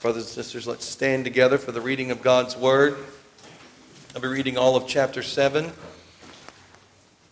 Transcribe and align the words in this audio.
Brothers 0.00 0.26
and 0.26 0.30
sisters, 0.30 0.64
let's 0.64 0.84
stand 0.84 1.24
together 1.24 1.58
for 1.58 1.72
the 1.72 1.80
reading 1.80 2.12
of 2.12 2.22
God's 2.22 2.56
Word. 2.56 2.96
I'll 4.14 4.22
be 4.22 4.28
reading 4.28 4.56
all 4.56 4.76
of 4.76 4.86
chapter 4.86 5.24
7 5.24 5.72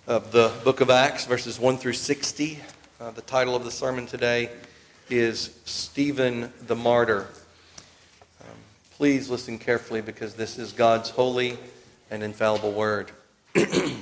of 0.08 0.32
the 0.32 0.52
book 0.64 0.80
of 0.80 0.90
Acts, 0.90 1.26
verses 1.26 1.60
1 1.60 1.78
through 1.78 1.92
60. 1.92 2.58
Uh, 3.00 3.12
the 3.12 3.20
title 3.22 3.54
of 3.54 3.62
the 3.62 3.70
sermon 3.70 4.04
today 4.04 4.50
is 5.08 5.56
Stephen 5.64 6.52
the 6.66 6.74
Martyr. 6.74 7.28
Um, 8.40 8.56
please 8.96 9.30
listen 9.30 9.60
carefully 9.60 10.00
because 10.00 10.34
this 10.34 10.58
is 10.58 10.72
God's 10.72 11.10
holy 11.10 11.56
and 12.10 12.20
infallible 12.20 12.72
Word. 12.72 13.12
then 13.54 13.94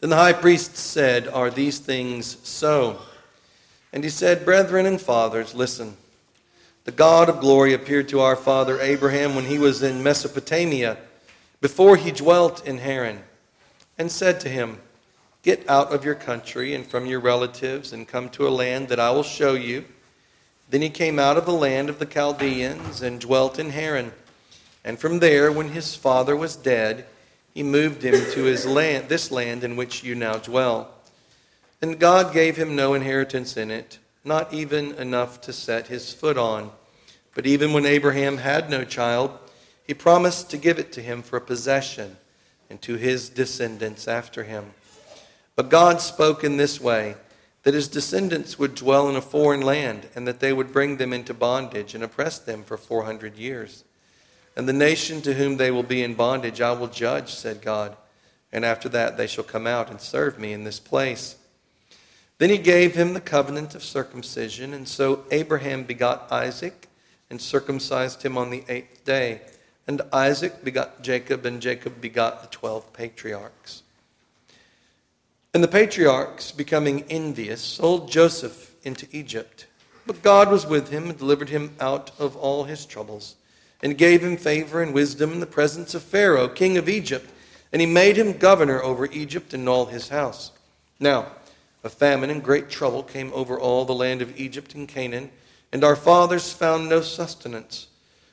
the 0.00 0.14
high 0.14 0.32
priest 0.32 0.76
said, 0.76 1.26
Are 1.26 1.50
these 1.50 1.80
things 1.80 2.38
so? 2.48 3.00
And 3.92 4.04
he 4.04 4.10
said, 4.10 4.44
Brethren 4.44 4.86
and 4.86 5.00
fathers, 5.00 5.56
listen. 5.56 5.96
The 6.84 6.92
God 6.92 7.28
of 7.28 7.40
glory 7.40 7.74
appeared 7.74 8.08
to 8.08 8.20
our 8.20 8.34
father 8.34 8.80
Abraham 8.80 9.36
when 9.36 9.44
he 9.44 9.58
was 9.58 9.82
in 9.82 10.02
Mesopotamia, 10.02 10.98
before 11.60 11.96
he 11.96 12.10
dwelt 12.10 12.66
in 12.66 12.78
Haran, 12.78 13.22
and 13.96 14.10
said 14.10 14.40
to 14.40 14.48
him, 14.48 14.80
Get 15.42 15.68
out 15.68 15.92
of 15.92 16.04
your 16.04 16.14
country 16.14 16.74
and 16.74 16.86
from 16.86 17.06
your 17.06 17.20
relatives 17.20 17.92
and 17.92 18.06
come 18.06 18.28
to 18.30 18.46
a 18.46 18.50
land 18.50 18.88
that 18.88 19.00
I 19.00 19.10
will 19.10 19.22
show 19.22 19.54
you. 19.54 19.84
Then 20.70 20.82
he 20.82 20.90
came 20.90 21.18
out 21.18 21.36
of 21.36 21.46
the 21.46 21.52
land 21.52 21.88
of 21.88 21.98
the 21.98 22.06
Chaldeans 22.06 23.02
and 23.02 23.20
dwelt 23.20 23.58
in 23.58 23.70
Haran. 23.70 24.12
And 24.84 24.98
from 24.98 25.18
there, 25.18 25.52
when 25.52 25.68
his 25.68 25.94
father 25.94 26.36
was 26.36 26.56
dead, 26.56 27.06
he 27.54 27.62
moved 27.62 28.02
him 28.02 28.14
to 28.32 28.44
his 28.44 28.66
land, 28.66 29.08
this 29.08 29.30
land 29.30 29.62
in 29.62 29.76
which 29.76 30.02
you 30.02 30.14
now 30.14 30.34
dwell. 30.34 30.90
And 31.80 31.98
God 31.98 32.32
gave 32.32 32.56
him 32.56 32.74
no 32.74 32.94
inheritance 32.94 33.56
in 33.56 33.70
it, 33.70 33.98
not 34.24 34.52
even 34.52 34.94
enough 34.94 35.40
to 35.42 35.52
set 35.52 35.88
his 35.88 36.12
foot 36.12 36.38
on. 36.38 36.70
But 37.34 37.46
even 37.46 37.72
when 37.72 37.86
Abraham 37.86 38.38
had 38.38 38.70
no 38.70 38.84
child, 38.84 39.38
he 39.86 39.94
promised 39.94 40.50
to 40.50 40.56
give 40.56 40.78
it 40.78 40.92
to 40.92 41.02
him 41.02 41.22
for 41.22 41.36
a 41.36 41.40
possession 41.40 42.16
and 42.70 42.80
to 42.82 42.96
his 42.96 43.28
descendants 43.28 44.06
after 44.06 44.44
him. 44.44 44.72
But 45.56 45.68
God 45.68 46.00
spoke 46.00 46.44
in 46.44 46.56
this 46.56 46.80
way 46.80 47.16
that 47.62 47.74
his 47.74 47.88
descendants 47.88 48.58
would 48.58 48.74
dwell 48.74 49.08
in 49.08 49.16
a 49.16 49.20
foreign 49.20 49.60
land, 49.60 50.08
and 50.16 50.26
that 50.26 50.40
they 50.40 50.52
would 50.52 50.72
bring 50.72 50.96
them 50.96 51.12
into 51.12 51.32
bondage 51.32 51.94
and 51.94 52.02
oppress 52.02 52.38
them 52.38 52.64
for 52.64 52.76
400 52.76 53.36
years. 53.36 53.84
And 54.56 54.68
the 54.68 54.72
nation 54.72 55.22
to 55.22 55.34
whom 55.34 55.56
they 55.56 55.70
will 55.70 55.82
be 55.82 56.02
in 56.02 56.14
bondage 56.14 56.60
I 56.60 56.72
will 56.72 56.88
judge, 56.88 57.32
said 57.32 57.62
God. 57.62 57.96
And 58.52 58.64
after 58.64 58.88
that 58.90 59.16
they 59.16 59.26
shall 59.26 59.44
come 59.44 59.66
out 59.66 59.90
and 59.90 60.00
serve 60.00 60.38
me 60.38 60.52
in 60.52 60.64
this 60.64 60.80
place. 60.80 61.36
Then 62.38 62.50
he 62.50 62.58
gave 62.58 62.94
him 62.94 63.12
the 63.12 63.20
covenant 63.20 63.74
of 63.74 63.84
circumcision, 63.84 64.74
and 64.74 64.88
so 64.88 65.24
Abraham 65.30 65.84
begot 65.84 66.30
Isaac 66.32 66.88
and 67.30 67.40
circumcised 67.40 68.22
him 68.22 68.36
on 68.36 68.50
the 68.50 68.64
eighth 68.68 69.04
day. 69.04 69.42
And 69.86 70.02
Isaac 70.12 70.64
begot 70.64 71.02
Jacob, 71.02 71.46
and 71.46 71.60
Jacob 71.60 72.00
begot 72.00 72.42
the 72.42 72.48
twelve 72.48 72.92
patriarchs. 72.92 73.82
And 75.54 75.62
the 75.62 75.68
patriarchs, 75.68 76.52
becoming 76.52 77.04
envious, 77.10 77.60
sold 77.60 78.10
Joseph 78.10 78.74
into 78.84 79.06
Egypt. 79.12 79.66
But 80.06 80.22
God 80.22 80.50
was 80.50 80.66
with 80.66 80.88
him 80.88 81.10
and 81.10 81.18
delivered 81.18 81.48
him 81.48 81.76
out 81.78 82.10
of 82.18 82.36
all 82.36 82.64
his 82.64 82.86
troubles, 82.86 83.36
and 83.82 83.98
gave 83.98 84.22
him 84.22 84.36
favor 84.36 84.82
and 84.82 84.94
wisdom 84.94 85.32
in 85.32 85.40
the 85.40 85.46
presence 85.46 85.94
of 85.94 86.02
Pharaoh, 86.02 86.48
king 86.48 86.76
of 86.78 86.88
Egypt, 86.88 87.28
and 87.72 87.80
he 87.80 87.86
made 87.86 88.16
him 88.16 88.38
governor 88.38 88.82
over 88.82 89.06
Egypt 89.06 89.54
and 89.54 89.68
all 89.68 89.86
his 89.86 90.08
house. 90.08 90.52
Now, 90.98 91.26
a 91.84 91.90
famine 91.90 92.30
and 92.30 92.42
great 92.42 92.70
trouble 92.70 93.02
came 93.02 93.32
over 93.34 93.58
all 93.58 93.84
the 93.84 93.94
land 93.94 94.22
of 94.22 94.38
Egypt 94.38 94.74
and 94.74 94.88
Canaan, 94.88 95.30
and 95.72 95.82
our 95.82 95.96
fathers 95.96 96.52
found 96.52 96.88
no 96.88 97.00
sustenance. 97.00 97.88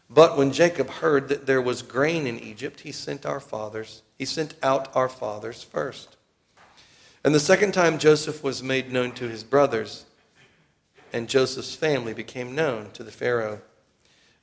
But 0.10 0.38
when 0.38 0.52
Jacob 0.52 0.90
heard 0.90 1.30
that 1.30 1.46
there 1.46 1.62
was 1.62 1.82
grain 1.82 2.28
in 2.28 2.40
Egypt, 2.40 2.82
he 2.82 2.92
sent 2.92 3.26
our 3.26 3.40
fathers, 3.40 4.02
he 4.18 4.26
sent 4.26 4.56
out 4.62 4.96
our 4.96 5.10
fathers 5.10 5.64
first. 5.64 6.16
And 7.24 7.34
the 7.34 7.40
second 7.40 7.74
time 7.74 8.00
Joseph 8.00 8.44
was 8.44 8.64
made 8.64 8.92
known 8.92 9.12
to 9.14 9.28
his 9.28 9.44
brothers, 9.44 10.06
and 11.12 11.28
Joseph's 11.28 11.76
family 11.76 12.14
became 12.14 12.56
known 12.56 12.92
to 12.94 13.04
the 13.04 13.12
Pharaoh. 13.12 13.62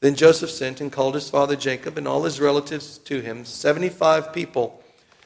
Then 0.01 0.15
Joseph 0.15 0.51
sent 0.51 0.81
and 0.81 0.93
called 0.93 1.15
his 1.15 1.31
father 1.31 1.57
Jacob 1.57 1.97
and 1.97 2.07
all 2.07 2.25
his 2.25 2.41
relatives 2.41 2.99
to 2.99 3.21
him, 3.21 3.45
75 3.45 4.33
people. 4.33 4.83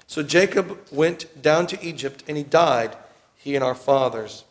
So 0.07 0.23
Jacob 0.23 0.79
went 0.93 1.43
down 1.43 1.67
to 1.69 1.85
Egypt, 1.85 2.25
and 2.29 2.37
he 2.37 2.43
died 2.43 2.97
he 3.43 3.55
and 3.55 3.65
our 3.65 3.75
fathers. 3.75 4.45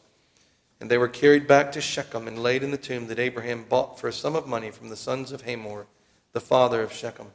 And 0.81 0.89
they 0.89 0.97
were 0.97 1.07
carried 1.07 1.47
back 1.47 1.71
to 1.73 1.81
Shechem 1.81 2.27
and 2.27 2.41
laid 2.41 2.63
in 2.63 2.71
the 2.71 2.77
tomb 2.77 3.07
that 3.07 3.19
Abraham 3.19 3.65
bought 3.69 3.99
for 3.99 4.07
a 4.07 4.13
sum 4.13 4.35
of 4.35 4.47
money 4.47 4.71
from 4.71 4.89
the 4.89 4.95
sons 4.95 5.31
of 5.31 5.43
Hamor, 5.43 5.85
the 6.33 6.39
father 6.39 6.81
of 6.81 6.91
Shechem. 6.91 7.27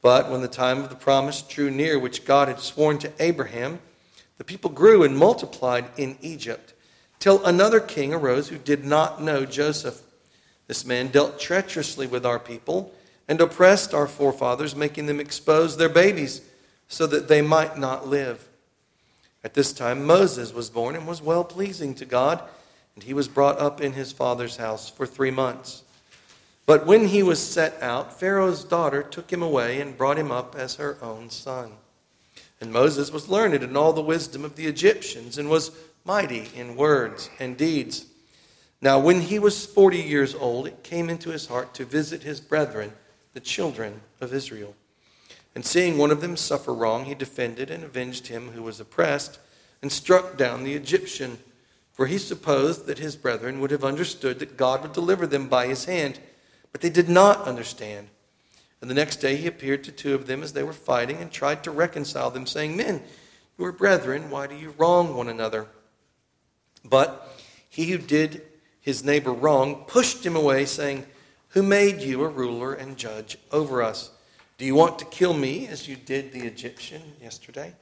But 0.00 0.30
when 0.30 0.40
the 0.40 0.48
time 0.48 0.78
of 0.78 0.88
the 0.88 0.96
promise 0.96 1.42
drew 1.42 1.70
near, 1.70 1.98
which 1.98 2.24
God 2.24 2.48
had 2.48 2.60
sworn 2.60 2.98
to 2.98 3.12
Abraham, 3.18 3.78
the 4.38 4.44
people 4.44 4.70
grew 4.70 5.04
and 5.04 5.16
multiplied 5.16 5.84
in 5.98 6.16
Egypt, 6.22 6.72
till 7.18 7.44
another 7.44 7.78
king 7.78 8.14
arose 8.14 8.48
who 8.48 8.58
did 8.58 8.84
not 8.84 9.22
know 9.22 9.44
Joseph. 9.44 10.02
This 10.66 10.86
man 10.86 11.08
dealt 11.08 11.38
treacherously 11.38 12.06
with 12.06 12.24
our 12.24 12.38
people 12.38 12.94
and 13.28 13.40
oppressed 13.40 13.92
our 13.92 14.08
forefathers, 14.08 14.74
making 14.74 15.06
them 15.06 15.20
expose 15.20 15.76
their 15.76 15.90
babies 15.90 16.40
so 16.88 17.06
that 17.06 17.28
they 17.28 17.42
might 17.42 17.76
not 17.76 18.08
live. 18.08 18.48
At 19.44 19.54
this 19.54 19.72
time, 19.72 20.06
Moses 20.06 20.52
was 20.52 20.70
born 20.70 20.94
and 20.94 21.06
was 21.06 21.20
well 21.20 21.44
pleasing 21.44 21.94
to 21.96 22.04
God, 22.04 22.42
and 22.94 23.02
he 23.02 23.14
was 23.14 23.28
brought 23.28 23.58
up 23.58 23.80
in 23.80 23.92
his 23.92 24.12
father's 24.12 24.56
house 24.56 24.88
for 24.88 25.06
three 25.06 25.30
months. 25.30 25.82
But 26.64 26.86
when 26.86 27.08
he 27.08 27.22
was 27.22 27.40
set 27.40 27.82
out, 27.82 28.20
Pharaoh's 28.20 28.62
daughter 28.62 29.02
took 29.02 29.32
him 29.32 29.42
away 29.42 29.80
and 29.80 29.98
brought 29.98 30.18
him 30.18 30.30
up 30.30 30.54
as 30.54 30.76
her 30.76 30.96
own 31.02 31.28
son. 31.28 31.72
And 32.60 32.72
Moses 32.72 33.10
was 33.10 33.28
learned 33.28 33.54
in 33.54 33.76
all 33.76 33.92
the 33.92 34.00
wisdom 34.00 34.44
of 34.44 34.54
the 34.54 34.66
Egyptians 34.66 35.38
and 35.38 35.50
was 35.50 35.72
mighty 36.04 36.48
in 36.54 36.76
words 36.76 37.28
and 37.40 37.56
deeds. 37.56 38.06
Now, 38.80 39.00
when 39.00 39.20
he 39.20 39.40
was 39.40 39.66
forty 39.66 39.98
years 39.98 40.34
old, 40.34 40.68
it 40.68 40.84
came 40.84 41.10
into 41.10 41.30
his 41.30 41.46
heart 41.46 41.74
to 41.74 41.84
visit 41.84 42.22
his 42.22 42.40
brethren, 42.40 42.92
the 43.34 43.40
children 43.40 44.00
of 44.20 44.32
Israel. 44.32 44.74
And 45.54 45.64
seeing 45.64 45.98
one 45.98 46.10
of 46.10 46.20
them 46.20 46.36
suffer 46.36 46.72
wrong, 46.72 47.04
he 47.04 47.14
defended 47.14 47.70
and 47.70 47.84
avenged 47.84 48.28
him 48.28 48.52
who 48.52 48.62
was 48.62 48.80
oppressed, 48.80 49.38
and 49.82 49.92
struck 49.92 50.36
down 50.36 50.64
the 50.64 50.74
Egyptian. 50.74 51.38
For 51.92 52.06
he 52.06 52.18
supposed 52.18 52.86
that 52.86 52.98
his 52.98 53.16
brethren 53.16 53.60
would 53.60 53.70
have 53.70 53.84
understood 53.84 54.38
that 54.38 54.56
God 54.56 54.82
would 54.82 54.92
deliver 54.92 55.26
them 55.26 55.48
by 55.48 55.66
his 55.66 55.84
hand, 55.84 56.20
but 56.70 56.80
they 56.80 56.88
did 56.88 57.08
not 57.08 57.46
understand. 57.46 58.08
And 58.80 58.90
the 58.90 58.94
next 58.94 59.16
day 59.16 59.36
he 59.36 59.46
appeared 59.46 59.84
to 59.84 59.92
two 59.92 60.14
of 60.14 60.26
them 60.26 60.42
as 60.42 60.54
they 60.54 60.62
were 60.62 60.72
fighting, 60.72 61.18
and 61.18 61.30
tried 61.30 61.62
to 61.64 61.70
reconcile 61.70 62.30
them, 62.30 62.46
saying, 62.46 62.76
Men, 62.76 63.02
you 63.58 63.64
are 63.66 63.72
brethren, 63.72 64.30
why 64.30 64.46
do 64.46 64.56
you 64.56 64.74
wrong 64.78 65.14
one 65.14 65.28
another? 65.28 65.66
But 66.84 67.28
he 67.68 67.86
who 67.86 67.98
did 67.98 68.42
his 68.80 69.04
neighbor 69.04 69.32
wrong 69.32 69.84
pushed 69.86 70.26
him 70.26 70.34
away, 70.34 70.64
saying, 70.64 71.06
Who 71.50 71.62
made 71.62 72.00
you 72.00 72.24
a 72.24 72.28
ruler 72.28 72.74
and 72.74 72.96
judge 72.96 73.38
over 73.52 73.82
us? 73.82 74.10
Do 74.58 74.64
you 74.64 74.74
want 74.74 74.98
to 75.00 75.04
kill 75.06 75.34
me 75.34 75.66
as 75.66 75.88
you 75.88 75.96
did 75.96 76.32
the 76.32 76.46
Egyptian 76.46 77.02
yesterday? 77.20 77.74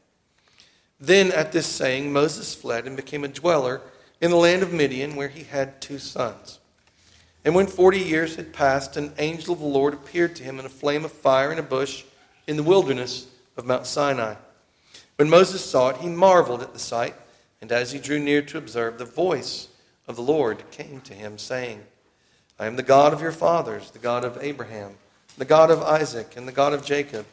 Then 0.98 1.32
at 1.32 1.52
this 1.52 1.66
saying, 1.66 2.12
Moses 2.12 2.54
fled 2.54 2.86
and 2.86 2.96
became 2.96 3.24
a 3.24 3.28
dweller 3.28 3.80
in 4.20 4.30
the 4.30 4.36
land 4.36 4.62
of 4.62 4.72
Midian, 4.72 5.16
where 5.16 5.28
he 5.28 5.44
had 5.44 5.80
two 5.80 5.98
sons. 5.98 6.58
And 7.44 7.54
when 7.54 7.66
forty 7.66 8.00
years 8.00 8.36
had 8.36 8.52
passed, 8.52 8.96
an 8.96 9.12
angel 9.18 9.54
of 9.54 9.60
the 9.60 9.66
Lord 9.66 9.94
appeared 9.94 10.36
to 10.36 10.42
him 10.42 10.58
in 10.58 10.66
a 10.66 10.70
flame 10.70 11.04
of 11.04 11.12
fire 11.12 11.50
in 11.50 11.58
a 11.58 11.62
bush 11.62 12.04
in 12.46 12.56
the 12.56 12.62
wilderness 12.62 13.26
of 13.56 13.64
Mount 13.64 13.86
Sinai. 13.86 14.34
When 15.16 15.30
Moses 15.30 15.64
saw 15.64 15.88
it, 15.88 15.98
he 15.98 16.08
marveled 16.08 16.62
at 16.62 16.72
the 16.72 16.78
sight, 16.78 17.14
and 17.60 17.72
as 17.72 17.92
he 17.92 17.98
drew 17.98 18.18
near 18.18 18.42
to 18.42 18.58
observe, 18.58 18.98
the 18.98 19.04
voice 19.04 19.68
of 20.06 20.16
the 20.16 20.22
Lord 20.22 20.70
came 20.70 21.00
to 21.02 21.14
him, 21.14 21.38
saying, 21.38 21.82
I 22.58 22.66
am 22.66 22.76
the 22.76 22.82
God 22.82 23.12
of 23.12 23.22
your 23.22 23.32
fathers, 23.32 23.90
the 23.90 23.98
God 23.98 24.24
of 24.24 24.38
Abraham 24.42 24.96
the 25.40 25.46
God 25.46 25.70
of 25.70 25.82
Isaac 25.82 26.36
and 26.36 26.46
the 26.46 26.52
God 26.52 26.74
of 26.74 26.84
Jacob. 26.84 27.24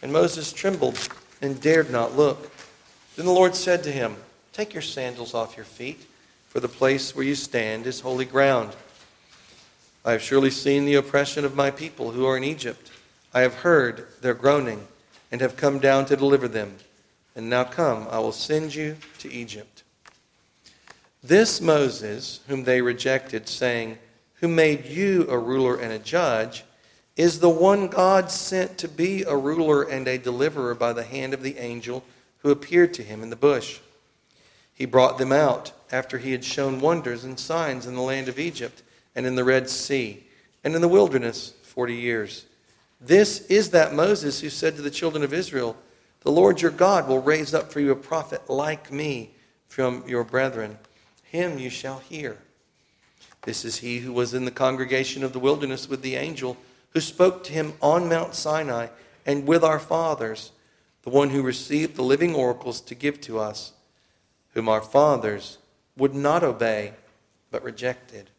And 0.00 0.12
Moses 0.12 0.52
trembled 0.52 0.96
and 1.42 1.60
dared 1.60 1.90
not 1.90 2.16
look. 2.16 2.52
Then 3.16 3.26
the 3.26 3.32
Lord 3.32 3.56
said 3.56 3.82
to 3.82 3.90
him, 3.90 4.14
Take 4.52 4.72
your 4.72 4.82
sandals 4.82 5.34
off 5.34 5.56
your 5.56 5.64
feet, 5.64 6.06
for 6.46 6.60
the 6.60 6.68
place 6.68 7.16
where 7.16 7.24
you 7.24 7.34
stand 7.34 7.88
is 7.88 7.98
holy 7.98 8.26
ground. 8.26 8.76
I 10.04 10.12
have 10.12 10.22
surely 10.22 10.50
seen 10.50 10.84
the 10.84 10.94
oppression 10.94 11.44
of 11.44 11.56
my 11.56 11.72
people 11.72 12.12
who 12.12 12.26
are 12.26 12.36
in 12.36 12.44
Egypt. 12.44 12.92
I 13.34 13.40
have 13.40 13.54
heard 13.54 14.06
their 14.20 14.34
groaning 14.34 14.86
and 15.32 15.40
have 15.40 15.56
come 15.56 15.80
down 15.80 16.06
to 16.06 16.16
deliver 16.16 16.46
them. 16.46 16.76
And 17.34 17.50
now 17.50 17.64
come, 17.64 18.06
I 18.08 18.20
will 18.20 18.30
send 18.30 18.72
you 18.72 18.96
to 19.18 19.32
Egypt. 19.32 19.82
This 21.24 21.60
Moses, 21.60 22.38
whom 22.46 22.62
they 22.62 22.80
rejected, 22.80 23.48
saying, 23.48 23.98
Who 24.34 24.46
made 24.46 24.86
you 24.86 25.26
a 25.28 25.36
ruler 25.36 25.74
and 25.74 25.92
a 25.92 25.98
judge, 25.98 26.62
is 27.18 27.40
the 27.40 27.50
one 27.50 27.88
God 27.88 28.30
sent 28.30 28.78
to 28.78 28.88
be 28.88 29.24
a 29.24 29.36
ruler 29.36 29.82
and 29.82 30.06
a 30.06 30.18
deliverer 30.18 30.74
by 30.76 30.92
the 30.92 31.02
hand 31.02 31.34
of 31.34 31.42
the 31.42 31.58
angel 31.58 32.04
who 32.38 32.52
appeared 32.52 32.94
to 32.94 33.02
him 33.02 33.24
in 33.24 33.28
the 33.28 33.36
bush. 33.36 33.80
He 34.72 34.86
brought 34.86 35.18
them 35.18 35.32
out 35.32 35.72
after 35.90 36.18
he 36.18 36.30
had 36.30 36.44
shown 36.44 36.80
wonders 36.80 37.24
and 37.24 37.38
signs 37.38 37.86
in 37.86 37.96
the 37.96 38.00
land 38.00 38.28
of 38.28 38.38
Egypt 38.38 38.84
and 39.16 39.26
in 39.26 39.34
the 39.34 39.42
Red 39.42 39.68
Sea, 39.68 40.24
and 40.62 40.76
in 40.76 40.80
the 40.80 40.86
wilderness 40.86 41.54
40 41.64 41.96
years. 41.96 42.46
This 43.00 43.40
is 43.46 43.70
that 43.70 43.94
Moses 43.94 44.40
who 44.40 44.48
said 44.48 44.76
to 44.76 44.82
the 44.82 44.90
children 44.90 45.24
of 45.24 45.34
Israel, 45.34 45.76
The 46.20 46.30
Lord 46.30 46.62
your 46.62 46.70
God 46.70 47.08
will 47.08 47.20
raise 47.20 47.52
up 47.52 47.72
for 47.72 47.80
you 47.80 47.90
a 47.90 47.96
prophet 47.96 48.48
like 48.48 48.92
me 48.92 49.30
from 49.66 50.04
your 50.06 50.22
brethren. 50.22 50.78
Him 51.24 51.58
you 51.58 51.68
shall 51.68 51.98
hear. 51.98 52.38
This 53.42 53.64
is 53.64 53.78
he 53.78 53.98
who 53.98 54.12
was 54.12 54.34
in 54.34 54.44
the 54.44 54.52
congregation 54.52 55.24
of 55.24 55.32
the 55.32 55.38
wilderness 55.40 55.88
with 55.88 56.02
the 56.02 56.14
angel 56.14 56.56
who 56.90 57.00
spoke 57.00 57.44
to 57.44 57.52
him 57.52 57.74
on 57.80 58.08
Mount 58.08 58.34
Sinai 58.34 58.88
and 59.26 59.46
with 59.46 59.62
our 59.62 59.78
fathers, 59.78 60.52
the 61.02 61.10
one 61.10 61.30
who 61.30 61.42
received 61.42 61.96
the 61.96 62.02
living 62.02 62.34
oracles 62.34 62.80
to 62.82 62.94
give 62.94 63.20
to 63.22 63.38
us, 63.38 63.72
whom 64.54 64.68
our 64.68 64.80
fathers 64.80 65.58
would 65.96 66.14
not 66.14 66.42
obey, 66.42 66.94
but 67.50 67.62
rejected. 67.62 68.30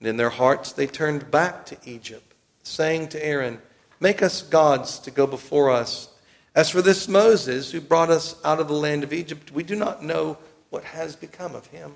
And 0.00 0.08
in 0.08 0.16
their 0.16 0.30
hearts 0.30 0.72
they 0.72 0.86
turned 0.86 1.30
back 1.30 1.66
to 1.66 1.78
Egypt, 1.84 2.34
saying 2.62 3.08
to 3.08 3.24
Aaron, 3.24 3.60
Make 4.00 4.22
us 4.22 4.42
gods 4.42 4.98
to 5.00 5.10
go 5.10 5.26
before 5.26 5.70
us. 5.70 6.10
As 6.54 6.70
for 6.70 6.82
this 6.82 7.08
Moses, 7.08 7.70
who 7.70 7.80
brought 7.80 8.10
us 8.10 8.36
out 8.44 8.60
of 8.60 8.68
the 8.68 8.74
land 8.74 9.04
of 9.04 9.12
Egypt, 9.12 9.52
we 9.52 9.62
do 9.62 9.74
not 9.74 10.02
know 10.02 10.36
what 10.70 10.84
has 10.84 11.16
become 11.16 11.54
of 11.54 11.66
him. 11.68 11.94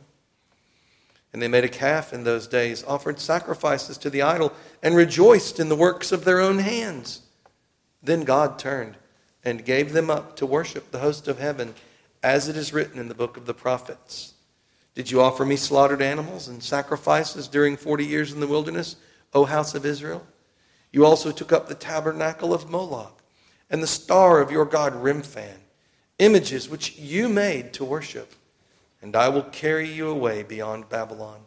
And 1.33 1.41
they 1.41 1.49
made 1.49 1.65
a 1.65 1.69
calf 1.69 2.13
in 2.13 2.25
those 2.25 2.49
days, 2.49 2.83
offered 2.85 3.21
sacrifices 3.21 3.97
to 3.99 4.11
the 4.11 4.23
idol, 4.23 4.53
and 4.83 4.97
rejoiced 4.97 5.61
in 5.61 5.69
the 5.69 5.77
works 5.77 6.11
of 6.13 6.25
their 6.25 6.41
own 6.41 6.59
hands. 6.59 7.23
Then 8.03 8.23
God 8.23 8.59
turned 8.59 8.97
and 9.45 9.65
gave 9.65 9.93
them 9.93 10.11
up 10.11 10.37
to 10.37 10.47
worship 10.47 10.91
the 10.91 10.99
host 10.99 11.29
of 11.29 11.39
heaven, 11.39 11.75
as 12.23 12.49
it 12.49 12.57
is 12.57 12.73
written 12.73 12.99
in 12.99 13.09
the 13.09 13.15
book 13.15 13.37
of 13.37 13.47
the 13.47 13.55
prophets. 13.55 14.35
Did 14.95 15.11
you 15.11 15.21
offer 15.21 15.45
me 15.45 15.57
slaughtered 15.57 16.03
animals 16.03 16.49
and 16.49 16.63
sacrifices 16.63 17.49
during 17.49 17.77
40 17.77 18.05
years 18.05 18.33
in 18.33 18.41
the 18.41 18.47
wilderness, 18.47 18.97
O 19.33 19.45
house 19.45 19.75
of 19.75 19.87
Israel? 19.87 20.27
You 20.93 21.07
also 21.07 21.31
took 21.31 21.53
up 21.53 21.69
the 21.69 21.75
tabernacle 21.75 22.53
of 22.53 22.69
Moloch 22.69 23.23
and 23.71 23.83
the 23.83 23.87
star 23.87 24.41
of 24.41 24.51
your 24.51 24.65
god 24.65 24.93
Remphan, 24.95 25.57
images 26.19 26.69
which 26.69 26.99
you 26.99 27.29
made 27.29 27.73
to 27.75 27.85
worship, 27.85 28.35
and 29.03 29.17
I 29.17 29.29
will 29.29 29.43
carry 29.43 29.89
you 29.89 30.09
away 30.09 30.43
beyond 30.43 30.89
Babylon. 30.89 31.41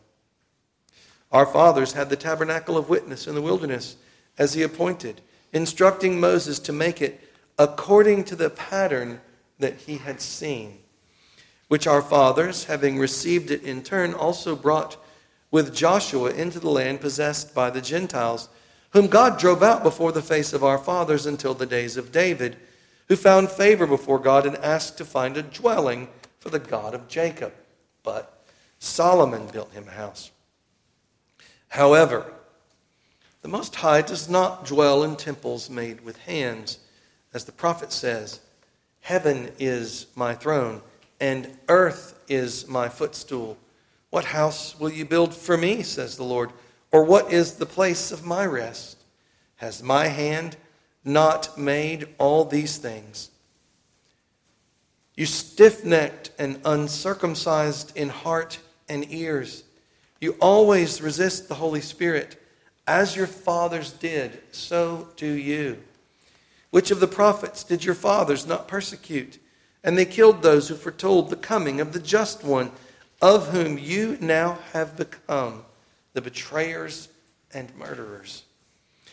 Our 1.31 1.45
fathers 1.45 1.93
had 1.93 2.09
the 2.09 2.15
tabernacle 2.15 2.77
of 2.77 2.89
witness 2.89 3.27
in 3.27 3.35
the 3.35 3.41
wilderness 3.41 3.95
as 4.37 4.53
he 4.53 4.63
appointed, 4.63 5.21
instructing 5.51 6.19
Moses 6.19 6.59
to 6.59 6.73
make 6.73 7.01
it 7.01 7.19
according 7.57 8.23
to 8.25 8.35
the 8.35 8.49
pattern 8.49 9.21
that 9.59 9.81
he 9.81 9.97
had 9.97 10.21
seen 10.21 10.79
which 11.73 11.87
our 11.87 12.03
fathers, 12.03 12.65
having 12.65 12.99
received 12.99 13.49
it 13.49 13.63
in 13.63 13.81
turn, 13.81 14.13
also 14.13 14.55
brought 14.55 14.95
with 15.49 15.73
Joshua 15.73 16.29
into 16.29 16.59
the 16.59 16.69
land 16.69 17.01
possessed 17.01 17.55
by 17.55 17.71
the 17.71 17.81
Gentiles, 17.81 18.47
whom 18.91 19.07
God 19.07 19.39
drove 19.39 19.63
out 19.63 19.81
before 19.81 20.11
the 20.11 20.21
face 20.21 20.53
of 20.53 20.63
our 20.63 20.77
fathers 20.77 21.25
until 21.25 21.55
the 21.55 21.65
days 21.65 21.97
of 21.97 22.11
David, 22.11 22.57
who 23.07 23.15
found 23.15 23.49
favor 23.49 23.87
before 23.87 24.19
God 24.19 24.45
and 24.45 24.55
asked 24.57 24.99
to 24.99 25.03
find 25.03 25.35
a 25.35 25.41
dwelling 25.41 26.09
for 26.43 26.49
the 26.49 26.59
God 26.59 26.93
of 26.93 27.07
Jacob. 27.07 27.53
But 28.03 28.45
Solomon 28.79 29.47
built 29.47 29.71
him 29.71 29.87
a 29.87 29.91
house. 29.91 30.29
However, 31.69 32.33
the 33.41 33.47
Most 33.47 33.73
High 33.75 34.01
does 34.01 34.27
not 34.27 34.65
dwell 34.65 35.03
in 35.03 35.15
temples 35.15 35.69
made 35.69 36.01
with 36.01 36.17
hands, 36.17 36.79
as 37.33 37.45
the 37.45 37.53
prophet 37.53 37.93
says, 37.93 38.41
Heaven 38.99 39.51
is 39.57 40.07
my 40.15 40.35
throne 40.35 40.81
and 41.21 41.57
earth 41.69 42.19
is 42.27 42.67
my 42.67 42.89
footstool. 42.89 43.57
What 44.09 44.25
house 44.25 44.77
will 44.77 44.91
you 44.91 45.05
build 45.05 45.33
for 45.33 45.55
me, 45.55 45.81
says 45.81 46.17
the 46.17 46.23
Lord? 46.25 46.51
Or 46.91 47.05
what 47.05 47.31
is 47.31 47.53
the 47.53 47.65
place 47.65 48.11
of 48.11 48.25
my 48.25 48.45
rest? 48.45 48.97
Has 49.55 49.81
my 49.81 50.07
hand 50.07 50.57
not 51.05 51.57
made 51.57 52.09
all 52.17 52.43
these 52.43 52.77
things? 52.77 53.29
You 55.15 55.25
stiff 55.25 55.85
necked 55.85 56.31
and 56.39 56.59
uncircumcised 56.65 57.95
in 57.95 58.09
heart 58.09 58.59
and 58.89 59.11
ears, 59.11 59.63
you 60.19 60.37
always 60.39 61.01
resist 61.01 61.49
the 61.49 61.55
Holy 61.55 61.81
Spirit. 61.81 62.41
As 62.87 63.15
your 63.15 63.27
fathers 63.27 63.91
did, 63.91 64.41
so 64.53 65.09
do 65.17 65.27
you. 65.27 65.77
Which 66.69 66.91
of 66.91 66.99
the 66.99 67.07
prophets 67.07 67.63
did 67.63 67.83
your 67.83 67.95
fathers 67.95 68.47
not 68.47 68.67
persecute? 68.67 69.37
And 69.83 69.97
they 69.97 70.05
killed 70.05 70.41
those 70.41 70.69
who 70.69 70.75
foretold 70.75 71.29
the 71.29 71.35
coming 71.35 71.81
of 71.81 71.91
the 71.91 71.99
just 71.99 72.43
one, 72.43 72.71
of 73.21 73.49
whom 73.49 73.77
you 73.77 74.17
now 74.21 74.59
have 74.71 74.95
become 74.95 75.65
the 76.13 76.21
betrayers 76.21 77.09
and 77.53 77.75
murderers, 77.77 78.43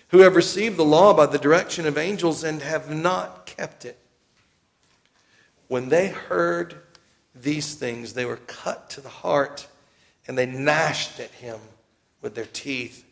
who 0.09 0.21
have 0.21 0.37
received 0.37 0.77
the 0.77 0.85
law 0.85 1.13
by 1.13 1.27
the 1.27 1.39
direction 1.39 1.87
of 1.87 1.99
angels 1.99 2.45
and 2.45 2.63
have 2.63 2.89
not 2.89 3.47
kept 3.47 3.85
it. 3.85 3.99
When 5.71 5.89
they 5.89 6.09
heard 6.09 6.75
these 7.33 7.77
things, 7.77 8.13
they 8.13 8.25
were 8.25 8.39
cut 8.49 8.91
to 8.91 9.01
the 9.01 9.09
heart 9.09 9.69
and 10.27 10.37
they 10.37 10.45
gnashed 10.45 11.21
at 11.21 11.31
him 11.31 11.61
with 12.21 12.35
their 12.35 12.49
teeth. 12.53 13.05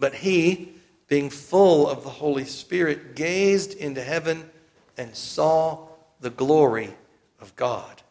But 0.00 0.12
he, 0.12 0.72
being 1.06 1.30
full 1.30 1.88
of 1.88 2.02
the 2.02 2.10
Holy 2.10 2.46
Spirit, 2.46 3.14
gazed 3.14 3.74
into 3.74 4.02
heaven 4.02 4.50
and 4.96 5.14
saw 5.14 5.86
the 6.20 6.30
glory 6.30 6.92
of 7.40 7.54
God. 7.54 8.02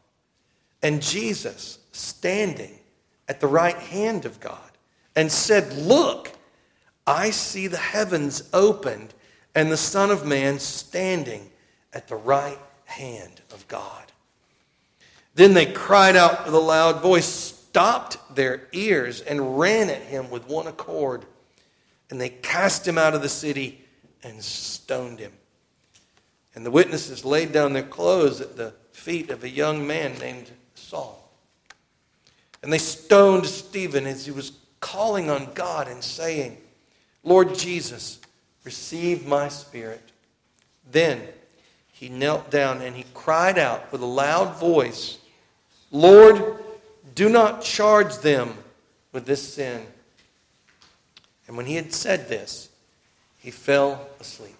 And 0.81 1.01
Jesus 1.01 1.79
standing 1.91 2.79
at 3.27 3.41
the 3.41 3.47
right 3.47 3.75
hand 3.75 4.23
of 4.23 4.39
God 4.39 4.71
and 5.13 5.29
said, 5.29 5.73
Look, 5.73 6.31
I 7.05 7.31
see 7.31 7.67
the 7.67 7.75
heavens 7.75 8.47
opened 8.53 9.13
and 9.53 9.69
the 9.69 9.75
Son 9.75 10.09
of 10.09 10.25
Man 10.25 10.57
standing 10.57 11.49
at 11.91 12.07
the 12.07 12.15
right 12.15 12.59
hand 12.87 13.41
of 13.51 13.67
God. 13.67 14.03
Then 15.35 15.53
they 15.53 15.67
cried 15.67 16.15
out 16.15 16.45
with 16.45 16.53
a 16.55 16.59
loud 16.59 17.01
voice, 17.01 17.27
stopped 17.27 18.35
their 18.35 18.67
ears, 18.71 19.21
and 19.21 19.59
ran 19.59 19.89
at 19.89 20.01
him 20.01 20.31
with 20.31 20.47
one 20.47 20.65
accord. 20.65 21.25
And 22.09 22.19
they 22.19 22.29
cast 22.29 22.87
him 22.87 22.97
out 22.97 23.13
of 23.13 23.21
the 23.21 23.29
city 23.29 23.85
and 24.23 24.41
stoned 24.41 25.19
him. 25.19 25.33
And 26.55 26.65
the 26.65 26.71
witnesses 26.71 27.23
laid 27.23 27.51
down 27.51 27.73
their 27.73 27.83
clothes 27.83 28.41
at 28.41 28.57
the 28.57 28.73
feet 28.91 29.29
of 29.29 29.43
a 29.43 29.49
young 29.49 29.85
man 29.85 30.17
named 30.17 30.49
Saul. 30.73 31.31
And 32.63 32.73
they 32.73 32.79
stoned 32.79 33.45
Stephen 33.45 34.07
as 34.07 34.25
he 34.25 34.31
was 34.31 34.53
calling 34.79 35.29
on 35.29 35.53
God 35.53 35.87
and 35.87 36.03
saying, 36.03 36.57
Lord 37.23 37.53
Jesus, 37.53 38.19
receive 38.63 39.27
my 39.27 39.49
spirit. 39.49 40.01
Then 40.89 41.21
he 41.99 42.09
knelt 42.09 42.51
down 42.51 42.81
and 42.83 42.95
he 42.95 43.06
cried 43.16 43.57
out 43.57 43.92
with 43.92 44.01
a 44.04 44.06
loud 44.06 44.59
voice, 44.59 45.18
Lord, 45.92 46.57
do 47.16 47.27
not 47.27 47.63
charge 47.63 48.19
them 48.19 48.54
with 49.13 49.25
this 49.25 49.56
sin. 49.56 49.81
And 51.47 51.57
when 51.57 51.66
he 51.66 51.73
had 51.73 51.92
said 51.92 52.30
this, 52.30 52.69
he 53.39 53.49
fell 53.49 54.07
asleep. 54.19 54.54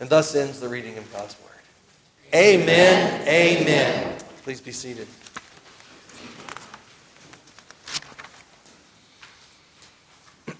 And 0.00 0.10
thus 0.10 0.34
ends 0.34 0.58
the 0.58 0.68
reading 0.68 0.98
of 0.98 1.12
God's 1.12 1.36
Word. 1.40 1.50
Amen. 2.34 3.28
Amen. 3.28 4.18
Please 4.42 4.60
be 4.60 4.72
seated. 4.72 5.06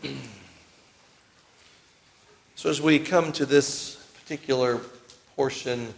so, 2.54 2.70
as 2.70 2.80
we 2.80 3.00
come 3.00 3.32
to 3.32 3.44
this 3.44 3.96
particular 4.22 4.80
portion 5.36 5.94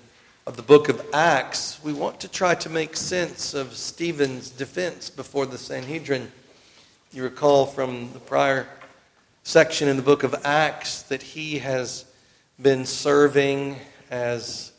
of 0.46 0.56
the 0.56 0.62
book 0.62 0.88
of 0.88 1.04
Acts, 1.12 1.80
we 1.82 1.92
want 1.92 2.20
to 2.20 2.28
try 2.28 2.54
to 2.54 2.70
make 2.70 2.96
sense 2.96 3.52
of 3.52 3.72
Stephen's 3.74 4.50
defense 4.50 5.10
before 5.10 5.44
the 5.44 5.58
Sanhedrin. 5.58 6.30
You 7.12 7.24
recall 7.24 7.66
from 7.66 8.12
the 8.12 8.20
prior 8.20 8.68
section 9.42 9.88
in 9.88 9.96
the 9.96 10.02
book 10.02 10.22
of 10.22 10.36
Acts 10.44 11.02
that 11.02 11.22
he 11.22 11.58
has 11.58 12.04
been 12.62 12.84
serving 12.84 13.80
as 14.08 14.72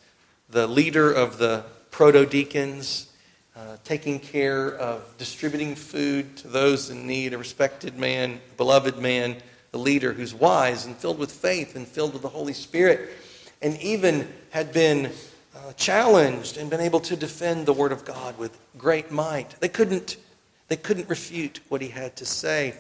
the 0.50 0.68
leader 0.68 1.12
of 1.12 1.38
the 1.38 1.66
proto 1.92 2.26
deacons, 2.26 3.12
uh, 3.58 3.76
taking 3.84 4.20
care 4.20 4.76
of 4.78 5.18
distributing 5.18 5.76
food 5.76 6.38
to 6.38 6.48
those 6.48 6.90
in 6.90 7.06
need, 7.06 7.34
a 7.34 7.38
respected 7.38 7.98
man, 7.98 8.40
a 8.54 8.56
beloved 8.56 9.00
man, 9.00 9.36
a 9.74 9.78
leader 9.78 10.14
who's 10.14 10.34
wise 10.34 10.86
and 10.86 10.96
filled 10.96 11.20
with 11.20 11.32
faith 11.32 11.76
and 11.76 11.86
filled 11.86 12.14
with 12.14 12.22
the 12.22 12.30
Holy 12.30 12.54
Spirit, 12.54 13.10
and 13.66 13.82
even 13.82 14.32
had 14.52 14.72
been 14.72 15.08
uh, 15.56 15.74
challenged 15.74 16.58
and 16.58 16.70
been 16.70 16.80
able 16.80 17.00
to 17.00 17.16
defend 17.16 17.66
the 17.66 17.74
Word 17.74 17.92
of 17.92 18.06
God 18.06 18.38
with 18.38 18.56
great 18.78 19.10
might. 19.10 19.60
They 19.60 19.70
couldn't, 19.70 20.18
they 20.68 20.76
couldn't 20.76 21.10
refute 21.10 21.62
what 21.68 21.82
he 21.82 21.88
had 21.88 22.16
to 22.18 22.26
say, 22.28 22.76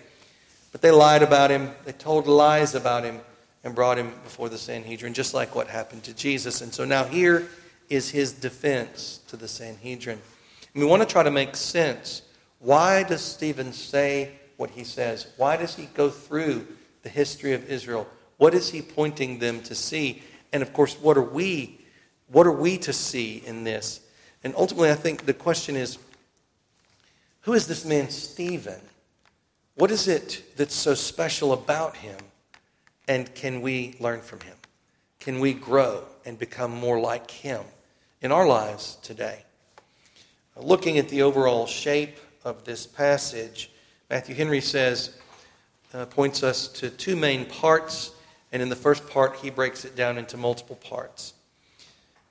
but 0.72 0.84
they 0.84 0.92
lied 0.92 1.24
about 1.24 1.50
him, 1.50 1.72
they 1.86 1.92
told 1.92 2.28
lies 2.28 2.76
about 2.76 3.04
him 3.04 3.20
and 3.64 3.74
brought 3.74 3.98
him 3.98 4.12
before 4.24 4.48
the 4.48 4.60
Sanhedrin, 4.60 5.16
just 5.16 5.34
like 5.34 5.56
what 5.56 5.68
happened 5.68 6.04
to 6.04 6.14
Jesus. 6.14 6.62
And 6.62 6.72
so 6.72 6.86
now 6.86 7.04
here 7.04 7.48
is 7.90 8.12
his 8.12 8.32
defense 8.32 9.22
to 9.28 9.38
the 9.38 9.48
Sanhedrin. 9.48 10.22
And 10.76 10.84
we 10.84 10.88
want 10.88 11.02
to 11.02 11.08
try 11.08 11.24
to 11.24 11.32
make 11.32 11.56
sense. 11.56 12.22
Why 12.60 13.02
does 13.02 13.22
Stephen 13.22 13.74
say 13.74 14.34
what 14.58 14.70
he 14.70 14.84
says? 14.84 15.34
Why 15.38 15.58
does 15.58 15.74
he 15.76 15.88
go 15.96 16.12
through 16.12 16.68
the 17.02 17.10
history 17.10 17.54
of 17.54 17.72
Israel? 17.72 18.08
What 18.38 18.54
is 18.54 18.70
he 18.70 18.84
pointing 18.84 19.40
them 19.40 19.62
to 19.64 19.74
see? 19.74 20.22
And 20.56 20.62
of 20.64 20.72
course, 20.72 20.96
what 21.02 21.18
are 21.18 21.22
we 21.22 21.82
what 22.30 22.48
are 22.48 22.52
we 22.54 22.78
to 22.78 22.94
see 22.94 23.44
in 23.46 23.66
this? 23.66 24.00
And 24.42 24.56
ultimately, 24.56 24.90
I 24.90 24.96
think 24.96 25.26
the 25.26 25.34
question 25.34 25.76
is 25.76 25.98
who 27.42 27.52
is 27.52 27.68
this 27.68 27.84
man 27.84 28.10
Stephen? 28.10 28.80
What 29.76 29.92
is 29.92 30.08
it 30.08 30.44
that's 30.56 30.74
so 30.74 30.94
special 30.94 31.52
about 31.52 31.98
him? 31.98 32.18
And 33.06 33.36
can 33.36 33.60
we 33.60 33.98
learn 34.00 34.22
from 34.22 34.40
him? 34.40 34.56
Can 35.20 35.42
we 35.42 35.54
grow 35.54 36.06
and 36.24 36.40
become 36.40 36.72
more 36.72 37.02
like 37.02 37.30
him 37.30 37.62
in 38.22 38.32
our 38.32 38.48
lives 38.48 38.98
today? 39.02 39.44
Looking 40.56 40.98
at 41.00 41.10
the 41.10 41.22
overall 41.24 41.68
shape 41.68 42.16
of 42.46 42.64
this 42.64 42.88
passage, 42.88 43.72
Matthew 44.10 44.36
Henry 44.36 44.62
says, 44.62 45.18
uh, 45.94 46.06
points 46.06 46.44
us 46.44 46.70
to 46.70 46.90
two 46.90 47.18
main 47.18 47.44
parts, 47.46 48.15
and 48.56 48.62
in 48.62 48.70
the 48.70 48.76
first 48.78 49.10
part, 49.10 49.36
he 49.36 49.50
breaks 49.50 49.84
it 49.84 49.98
down 49.98 50.18
into 50.18 50.38
multiple 50.38 50.78
parts. 50.78 51.34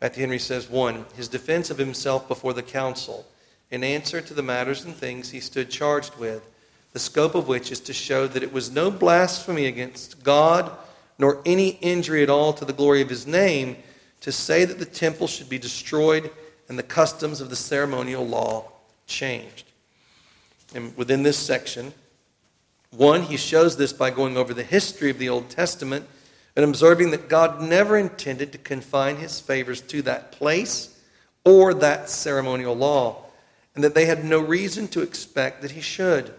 Matthew 0.01 0.23
Henry 0.23 0.39
says, 0.39 0.71
one, 0.71 1.05
his 1.15 1.29
defense 1.29 1.69
of 1.69 1.77
himself 1.77 2.29
before 2.29 2.55
the 2.55 2.63
council 2.63 3.27
in 3.71 3.85
answer 3.85 4.23
to 4.23 4.33
the 4.33 4.43
matters 4.43 4.87
and 4.87 4.95
things 4.95 5.29
he 5.29 5.39
stood 5.39 5.69
charged 5.69 6.17
with, 6.17 6.49
the 6.95 6.99
scope 6.99 7.35
of 7.35 7.47
which 7.47 7.71
is 7.71 7.79
to 7.81 7.93
show 7.93 8.27
that 8.27 8.43
it 8.43 8.55
was 8.55 8.71
no 8.71 8.91
blasphemy 8.91 9.67
against 9.67 10.25
God, 10.25 10.73
nor 11.19 11.43
any 11.45 11.73
injury 11.83 12.23
at 12.23 12.31
all 12.31 12.55
to 12.55 12.65
the 12.65 12.73
glory 12.73 13.03
of 13.03 13.11
his 13.11 13.27
name, 13.27 13.77
to 14.23 14.33
say 14.33 14.65
that 14.65 14.79
the 14.79 14.87
temple 14.87 15.27
should 15.27 15.51
be 15.51 15.59
destroyed 15.59 16.31
and 16.71 16.79
the 16.79 16.83
customs 16.83 17.43
of 17.43 17.51
the 17.51 17.57
ceremonial 17.57 18.27
law 18.27 18.73
changed. 19.07 19.67
And 20.75 20.97
within 20.97 21.23
this 21.23 21.37
section, 21.37 21.93
one, 22.97 23.23
he 23.23 23.37
shows 23.37 23.77
this 23.77 23.93
by 23.93 24.11
going 24.11 24.37
over 24.37 24.55
the 24.55 24.63
history 24.63 25.11
of 25.11 25.19
the 25.19 25.29
Old 25.29 25.51
Testament 25.51 26.07
and 26.57 26.65
observing 26.65 27.11
that 27.11 27.29
God 27.29 27.61
never 27.61 27.99
intended 27.99 28.53
to 28.53 28.59
confine 28.59 29.17
his 29.17 29.41
favors 29.41 29.81
to 29.83 30.03
that 30.03 30.33
place 30.33 31.01
or 31.45 31.75
that 31.75 32.09
ceremonial 32.09 32.75
law, 32.75 33.25
and 33.75 33.85
that 33.85 33.95
they 33.95 34.07
had 34.07 34.25
no 34.25 34.41
reason 34.41 34.89
to 34.89 35.03
expect 35.03 35.63
that 35.63 35.73
he 35.73 35.81
should. 35.81 36.33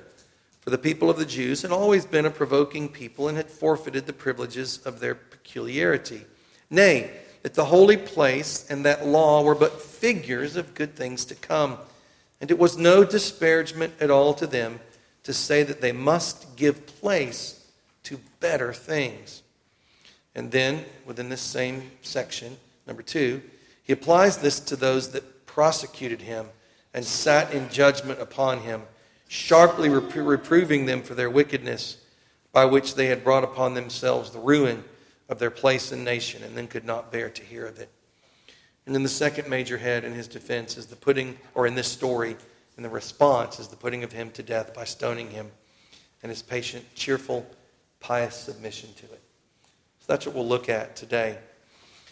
For 0.62 0.71
the 0.71 0.77
people 0.77 1.09
of 1.09 1.17
the 1.17 1.25
Jews 1.25 1.62
had 1.62 1.71
always 1.71 2.05
been 2.05 2.25
a 2.25 2.31
provoking 2.31 2.89
people 2.89 3.27
and 3.27 3.38
had 3.38 3.50
forfeited 3.50 4.07
the 4.07 4.13
privileges 4.13 4.79
of 4.85 5.00
their 5.00 5.13
peculiarity. 5.13 6.25
Nay, 6.71 7.12
that 7.43 7.53
the 7.53 7.65
holy 7.65 7.97
place 7.97 8.65
and 8.71 8.83
that 8.85 9.05
law 9.05 9.43
were 9.43 9.53
but 9.53 9.79
figures 9.79 10.55
of 10.55 10.74
good 10.74 10.95
things 10.95 11.25
to 11.25 11.35
come. 11.35 11.77
And 12.41 12.50
it 12.50 12.57
was 12.57 12.77
no 12.77 13.03
disparagement 13.03 13.93
at 14.00 14.09
all 14.09 14.33
to 14.33 14.47
them 14.47 14.79
to 15.25 15.34
say 15.34 15.63
that 15.63 15.82
they 15.82 15.91
must 15.91 16.55
give 16.55 16.86
place 16.86 17.67
to 18.03 18.20
better 18.39 18.72
things. 18.72 19.41
And 20.36 20.51
then, 20.51 20.86
within 21.05 21.29
this 21.29 21.41
same 21.41 21.91
section, 22.01 22.58
number 22.88 23.01
two, 23.01 23.41
he 23.84 23.94
applies 23.94 24.38
this 24.38 24.60
to 24.62 24.75
those 24.75 25.12
that 25.12 25.46
prosecuted 25.46 26.22
him 26.22 26.48
and 26.94 27.03
sat 27.03 27.53
in 27.53 27.70
judgment 27.70 28.22
upon 28.22 28.60
him, 28.60 28.84
sharply 29.27 29.89
repro- 29.89 30.27
reproving 30.27 30.86
them 30.86 31.01
for 31.01 31.15
their 31.15 31.29
wickedness, 31.29 31.98
by 32.51 32.65
which 32.65 32.96
they 32.96 33.08
had 33.08 33.24
brought 33.24 33.44
upon 33.44 33.74
themselves 33.74 34.32
the 34.32 34.39
ruin 34.39 34.84
of 35.27 35.39
their 35.39 35.51
place 35.51 35.91
and 35.91 36.05
nation, 36.05 36.44
and 36.44 36.55
then 36.55 36.67
could 36.67 36.86
not 36.86 37.12
bear 37.12 37.29
to 37.29 37.44
hear 37.44 37.65
of 37.65 37.79
it. 37.79 37.89
And 38.86 38.94
then 38.94 39.03
the 39.03 39.10
second 39.10 39.50
major 39.50 39.77
head 39.77 40.03
in 40.03 40.13
his 40.13 40.27
defense 40.27 40.77
is 40.77 40.86
the 40.86 40.96
putting, 40.96 41.38
or 41.55 41.65
in 41.65 41.74
this 41.74 41.91
story, 41.91 42.36
and 42.75 42.86
the 42.86 42.89
response 42.89 43.60
is 43.60 43.67
the 43.67 43.75
putting 43.75 44.03
of 44.03 44.12
him 44.12 44.32
to 44.32 44.44
death 44.44 44.74
by 44.74 44.84
stoning 44.84 45.29
him, 45.29 45.50
and 46.24 46.29
his 46.29 46.41
patient, 46.41 46.84
cheerful, 46.96 47.46
pious 48.00 48.36
submission 48.36 48.89
to 48.96 49.05
it. 49.05 49.22
So 50.00 50.05
that's 50.08 50.25
what 50.25 50.36
we'll 50.36 50.48
look 50.48 50.70
at 50.70 50.96
today. 50.96 51.38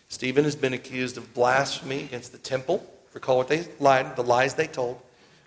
Stephen 0.10 0.44
has 0.44 0.56
been 0.56 0.74
accused 0.74 1.18
of 1.18 1.34
blasphemy 1.34 2.04
against 2.04 2.32
the 2.32 2.38
temple. 2.38 2.86
Recall 3.14 3.38
what 3.38 3.48
they 3.48 3.68
lied, 3.80 4.16
the 4.16 4.24
lies 4.24 4.54
they 4.54 4.68
told. 4.68 5.02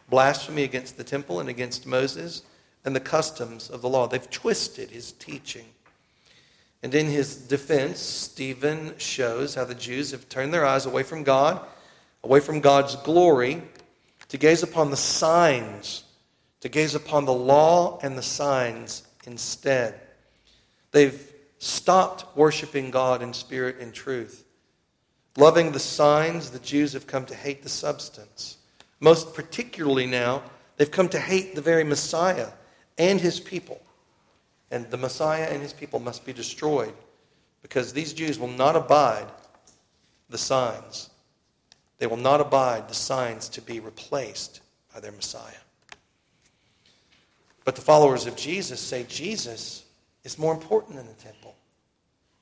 Blasphemy 0.09 0.65
against 0.65 0.97
the 0.97 1.05
temple 1.05 1.41
and 1.41 1.49
against 1.49 1.87
Moses 1.87 2.43
and 2.85 2.95
the 2.95 3.01
customs 3.01 3.71
of 3.71 3.83
the 3.83 3.89
law. 3.89 4.07
They've 4.07 4.31
twisted 4.31 4.91
his 4.91 5.13
teaching. 5.13 5.67
And 6.83 6.95
in 6.95 7.07
his 7.07 7.37
defense, 7.37 7.99
Stephen 7.99 8.95
shows 8.99 9.55
how 9.55 9.65
the 9.65 9.75
Jews 9.75 10.13
have 10.13 10.29
turned 10.29 10.55
their 10.55 10.67
eyes 10.67 10.87
away 10.87 11.03
from 11.03 11.25
God, 11.25 11.61
away 12.23 12.39
from 12.39 12.61
God's 12.61 12.95
glory, 12.97 13.63
to 14.29 14.37
gaze 14.37 14.63
upon 14.63 14.91
the 14.91 14.97
signs, 14.97 16.05
to 16.61 16.69
gaze 16.69 16.95
upon 16.95 17.25
the 17.25 17.33
law 17.33 17.99
and 18.03 18.17
the 18.17 18.23
signs 18.23 19.07
instead. 19.27 20.01
They've 20.93 21.33
stopped 21.59 22.37
worshiping 22.37 22.91
God 22.91 23.23
in 23.23 23.33
spirit 23.33 23.77
and 23.81 23.93
truth. 23.93 24.45
Loving 25.37 25.73
the 25.73 25.79
signs, 25.79 26.51
the 26.51 26.59
Jews 26.59 26.95
have 26.95 27.07
come 27.07 27.27
to 27.27 27.35
hate 27.35 27.63
the 27.63 27.69
substance. 27.69 28.57
Most 29.01 29.35
particularly 29.35 30.07
now, 30.07 30.43
they've 30.77 30.91
come 30.91 31.09
to 31.11 31.21
hate 31.21 31.55
the 31.55 31.61
very 31.61 31.85
Messiah 31.85 32.49
and 32.97 33.21
his 33.21 33.39
people. 33.39 33.81
And 34.71 34.91
the 34.91 34.97
Messiah 34.97 35.49
and 35.51 35.63
his 35.63 35.73
people 35.73 36.01
must 36.01 36.25
be 36.25 36.33
destroyed 36.33 36.95
because 37.63 37.93
these 37.93 38.13
Jews 38.13 38.39
will 38.39 38.49
not 38.49 38.77
abide 38.77 39.27
the 40.31 40.39
signs. 40.39 41.11
They 41.99 42.07
will 42.07 42.17
not 42.17 42.41
abide 42.41 42.89
the 42.89 42.95
signs 42.95 43.49
to 43.51 43.63
be 43.63 43.81
replaced 43.81 44.61
by 44.93 45.01
their 45.01 45.13
Messiah. 45.13 45.53
But 47.65 47.75
the 47.75 47.83
followers 47.83 48.27
of 48.27 48.37
Jesus 48.37 48.81
say 48.81 49.05
Jesus 49.09 49.85
is 50.25 50.39
more 50.39 50.55
important 50.55 50.97
than 50.97 51.07
the 51.07 51.15
temple. 51.15 51.55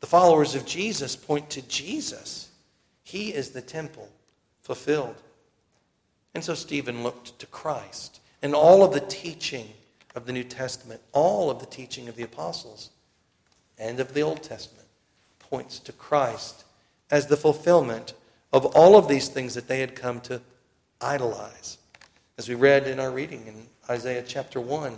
The 0.01 0.07
followers 0.07 0.55
of 0.55 0.67
Jesus 0.67 1.17
point 1.17 1.49
to 1.51 1.63
Jesus. 1.63 2.51
He 3.05 3.33
is 3.33 3.51
the 3.51 3.63
temple 3.63 4.09
fulfilled. 4.63 5.17
And 6.35 6.43
so 6.43 6.55
Stephen 6.55 7.03
looked 7.03 7.39
to 7.39 7.47
Christ 7.47 8.21
and 8.43 8.55
all 8.55 8.83
of 8.83 8.93
the 8.93 9.01
teaching 9.01 9.69
of 10.15 10.27
the 10.27 10.33
New 10.33 10.45
Testament, 10.45 11.01
all 11.13 11.51
of 11.51 11.61
the 11.61 11.67
teaching 11.67 12.09
of 12.09 12.17
the 12.17 12.25
apostles 12.25 12.91
and 13.79 14.01
of 14.01 14.13
the 14.13 14.21
Old 14.21 14.43
Testament 14.43 14.87
points 15.39 15.79
to 15.81 15.93
Christ 15.93 16.65
as 17.11 17.27
the 17.27 17.37
fulfillment 17.37 18.15
of 18.55 18.65
all 18.67 18.97
of 18.97 19.09
these 19.09 19.29
things 19.29 19.53
that 19.55 19.67
they 19.67 19.81
had 19.81 19.97
come 19.97 20.21
to 20.21 20.41
idolize. 21.01 21.77
As 22.39 22.49
we 22.49 22.55
read 22.55 22.87
in 22.87 23.01
our 23.01 23.11
reading 23.11 23.45
in 23.49 23.67
Isaiah 23.91 24.23
chapter 24.25 24.61
1, 24.61 24.97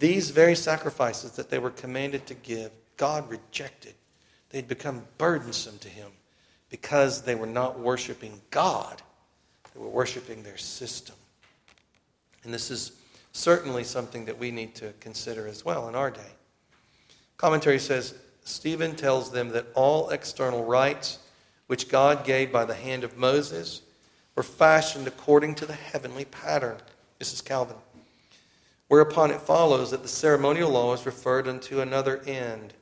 these 0.00 0.30
very 0.30 0.56
sacrifices 0.56 1.30
that 1.32 1.48
they 1.48 1.60
were 1.60 1.70
commanded 1.70 2.26
to 2.26 2.34
give, 2.34 2.72
God 2.96 3.30
rejected. 3.30 3.94
They'd 4.50 4.66
become 4.66 5.04
burdensome 5.16 5.78
to 5.78 5.88
him 5.88 6.10
because 6.70 7.22
they 7.22 7.36
were 7.36 7.46
not 7.46 7.78
worshiping 7.78 8.40
God, 8.50 9.00
they 9.72 9.80
were 9.80 9.88
worshiping 9.88 10.42
their 10.42 10.58
system. 10.58 11.14
And 12.42 12.52
this 12.52 12.68
is 12.68 12.92
certainly 13.30 13.84
something 13.84 14.24
that 14.24 14.36
we 14.36 14.50
need 14.50 14.74
to 14.74 14.92
consider 14.98 15.46
as 15.46 15.64
well 15.64 15.88
in 15.88 15.94
our 15.94 16.10
day. 16.10 16.32
Commentary 17.36 17.78
says 17.78 18.14
Stephen 18.42 18.96
tells 18.96 19.30
them 19.30 19.50
that 19.50 19.66
all 19.74 20.10
external 20.10 20.64
rites 20.64 21.20
which 21.70 21.88
God 21.88 22.24
gave 22.24 22.50
by 22.50 22.64
the 22.64 22.74
hand 22.74 23.04
of 23.04 23.16
Moses 23.16 23.82
were 24.34 24.42
fashioned 24.42 25.06
according 25.06 25.54
to 25.54 25.66
the 25.66 25.72
heavenly 25.72 26.24
pattern. 26.24 26.76
This 27.20 27.32
is 27.32 27.40
Calvin. 27.40 27.76
Whereupon 28.88 29.30
it 29.30 29.40
follows 29.40 29.92
that 29.92 30.02
the 30.02 30.08
ceremonial 30.08 30.72
law 30.72 30.92
is 30.94 31.06
referred 31.06 31.46
unto 31.46 31.80
another 31.80 32.22
end, 32.26 32.74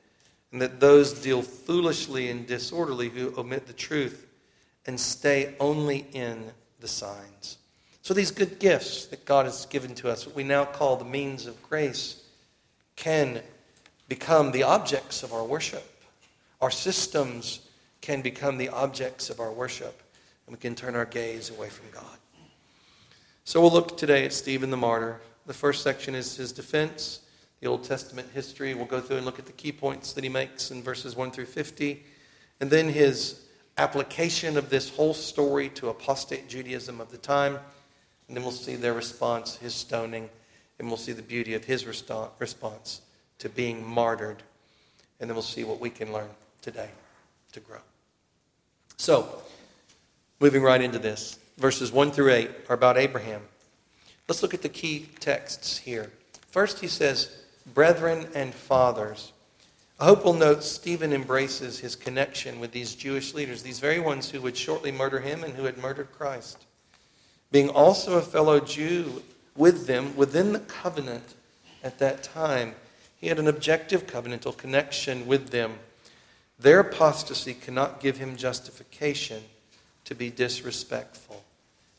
and 0.52 0.62
that 0.62 0.80
those 0.80 1.12
deal 1.12 1.42
foolishly 1.42 2.30
and 2.30 2.47
disorderly 2.47 3.11
who 3.11 3.35
omit 3.37 3.66
the 3.66 3.75
truth 3.75 4.26
and 4.87 4.99
stay 4.99 5.54
only 5.61 6.07
in 6.14 6.50
the 6.80 6.88
signs. 6.88 7.59
So 8.00 8.14
these 8.14 8.30
good 8.30 8.59
gifts 8.59 9.04
that 9.09 9.26
God 9.26 9.45
has 9.45 9.66
given 9.66 9.95
to 9.97 10.09
us, 10.09 10.25
what 10.25 10.35
we 10.35 10.45
now 10.45 10.64
call 10.64 10.97
the 10.97 11.04
means 11.04 11.45
of 11.45 11.62
grace, 11.62 12.25
can 12.97 13.42
become 14.09 14.50
the 14.50 14.62
objects 14.62 15.23
of 15.23 15.35
our 15.35 15.45
worship. 15.45 15.85
Our 16.62 16.71
systems 16.71 17.67
can 18.08 18.22
become 18.22 18.56
the 18.56 18.70
objects 18.70 19.28
of 19.28 19.38
our 19.38 19.52
worship, 19.52 20.02
and 20.46 20.56
we 20.56 20.58
can 20.58 20.74
turn 20.74 20.96
our 20.96 21.04
gaze 21.04 21.50
away 21.50 21.68
from 21.68 21.84
God. 21.90 22.16
So 23.44 23.60
we'll 23.60 23.70
look 23.70 23.98
today 23.98 24.24
at 24.24 24.32
Stephen 24.32 24.70
the 24.70 24.78
martyr. 24.78 25.20
The 25.44 25.52
first 25.52 25.82
section 25.82 26.14
is 26.14 26.34
his 26.34 26.50
defense, 26.50 27.20
the 27.60 27.66
Old 27.66 27.84
Testament 27.84 28.26
history. 28.32 28.72
We'll 28.72 28.86
go 28.86 29.02
through 29.02 29.18
and 29.18 29.26
look 29.26 29.38
at 29.38 29.44
the 29.44 29.52
key 29.52 29.72
points 29.72 30.14
that 30.14 30.24
he 30.24 30.30
makes 30.30 30.70
in 30.70 30.82
verses 30.82 31.16
1 31.16 31.32
through 31.32 31.44
50, 31.44 32.02
and 32.60 32.70
then 32.70 32.88
his 32.88 33.44
application 33.76 34.56
of 34.56 34.70
this 34.70 34.88
whole 34.88 35.12
story 35.12 35.68
to 35.68 35.90
apostate 35.90 36.48
Judaism 36.48 37.02
of 37.02 37.10
the 37.10 37.18
time. 37.18 37.58
And 38.26 38.34
then 38.34 38.42
we'll 38.42 38.52
see 38.52 38.76
their 38.76 38.94
response, 38.94 39.56
his 39.56 39.74
stoning, 39.74 40.30
and 40.78 40.88
we'll 40.88 40.96
see 40.96 41.12
the 41.12 41.20
beauty 41.20 41.52
of 41.52 41.62
his 41.62 41.84
response 41.84 43.02
to 43.38 43.50
being 43.50 43.86
martyred. 43.86 44.42
And 45.20 45.28
then 45.28 45.34
we'll 45.34 45.42
see 45.42 45.64
what 45.64 45.78
we 45.78 45.90
can 45.90 46.10
learn 46.10 46.30
today 46.62 46.88
to 47.52 47.60
grow. 47.60 47.80
So, 48.99 49.43
moving 50.40 50.62
right 50.62 50.81
into 50.81 50.99
this, 50.99 51.38
verses 51.57 51.93
1 51.93 52.11
through 52.11 52.33
8 52.33 52.50
are 52.69 52.75
about 52.75 52.99
Abraham. 52.99 53.43
Let's 54.28 54.43
look 54.43 54.55
at 54.55 54.62
the 54.62 54.69
key 54.69 55.09
texts 55.21 55.78
here. 55.78 56.11
First, 56.50 56.81
he 56.81 56.88
says, 56.88 57.38
brethren 57.75 58.26
and 58.35 58.52
fathers. 58.52 59.33
I 60.00 60.05
hope 60.05 60.25
we'll 60.25 60.35
note 60.35 60.62
Stephen 60.62 61.12
embraces 61.12 61.78
his 61.78 61.97
connection 61.97 62.61
with 62.61 62.73
these 62.73 62.95
Jewish 62.95 63.35
leaders, 63.35 63.62
these 63.62 63.81
very 63.81 64.00
ones 64.00 64.31
who 64.31 64.40
would 64.40 64.57
shortly 64.57 64.93
murder 64.93 65.21
him 65.21 65.45
and 65.45 65.55
who 65.55 65.64
had 65.64 65.78
murdered 65.78 66.12
Christ. 66.12 66.67
Being 67.50 67.71
also 67.71 68.19
a 68.19 68.23
fellow 68.23 68.61
Jew 68.61 69.23
with 69.57 69.87
them 69.87 70.17
within 70.17 70.52
the 70.52 70.61
covenant 70.61 71.35
at 71.83 71.99
that 71.99 72.23
time, 72.23 72.75
he 73.21 73.28
had 73.28 73.38
an 73.38 73.49
objective 73.49 74.07
covenantal 74.07 74.57
connection 74.57 75.26
with 75.26 75.50
them. 75.50 75.78
Their 76.58 76.80
apostasy 76.80 77.54
cannot 77.54 78.00
give 78.00 78.16
him 78.16 78.36
justification 78.36 79.42
to 80.04 80.14
be 80.14 80.30
disrespectful. 80.30 81.44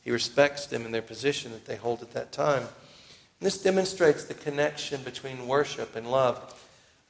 He 0.04 0.12
respects 0.12 0.66
them 0.66 0.86
in 0.86 0.92
their 0.92 1.02
position 1.02 1.52
that 1.52 1.66
they 1.66 1.76
hold 1.76 2.02
at 2.02 2.12
that 2.14 2.32
time. 2.32 2.64
And 2.64 3.46
this 3.46 3.62
demonstrates 3.62 4.26
the 4.26 4.34
connection 4.34 5.02
between 5.04 5.48
worship 5.48 5.96
and 5.96 6.12
love. 6.12 6.56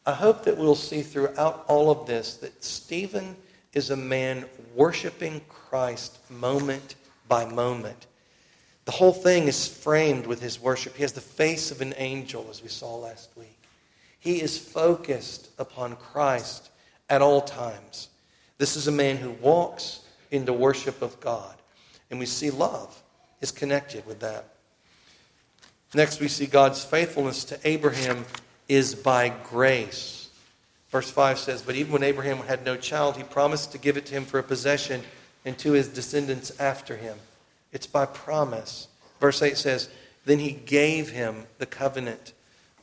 I 0.05 0.13
hope 0.13 0.43
that 0.43 0.57
we'll 0.57 0.75
see 0.75 1.01
throughout 1.01 1.65
all 1.67 1.89
of 1.89 2.05
this 2.05 2.35
that 2.37 2.63
Stephen 2.63 3.35
is 3.73 3.89
a 3.89 3.95
man 3.95 4.45
worshiping 4.75 5.41
Christ 5.47 6.19
moment 6.29 6.95
by 7.27 7.45
moment. 7.45 8.07
The 8.85 8.91
whole 8.91 9.13
thing 9.13 9.47
is 9.47 9.67
framed 9.67 10.25
with 10.25 10.41
his 10.41 10.59
worship. 10.59 10.95
He 10.95 11.03
has 11.03 11.13
the 11.13 11.21
face 11.21 11.69
of 11.69 11.81
an 11.81 11.93
angel, 11.97 12.47
as 12.49 12.63
we 12.63 12.69
saw 12.69 12.95
last 12.95 13.29
week. 13.35 13.57
He 14.19 14.41
is 14.41 14.57
focused 14.57 15.49
upon 15.59 15.95
Christ 15.95 16.69
at 17.09 17.21
all 17.21 17.41
times. 17.41 18.09
This 18.57 18.75
is 18.75 18.87
a 18.87 18.91
man 18.91 19.17
who 19.17 19.31
walks 19.31 20.01
in 20.31 20.45
the 20.45 20.53
worship 20.53 21.01
of 21.01 21.19
God. 21.19 21.55
And 22.09 22.19
we 22.19 22.25
see 22.25 22.51
love 22.51 23.01
is 23.41 23.51
connected 23.51 24.05
with 24.05 24.19
that. 24.19 24.45
Next, 25.93 26.19
we 26.19 26.27
see 26.27 26.45
God's 26.45 26.83
faithfulness 26.83 27.45
to 27.45 27.59
Abraham 27.63 28.25
is 28.67 28.93
by 28.93 29.29
grace. 29.29 30.29
Verse 30.91 31.09
5 31.09 31.39
says, 31.39 31.61
But 31.61 31.75
even 31.75 31.93
when 31.93 32.03
Abraham 32.03 32.37
had 32.39 32.65
no 32.65 32.75
child, 32.75 33.17
he 33.17 33.23
promised 33.23 33.71
to 33.71 33.77
give 33.77 33.97
it 33.97 34.05
to 34.07 34.13
him 34.13 34.25
for 34.25 34.39
a 34.39 34.43
possession 34.43 35.01
and 35.45 35.57
to 35.59 35.71
his 35.71 35.87
descendants 35.87 36.51
after 36.59 36.95
him. 36.95 37.17
It's 37.71 37.87
by 37.87 38.05
promise. 38.05 38.87
Verse 39.19 39.41
8 39.41 39.57
says, 39.57 39.89
Then 40.25 40.39
he 40.39 40.51
gave 40.51 41.09
him 41.09 41.45
the 41.57 41.65
covenant 41.65 42.33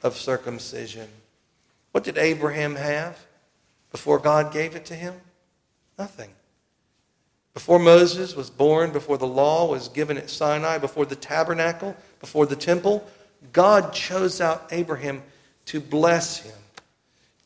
of 0.02 0.16
circumcision. 0.16 1.08
What 1.92 2.04
did 2.04 2.18
Abraham 2.18 2.76
have 2.76 3.25
before 3.90 4.18
God 4.18 4.52
gave 4.52 4.74
it 4.74 4.86
to 4.86 4.94
him? 4.94 5.14
Nothing. 5.98 6.30
Before 7.54 7.78
Moses 7.78 8.36
was 8.36 8.50
born, 8.50 8.92
before 8.92 9.16
the 9.16 9.26
law 9.26 9.66
was 9.66 9.88
given 9.88 10.18
at 10.18 10.28
Sinai, 10.28 10.76
before 10.78 11.06
the 11.06 11.16
tabernacle, 11.16 11.96
before 12.20 12.44
the 12.44 12.56
temple, 12.56 13.08
God 13.52 13.94
chose 13.94 14.40
out 14.40 14.66
Abraham 14.70 15.22
to 15.66 15.80
bless 15.80 16.38
him, 16.38 16.54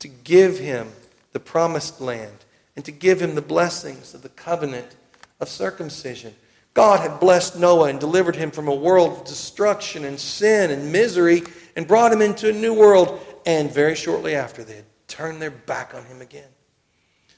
to 0.01 0.09
give 0.09 0.59
him 0.59 0.89
the 1.33 1.41
promised 1.41 2.01
land, 2.01 2.45
and 2.75 2.85
to 2.85 2.93
give 2.93 3.23
him 3.23 3.35
the 3.35 3.43
blessings 3.43 4.15
of 4.15 4.23
the 4.23 4.29
covenant 4.31 4.97
of 5.39 5.49
circumcision. 5.49 6.35
God 6.75 7.01
had 7.01 7.21
blessed 7.21 7.59
Noah 7.59 7.89
and 7.89 8.01
delivered 8.01 8.37
him 8.37 8.51
from 8.51 8.69
a 8.69 8.75
world 8.75 9.19
of 9.19 9.25
destruction 9.25 10.05
and 10.05 10.19
sin 10.19 10.71
and 10.71 10.93
misery 10.93 11.43
and 11.77 11.87
brought 11.87 12.13
him 12.13 12.23
into 12.23 12.49
a 12.49 12.53
new 12.53 12.75
world. 12.75 13.21
And 13.47 13.73
very 13.73 13.95
shortly 13.95 14.35
after, 14.35 14.63
they 14.63 14.77
had 14.77 14.90
turned 15.11 15.43
their 15.43 15.51
back 15.51 15.95
on 15.95 16.05
him 16.05 16.23
again. 16.23 16.49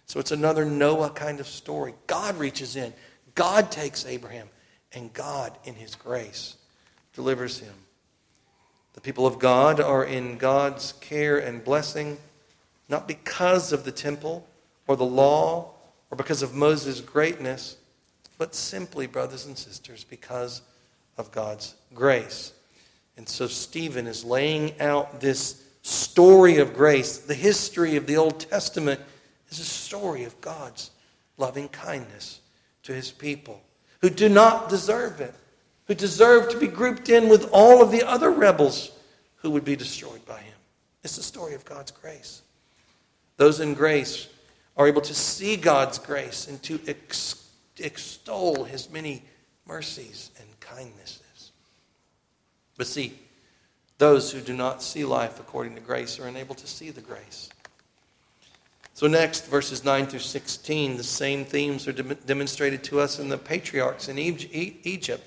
So 0.07 0.21
it's 0.21 0.31
another 0.31 0.65
Noah 0.65 1.11
kind 1.11 1.41
of 1.41 1.49
story. 1.49 1.95
God 2.07 2.39
reaches 2.39 2.77
in, 2.77 2.93
God 3.35 3.73
takes 3.73 4.07
Abraham, 4.07 4.49
and 4.93 5.13
God, 5.13 5.57
in 5.65 5.75
his 5.75 5.95
grace, 5.95 6.57
delivers 7.15 7.59
him. 7.59 7.75
The 8.93 9.01
people 9.01 9.27
of 9.27 9.39
God 9.39 9.81
are 9.81 10.05
in 10.05 10.37
God's 10.37 10.93
care 11.01 11.39
and 11.39 11.65
blessing, 11.65 12.19
not 12.91 13.09
because 13.09 13.73
of 13.73 13.85
the 13.85 13.93
temple 13.93 14.47
or 14.87 14.97
the 14.97 15.05
law 15.05 15.71
or 16.11 16.17
because 16.17 16.43
of 16.43 16.55
Moses' 16.55 17.01
greatness, 17.01 17.79
but 18.37 18.55
simply, 18.55 19.07
brothers 19.07 19.47
and 19.47 19.57
sisters, 19.57 20.05
because 20.05 20.61
of 21.17 21.33
God's 21.33 21.75
grace. 21.95 22.53
And 23.17 23.27
so 23.27 23.47
Stephen 23.47 24.07
is 24.07 24.25
laying 24.25 24.79
out 24.79 25.21
this 25.21 25.65
story 25.83 26.59
of 26.59 26.75
grace, 26.75 27.19
the 27.19 27.35
history 27.35 27.97
of 27.97 28.07
the 28.07 28.17
Old 28.17 28.41
Testament 28.41 29.01
is 29.51 29.59
a 29.59 29.65
story 29.65 30.25
of 30.25 30.41
God's 30.41 30.91
loving 31.37 31.69
kindness 31.69 32.41
to 32.85 32.93
his 32.93 33.11
people 33.11 33.61
who 34.01 34.11
do 34.11 34.29
not 34.29 34.69
deserve 34.69 35.21
it, 35.21 35.35
who 35.87 35.95
deserve 35.95 36.51
to 36.51 36.59
be 36.59 36.67
grouped 36.67 37.09
in 37.09 37.29
with 37.29 37.49
all 37.53 37.83
of 37.83 37.91
the 37.91 38.03
other 38.03 38.31
rebels 38.31 38.93
who 39.37 39.51
would 39.51 39.65
be 39.65 39.77
destroyed 39.77 40.25
by 40.25 40.39
him. 40.39 40.55
It's 41.03 41.17
the 41.17 41.23
story 41.23 41.55
of 41.55 41.65
God's 41.65 41.91
grace. 41.91 42.43
Those 43.37 43.61
in 43.61 43.75
grace 43.75 44.29
are 44.77 44.87
able 44.87 45.01
to 45.03 45.15
see 45.15 45.57
God's 45.57 45.99
grace 45.99 46.49
and 46.49 46.63
to 46.63 46.81
ex- 46.87 47.49
extol 47.79 48.65
his 48.65 48.91
many 48.91 49.23
mercies 49.67 50.31
and 50.39 50.49
kindnesses. 50.61 51.53
But 52.77 52.87
see, 52.87 53.19
those 54.03 54.33
who 54.33 54.41
do 54.41 54.53
not 54.53 54.83
see 54.83 55.05
life 55.05 55.39
according 55.39 55.77
to 55.77 55.81
grace 55.81 56.19
are 56.19 56.27
unable 56.27 56.57
to 56.57 56.67
see 56.67 56.91
the 56.91 57.01
grace. 57.01 57.49
So, 58.95 59.07
next, 59.07 59.47
verses 59.47 59.85
9 59.85 60.07
through 60.07 60.19
16, 60.19 60.97
the 60.97 61.05
same 61.05 61.45
themes 61.45 61.87
are 61.87 61.93
de- 61.93 62.17
demonstrated 62.17 62.83
to 62.83 62.99
us 62.99 63.21
in 63.21 63.29
the 63.29 63.39
patriarchs 63.39 64.09
in 64.09 64.19
Egypt. 64.19 65.25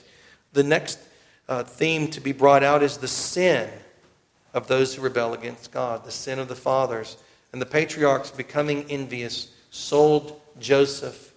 The 0.51 0.63
next 0.63 0.99
uh, 1.47 1.63
theme 1.63 2.09
to 2.09 2.19
be 2.19 2.33
brought 2.33 2.63
out 2.63 2.83
is 2.83 2.97
the 2.97 3.07
sin 3.07 3.69
of 4.53 4.67
those 4.67 4.93
who 4.93 5.01
rebel 5.01 5.33
against 5.33 5.71
God, 5.71 6.03
the 6.03 6.11
sin 6.11 6.37
of 6.37 6.49
the 6.49 6.53
fathers. 6.53 7.15
And 7.53 7.61
the 7.61 7.65
patriarchs, 7.65 8.29
becoming 8.29 8.83
envious, 8.89 9.53
sold 9.71 10.41
Joseph 10.59 11.33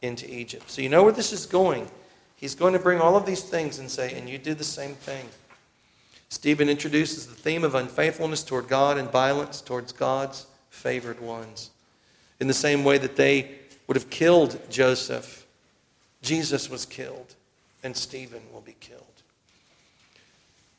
into 0.00 0.32
Egypt. 0.32 0.70
So, 0.70 0.80
you 0.80 0.88
know 0.88 1.02
where 1.02 1.10
this 1.10 1.32
is 1.32 1.44
going. 1.44 1.90
He's 2.36 2.54
going 2.54 2.74
to 2.74 2.78
bring 2.78 3.00
all 3.00 3.16
of 3.16 3.26
these 3.26 3.42
things 3.42 3.80
and 3.80 3.90
say, 3.90 4.16
and 4.16 4.28
you 4.28 4.38
do 4.38 4.54
the 4.54 4.62
same 4.62 4.94
thing. 4.94 5.26
Stephen 6.32 6.70
introduces 6.70 7.26
the 7.26 7.34
theme 7.34 7.62
of 7.62 7.74
unfaithfulness 7.74 8.42
toward 8.42 8.66
God 8.66 8.96
and 8.96 9.10
violence 9.10 9.60
towards 9.60 9.92
God's 9.92 10.46
favored 10.70 11.20
ones. 11.20 11.68
In 12.40 12.46
the 12.46 12.54
same 12.54 12.84
way 12.84 12.96
that 12.96 13.16
they 13.16 13.50
would 13.86 13.98
have 13.98 14.08
killed 14.08 14.58
Joseph, 14.70 15.46
Jesus 16.22 16.70
was 16.70 16.86
killed, 16.86 17.34
and 17.84 17.94
Stephen 17.94 18.40
will 18.50 18.62
be 18.62 18.76
killed. 18.80 19.02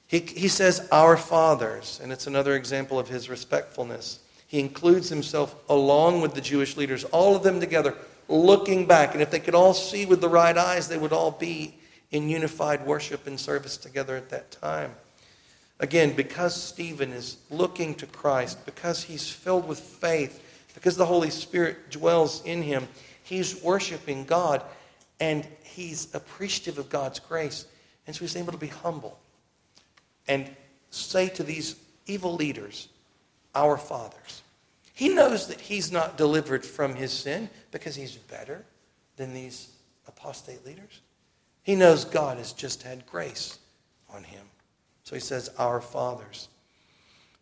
He, 0.08 0.22
he 0.22 0.48
says, 0.48 0.88
Our 0.92 1.18
fathers, 1.18 2.00
and 2.02 2.12
it's 2.12 2.26
another 2.26 2.56
example 2.56 2.98
of 2.98 3.08
his 3.08 3.30
respectfulness. 3.30 4.22
He 4.48 4.60
includes 4.60 5.08
himself 5.08 5.54
along 5.70 6.22
with 6.22 6.34
the 6.34 6.42
Jewish 6.42 6.78
leaders, 6.78 7.04
all 7.04 7.36
of 7.36 7.44
them 7.44 7.60
together, 7.60 7.94
looking 8.28 8.88
back. 8.88 9.14
And 9.14 9.22
if 9.22 9.30
they 9.30 9.40
could 9.40 9.54
all 9.54 9.76
see 9.76 10.08
with 10.08 10.20
the 10.20 10.30
right 10.30 10.58
eyes, 10.58 10.88
they 10.88 10.98
would 10.98 11.14
all 11.14 11.30
be 11.30 11.76
in 12.10 12.28
unified 12.28 12.84
worship 12.88 13.28
and 13.28 13.40
service 13.40 13.78
together 13.78 14.18
at 14.18 14.32
that 14.32 14.50
time. 14.50 14.96
Again, 15.80 16.14
because 16.16 16.56
Stephen 16.56 17.12
is 17.12 17.38
looking 17.50 17.96
to 17.96 18.06
Christ, 18.06 18.66
because 18.66 19.04
he's 19.04 19.30
filled 19.30 19.68
with 19.68 19.80
faith, 19.80 20.42
because 20.74 20.96
the 20.96 21.06
Holy 21.06 21.30
Spirit 21.30 21.90
dwells 21.90 22.44
in 22.46 22.62
him, 22.62 22.88
he's 23.24 23.62
worshiping 23.62 24.24
God 24.26 24.64
and 25.20 25.48
he's 25.64 26.14
appreciative 26.14 26.78
of 26.78 26.90
God's 26.90 27.20
grace. 27.20 27.66
And 28.06 28.16
so 28.16 28.22
he's 28.22 28.36
able 28.36 28.52
to 28.52 28.58
be 28.58 28.68
humble 28.68 29.18
and 30.28 30.50
say 30.90 31.30
to 31.30 31.44
these 31.44 31.76
evil 32.06 32.36
leaders, 32.36 32.90
Our 33.56 33.78
fathers. 33.78 34.42
He 34.94 35.10
knows 35.10 35.48
that 35.48 35.60
he's 35.60 35.92
not 35.92 36.18
delivered 36.18 36.66
from 36.66 36.94
his 36.94 37.12
sin 37.12 37.50
because 37.72 37.96
he's 37.96 38.16
better 38.16 38.64
than 39.16 39.34
these 39.34 39.70
apostate 40.08 40.66
leaders. 40.66 41.02
He 41.64 41.76
knows 41.76 42.06
God 42.06 42.38
has 42.38 42.54
just 42.54 42.84
had 42.84 43.06
grace 43.06 43.58
on 44.14 44.24
him. 44.24 44.46
So 45.04 45.16
he 45.16 45.22
says, 45.22 45.50
Our 45.58 45.82
fathers. 45.82 46.48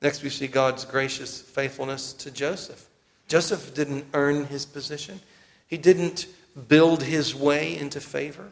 Next, 0.01 0.23
we 0.23 0.29
see 0.29 0.47
God's 0.47 0.83
gracious 0.85 1.41
faithfulness 1.41 2.13
to 2.13 2.31
Joseph. 2.31 2.87
Joseph 3.27 3.73
didn't 3.73 4.05
earn 4.13 4.45
his 4.45 4.65
position, 4.65 5.19
he 5.67 5.77
didn't 5.77 6.27
build 6.67 7.01
his 7.01 7.33
way 7.33 7.77
into 7.77 8.01
favor. 8.01 8.49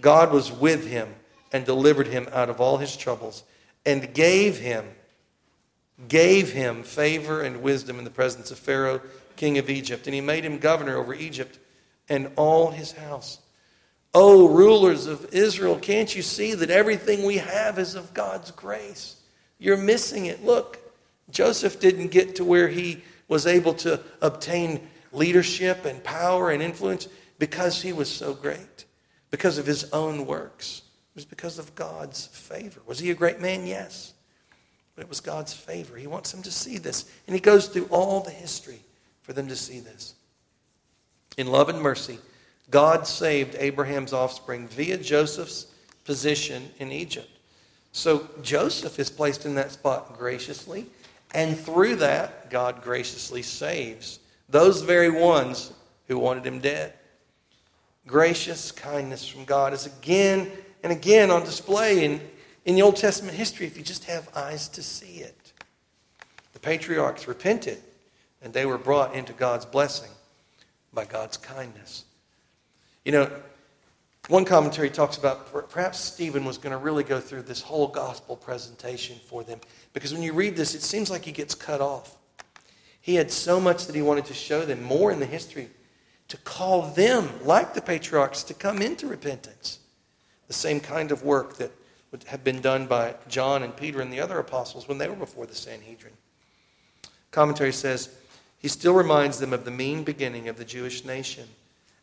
God 0.00 0.32
was 0.32 0.52
with 0.52 0.86
him 0.86 1.08
and 1.52 1.64
delivered 1.64 2.06
him 2.06 2.28
out 2.32 2.50
of 2.50 2.60
all 2.60 2.76
his 2.76 2.96
troubles 2.96 3.42
and 3.86 4.12
gave 4.14 4.58
him 4.58 4.84
gave 6.08 6.52
him 6.52 6.82
favor 6.82 7.42
and 7.42 7.62
wisdom 7.62 7.98
in 7.98 8.04
the 8.04 8.10
presence 8.10 8.50
of 8.50 8.58
Pharaoh, 8.58 9.00
king 9.36 9.58
of 9.58 9.70
Egypt, 9.70 10.06
and 10.06 10.14
he 10.14 10.20
made 10.20 10.44
him 10.44 10.58
governor 10.58 10.96
over 10.96 11.14
Egypt 11.14 11.58
and 12.08 12.30
all 12.36 12.70
his 12.70 12.92
house. 12.92 13.38
Oh, 14.14 14.48
rulers 14.48 15.06
of 15.06 15.34
Israel, 15.34 15.76
can't 15.76 16.14
you 16.14 16.22
see 16.22 16.54
that 16.54 16.70
everything 16.70 17.24
we 17.24 17.38
have 17.38 17.80
is 17.80 17.96
of 17.96 18.14
God's 18.14 18.52
grace? 18.52 19.16
You're 19.58 19.76
missing 19.76 20.26
it. 20.26 20.44
Look, 20.44 20.78
Joseph 21.30 21.80
didn't 21.80 22.08
get 22.12 22.36
to 22.36 22.44
where 22.44 22.68
he 22.68 23.02
was 23.26 23.46
able 23.46 23.74
to 23.74 24.00
obtain 24.22 24.88
leadership 25.10 25.84
and 25.84 26.02
power 26.04 26.50
and 26.50 26.62
influence 26.62 27.08
because 27.38 27.82
he 27.82 27.92
was 27.92 28.08
so 28.08 28.34
great, 28.34 28.84
because 29.30 29.58
of 29.58 29.66
his 29.66 29.90
own 29.92 30.26
works. 30.26 30.82
It 31.12 31.16
was 31.16 31.24
because 31.24 31.58
of 31.58 31.74
God's 31.74 32.26
favor. 32.26 32.80
Was 32.86 33.00
he 33.00 33.10
a 33.10 33.14
great 33.14 33.40
man? 33.40 33.66
Yes. 33.66 34.12
but 34.94 35.02
it 35.02 35.08
was 35.08 35.20
God's 35.20 35.52
favor. 35.52 35.96
He 35.96 36.06
wants 36.06 36.30
them 36.32 36.42
to 36.42 36.50
see 36.50 36.78
this. 36.78 37.10
And 37.26 37.34
he 37.34 37.40
goes 37.40 37.66
through 37.68 37.86
all 37.86 38.20
the 38.20 38.30
history 38.30 38.80
for 39.22 39.32
them 39.32 39.48
to 39.48 39.56
see 39.56 39.80
this. 39.80 40.14
In 41.36 41.48
love 41.48 41.68
and 41.68 41.80
mercy, 41.80 42.18
God 42.70 43.06
saved 43.06 43.56
Abraham's 43.58 44.12
offspring 44.12 44.68
via 44.68 44.96
Joseph's 44.96 45.66
position 46.04 46.68
in 46.78 46.92
Egypt. 46.92 47.28
So 47.92 48.28
Joseph 48.42 48.98
is 48.98 49.10
placed 49.10 49.46
in 49.46 49.54
that 49.54 49.70
spot 49.70 50.18
graciously, 50.18 50.86
and 51.32 51.58
through 51.58 51.96
that, 51.96 52.50
God 52.50 52.82
graciously 52.82 53.42
saves 53.42 54.20
those 54.48 54.82
very 54.82 55.10
ones 55.10 55.72
who 56.06 56.18
wanted 56.18 56.46
him 56.46 56.60
dead. 56.60 56.92
Gracious 58.06 58.70
kindness 58.70 59.26
from 59.26 59.44
God 59.44 59.72
is 59.72 59.86
again 59.86 60.50
and 60.82 60.92
again 60.92 61.30
on 61.30 61.44
display 61.44 62.04
in, 62.04 62.20
in 62.64 62.74
the 62.74 62.82
Old 62.82 62.96
Testament 62.96 63.36
history 63.36 63.66
if 63.66 63.76
you 63.76 63.82
just 63.82 64.04
have 64.04 64.28
eyes 64.36 64.68
to 64.68 64.82
see 64.82 65.18
it. 65.18 65.52
The 66.52 66.60
patriarchs 66.60 67.26
repented, 67.26 67.78
and 68.42 68.52
they 68.52 68.66
were 68.66 68.78
brought 68.78 69.14
into 69.14 69.32
God's 69.32 69.64
blessing 69.64 70.10
by 70.92 71.04
God's 71.04 71.36
kindness. 71.36 72.04
You 73.04 73.12
know, 73.12 73.30
one 74.28 74.46
commentary 74.46 74.88
talks 74.88 75.18
about 75.18 75.70
perhaps 75.70 75.98
Stephen 76.00 76.44
was 76.44 76.56
going 76.56 76.72
to 76.72 76.78
really 76.78 77.04
go 77.04 77.20
through 77.20 77.42
this 77.42 77.60
whole 77.60 77.86
gospel 77.86 78.36
presentation 78.36 79.16
for 79.26 79.44
them 79.44 79.60
because 79.92 80.14
when 80.14 80.22
you 80.22 80.32
read 80.32 80.56
this, 80.56 80.74
it 80.74 80.80
seems 80.80 81.10
like 81.10 81.24
he 81.24 81.32
gets 81.32 81.54
cut 81.54 81.82
off. 81.82 82.16
He 83.02 83.16
had 83.16 83.30
so 83.30 83.60
much 83.60 83.86
that 83.86 83.94
he 83.94 84.00
wanted 84.00 84.24
to 84.26 84.34
show 84.34 84.64
them, 84.64 84.82
more 84.82 85.12
in 85.12 85.20
the 85.20 85.26
history, 85.26 85.68
to 86.28 86.38
call 86.38 86.82
them, 86.92 87.28
like 87.44 87.74
the 87.74 87.82
patriarchs, 87.82 88.42
to 88.44 88.54
come 88.54 88.80
into 88.80 89.06
repentance. 89.06 89.78
The 90.48 90.54
same 90.54 90.80
kind 90.80 91.12
of 91.12 91.22
work 91.22 91.58
that 91.58 91.70
would 92.10 92.24
have 92.24 92.42
been 92.42 92.62
done 92.62 92.86
by 92.86 93.16
John 93.28 93.62
and 93.62 93.76
Peter 93.76 94.00
and 94.00 94.10
the 94.10 94.20
other 94.20 94.38
apostles 94.38 94.88
when 94.88 94.96
they 94.96 95.08
were 95.08 95.16
before 95.16 95.44
the 95.44 95.54
Sanhedrin. 95.54 96.14
Commentary 97.30 97.72
says, 97.72 98.08
he 98.58 98.68
still 98.68 98.94
reminds 98.94 99.38
them 99.38 99.52
of 99.52 99.66
the 99.66 99.70
mean 99.70 100.02
beginning 100.02 100.48
of 100.48 100.56
the 100.56 100.64
Jewish 100.64 101.04
nation 101.04 101.46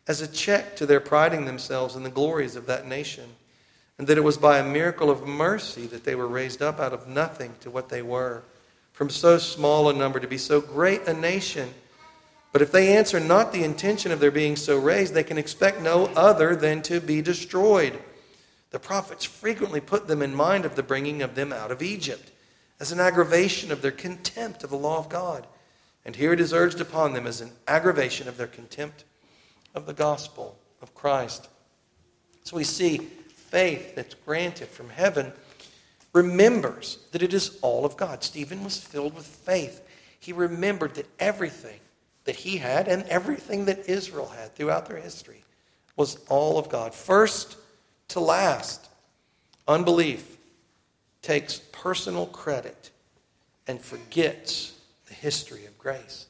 as 0.06 0.20
a 0.20 0.26
check 0.26 0.76
to 0.76 0.86
their 0.86 1.00
priding 1.00 1.44
themselves 1.44 1.94
in 1.94 2.02
the 2.02 2.10
glories 2.10 2.56
of 2.56 2.66
that 2.66 2.86
nation, 2.86 3.28
and 3.98 4.06
that 4.06 4.18
it 4.18 4.24
was 4.24 4.36
by 4.36 4.58
a 4.58 4.68
miracle 4.68 5.10
of 5.10 5.26
mercy 5.26 5.86
that 5.86 6.04
they 6.04 6.14
were 6.14 6.26
raised 6.26 6.60
up 6.60 6.80
out 6.80 6.92
of 6.92 7.06
nothing 7.06 7.54
to 7.60 7.70
what 7.70 7.88
they 7.88 8.02
were, 8.02 8.42
from 8.92 9.08
so 9.08 9.38
small 9.38 9.88
a 9.88 9.92
number 9.92 10.18
to 10.18 10.26
be 10.26 10.38
so 10.38 10.60
great 10.60 11.06
a 11.06 11.14
nation. 11.14 11.72
But 12.52 12.62
if 12.62 12.72
they 12.72 12.96
answer 12.96 13.20
not 13.20 13.52
the 13.52 13.64
intention 13.64 14.12
of 14.12 14.20
their 14.20 14.30
being 14.30 14.56
so 14.56 14.76
raised, 14.76 15.14
they 15.14 15.22
can 15.22 15.38
expect 15.38 15.80
no 15.80 16.06
other 16.08 16.56
than 16.56 16.82
to 16.82 17.00
be 17.00 17.22
destroyed. 17.22 17.98
The 18.70 18.78
prophets 18.78 19.24
frequently 19.24 19.80
put 19.80 20.08
them 20.08 20.20
in 20.20 20.34
mind 20.34 20.64
of 20.64 20.74
the 20.74 20.82
bringing 20.82 21.22
of 21.22 21.34
them 21.34 21.52
out 21.52 21.70
of 21.70 21.82
Egypt 21.82 22.30
as 22.80 22.90
an 22.90 23.00
aggravation 23.00 23.70
of 23.70 23.80
their 23.80 23.92
contempt 23.92 24.64
of 24.64 24.70
the 24.70 24.76
law 24.76 24.98
of 24.98 25.08
God. 25.08 25.46
And 26.04 26.16
here 26.16 26.32
it 26.32 26.40
is 26.40 26.52
urged 26.52 26.80
upon 26.80 27.12
them 27.12 27.26
as 27.26 27.40
an 27.40 27.52
aggravation 27.68 28.28
of 28.28 28.36
their 28.36 28.48
contempt 28.48 29.04
of 29.74 29.86
the 29.86 29.92
gospel 29.92 30.58
of 30.80 30.94
Christ. 30.94 31.48
So 32.44 32.56
we 32.56 32.64
see 32.64 32.98
faith 32.98 33.94
that's 33.94 34.14
granted 34.14 34.68
from 34.68 34.88
heaven 34.88 35.32
remembers 36.12 36.98
that 37.12 37.22
it 37.22 37.32
is 37.32 37.58
all 37.62 37.84
of 37.84 37.96
God. 37.96 38.22
Stephen 38.22 38.64
was 38.64 38.78
filled 38.78 39.14
with 39.14 39.26
faith. 39.26 39.82
He 40.20 40.32
remembered 40.32 40.94
that 40.94 41.08
everything 41.18 41.80
that 42.24 42.36
he 42.36 42.58
had 42.58 42.88
and 42.88 43.02
everything 43.04 43.64
that 43.64 43.88
Israel 43.88 44.28
had 44.28 44.54
throughout 44.54 44.86
their 44.86 44.98
history 44.98 45.42
was 45.96 46.18
all 46.28 46.58
of 46.58 46.68
God. 46.68 46.94
First 46.94 47.56
to 48.08 48.20
last, 48.20 48.88
unbelief 49.66 50.36
takes 51.22 51.60
personal 51.72 52.26
credit 52.26 52.90
and 53.66 53.80
forgets 53.80 54.78
the 55.06 55.14
history 55.14 55.64
of 55.66 55.78
grace. 55.78 56.26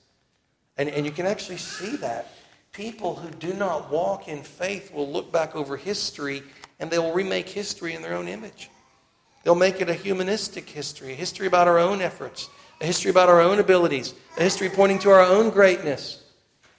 And, 0.76 0.88
and 0.88 1.04
you 1.04 1.12
can 1.12 1.26
actually 1.26 1.58
see 1.58 1.96
that 1.96 2.28
People 2.72 3.14
who 3.14 3.30
do 3.30 3.52
not 3.52 3.90
walk 3.90 4.28
in 4.28 4.42
faith 4.42 4.92
will 4.92 5.10
look 5.10 5.30
back 5.30 5.54
over 5.54 5.76
history 5.76 6.42
and 6.80 6.90
they 6.90 6.98
will 6.98 7.12
remake 7.12 7.48
history 7.48 7.94
in 7.94 8.02
their 8.02 8.14
own 8.14 8.28
image. 8.28 8.70
They'll 9.44 9.54
make 9.54 9.80
it 9.80 9.90
a 9.90 9.94
humanistic 9.94 10.68
history, 10.68 11.12
a 11.12 11.16
history 11.16 11.46
about 11.46 11.68
our 11.68 11.78
own 11.78 12.00
efforts, 12.00 12.48
a 12.80 12.86
history 12.86 13.10
about 13.10 13.28
our 13.28 13.40
own 13.40 13.58
abilities, 13.58 14.14
a 14.38 14.42
history 14.42 14.68
pointing 14.68 14.98
to 15.00 15.10
our 15.10 15.20
own 15.20 15.50
greatness, 15.50 16.22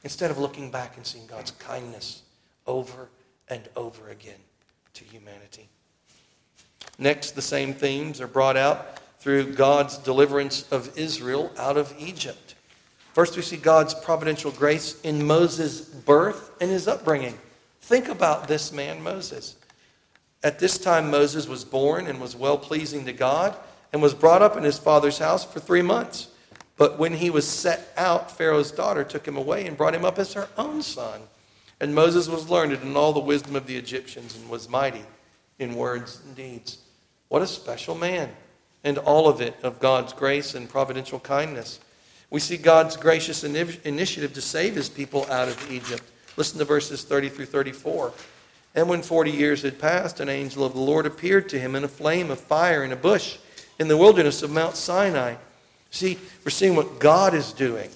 instead 0.03 0.31
of 0.31 0.37
looking 0.37 0.71
back 0.71 0.97
and 0.97 1.05
seeing 1.05 1.25
God's 1.27 1.51
kindness 1.51 2.23
over 2.67 3.09
and 3.49 3.67
over 3.75 4.09
again 4.09 4.39
to 4.93 5.03
humanity. 5.05 5.69
Next, 6.97 7.31
the 7.31 7.41
same 7.41 7.73
themes 7.73 8.21
are 8.21 8.27
brought 8.27 8.57
out 8.57 8.99
through 9.19 9.53
God's 9.53 9.97
deliverance 9.97 10.69
of 10.71 10.97
Israel 10.97 11.51
out 11.57 11.77
of 11.77 11.93
Egypt. 11.97 12.52
First, 13.13 13.35
we 13.35 13.43
see 13.43 13.57
God's 13.57 13.93
providential 13.93 14.51
grace 14.51 14.99
in 15.01 15.25
Moses' 15.25 15.81
birth 15.81 16.51
and 16.59 16.69
his 16.69 16.87
upbringing. 16.87 17.37
Think 17.81 18.09
about 18.09 18.47
this 18.47 18.71
man, 18.71 19.03
Moses. 19.03 19.55
At 20.43 20.59
this 20.59 20.77
time, 20.77 21.11
Moses 21.11 21.47
was 21.47 21.63
born 21.63 22.07
and 22.07 22.19
was 22.19 22.35
well 22.35 22.57
pleasing 22.57 23.05
to 23.05 23.13
God 23.13 23.55
and 23.93 24.01
was 24.01 24.13
brought 24.13 24.41
up 24.41 24.57
in 24.57 24.63
his 24.63 24.79
father's 24.79 25.19
house 25.19 25.45
for 25.45 25.59
three 25.59 25.83
months. 25.83 26.29
But 26.75 26.97
when 26.97 27.13
he 27.13 27.29
was 27.29 27.47
set 27.47 27.93
out, 27.95 28.35
Pharaoh's 28.35 28.71
daughter 28.71 29.03
took 29.03 29.27
him 29.27 29.37
away 29.37 29.67
and 29.67 29.77
brought 29.77 29.93
him 29.93 30.03
up 30.03 30.17
as 30.17 30.33
her 30.33 30.49
own 30.57 30.81
son. 30.81 31.21
And 31.79 31.93
Moses 31.93 32.27
was 32.27 32.49
learned 32.49 32.73
in 32.73 32.95
all 32.95 33.13
the 33.13 33.19
wisdom 33.19 33.55
of 33.55 33.67
the 33.67 33.77
Egyptians 33.77 34.35
and 34.35 34.49
was 34.49 34.67
mighty 34.67 35.03
in 35.59 35.75
words 35.75 36.21
and 36.25 36.35
deeds. 36.35 36.79
What 37.29 37.41
a 37.41 37.47
special 37.47 37.95
man! 37.95 38.31
And 38.83 38.97
all 38.97 39.29
of 39.29 39.39
it 39.39 39.55
of 39.63 39.79
God's 39.79 40.13
grace 40.13 40.55
and 40.55 40.67
providential 40.67 41.19
kindness. 41.19 41.79
We 42.33 42.39
see 42.39 42.57
God's 42.57 42.97
gracious 42.97 43.43
initiative 43.43 44.33
to 44.33 44.41
save 44.41 44.73
his 44.73 44.89
people 44.89 45.29
out 45.29 45.47
of 45.47 45.71
Egypt. 45.71 46.01
Listen 46.35 46.57
to 46.57 46.65
verses 46.65 47.03
30 47.03 47.29
through 47.29 47.45
34. 47.45 48.11
And 48.73 48.89
when 48.89 49.03
40 49.03 49.29
years 49.29 49.61
had 49.61 49.77
passed, 49.77 50.19
an 50.19 50.29
angel 50.29 50.65
of 50.65 50.73
the 50.73 50.79
Lord 50.79 51.05
appeared 51.05 51.47
to 51.49 51.59
him 51.59 51.75
in 51.75 51.83
a 51.83 51.87
flame 51.87 52.31
of 52.31 52.39
fire 52.39 52.83
in 52.83 52.91
a 52.91 52.95
bush 52.95 53.37
in 53.77 53.87
the 53.87 53.95
wilderness 53.95 54.41
of 54.41 54.49
Mount 54.49 54.75
Sinai. 54.75 55.35
See, 55.91 56.17
we're 56.43 56.49
seeing 56.49 56.75
what 56.75 56.97
God 56.97 57.35
is 57.35 57.53
doing. 57.53 57.91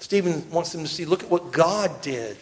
Stephen 0.00 0.50
wants 0.50 0.70
them 0.72 0.82
to 0.82 0.88
see 0.88 1.06
look 1.06 1.22
at 1.22 1.30
what 1.30 1.50
God 1.50 1.98
did. 2.02 2.36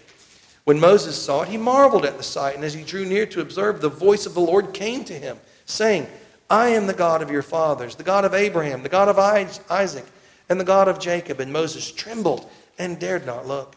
When 0.64 0.80
Moses 0.80 1.14
saw 1.14 1.42
it, 1.42 1.48
he 1.48 1.56
marveled 1.56 2.06
at 2.06 2.16
the 2.16 2.24
sight, 2.24 2.56
and 2.56 2.64
as 2.64 2.74
he 2.74 2.82
drew 2.82 3.06
near 3.06 3.24
to 3.26 3.40
observe, 3.40 3.80
the 3.80 3.88
voice 3.88 4.26
of 4.26 4.34
the 4.34 4.40
Lord 4.40 4.74
came 4.74 5.04
to 5.04 5.14
him, 5.14 5.38
saying, 5.64 6.08
I 6.50 6.70
am 6.70 6.88
the 6.88 6.92
God 6.92 7.22
of 7.22 7.30
your 7.30 7.42
fathers, 7.42 7.94
the 7.94 8.02
God 8.02 8.24
of 8.24 8.34
Abraham, 8.34 8.82
the 8.82 8.88
God 8.88 9.08
of 9.08 9.16
Isaac 9.16 10.06
and 10.50 10.60
the 10.60 10.64
God 10.64 10.88
of 10.88 10.98
Jacob. 10.98 11.40
And 11.40 11.50
Moses 11.50 11.90
trembled 11.90 12.50
and 12.78 12.98
dared 12.98 13.24
not 13.24 13.46
look. 13.46 13.76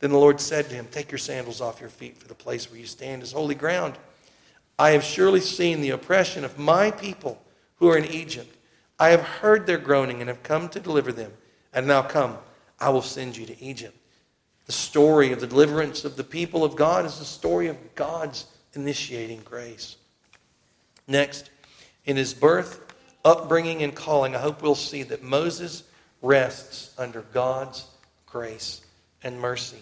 Then 0.00 0.10
the 0.10 0.18
Lord 0.18 0.40
said 0.40 0.68
to 0.68 0.74
him, 0.74 0.86
Take 0.90 1.10
your 1.10 1.18
sandals 1.18 1.62
off 1.62 1.80
your 1.80 1.88
feet, 1.88 2.18
for 2.18 2.28
the 2.28 2.34
place 2.34 2.70
where 2.70 2.78
you 2.78 2.86
stand 2.86 3.22
is 3.22 3.32
holy 3.32 3.54
ground. 3.54 3.94
I 4.78 4.90
have 4.90 5.04
surely 5.04 5.40
seen 5.40 5.80
the 5.80 5.90
oppression 5.90 6.44
of 6.44 6.58
my 6.58 6.90
people 6.90 7.40
who 7.76 7.88
are 7.88 7.96
in 7.96 8.04
Egypt. 8.04 8.54
I 8.98 9.10
have 9.10 9.22
heard 9.22 9.66
their 9.66 9.78
groaning 9.78 10.20
and 10.20 10.28
have 10.28 10.42
come 10.42 10.68
to 10.70 10.80
deliver 10.80 11.12
them. 11.12 11.32
And 11.72 11.86
now 11.86 12.02
come, 12.02 12.36
I 12.80 12.90
will 12.90 13.02
send 13.02 13.36
you 13.36 13.46
to 13.46 13.62
Egypt. 13.62 13.96
The 14.66 14.72
story 14.72 15.32
of 15.32 15.40
the 15.40 15.46
deliverance 15.46 16.04
of 16.04 16.16
the 16.16 16.24
people 16.24 16.64
of 16.64 16.76
God 16.76 17.04
is 17.04 17.18
the 17.18 17.24
story 17.24 17.68
of 17.68 17.76
God's 17.94 18.46
initiating 18.74 19.42
grace. 19.44 19.96
Next, 21.06 21.50
in 22.04 22.16
his 22.16 22.34
birth, 22.34 22.83
upbringing 23.24 23.82
and 23.82 23.94
calling, 23.94 24.34
I 24.34 24.38
hope 24.38 24.62
we'll 24.62 24.74
see 24.74 25.02
that 25.04 25.22
Moses 25.22 25.84
rests 26.22 26.94
under 26.98 27.22
God's 27.32 27.86
grace 28.26 28.82
and 29.22 29.40
mercy. 29.40 29.78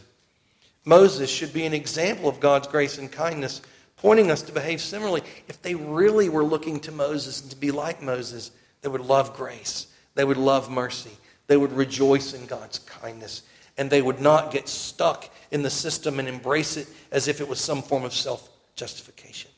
Moses 0.85 1.31
should 1.31 1.53
be 1.53 1.65
an 1.65 1.75
example 1.75 2.29
of 2.29 2.41
God's 2.41 2.67
grace 2.67 2.99
and 2.99 3.11
kindness, 3.11 3.63
pointing 3.97 4.31
us 4.31 4.43
to 4.43 4.53
behave 4.53 4.81
similarly. 4.81 5.23
If 5.49 5.63
they 5.63 5.75
really 5.75 6.29
were 6.29 6.45
looking 6.45 6.81
to 6.81 6.93
Moses 6.93 7.41
and 7.43 7.51
to 7.51 7.57
be 7.57 7.71
like 7.71 8.03
Moses, 8.03 8.51
they 8.81 8.89
would 8.89 9.01
love 9.01 9.37
grace, 9.37 9.87
they 10.15 10.25
would 10.25 10.37
love 10.37 10.71
mercy, 10.71 11.17
they 11.47 11.57
would 11.57 11.73
rejoice 11.73 12.35
in 12.35 12.47
God's 12.47 12.81
kindness, 12.81 13.43
and 13.79 13.89
they 13.89 14.03
would 14.03 14.21
not 14.21 14.51
get 14.51 14.69
stuck 14.69 15.31
in 15.53 15.63
the 15.63 15.71
system 15.71 16.19
and 16.19 16.29
embrace 16.29 16.77
it 16.77 16.89
as 17.13 17.29
if 17.29 17.41
it 17.41 17.49
was 17.49 17.61
some 17.61 17.83
form 17.83 18.05
of 18.05 18.13
self 18.13 18.49
justification. 18.75 19.51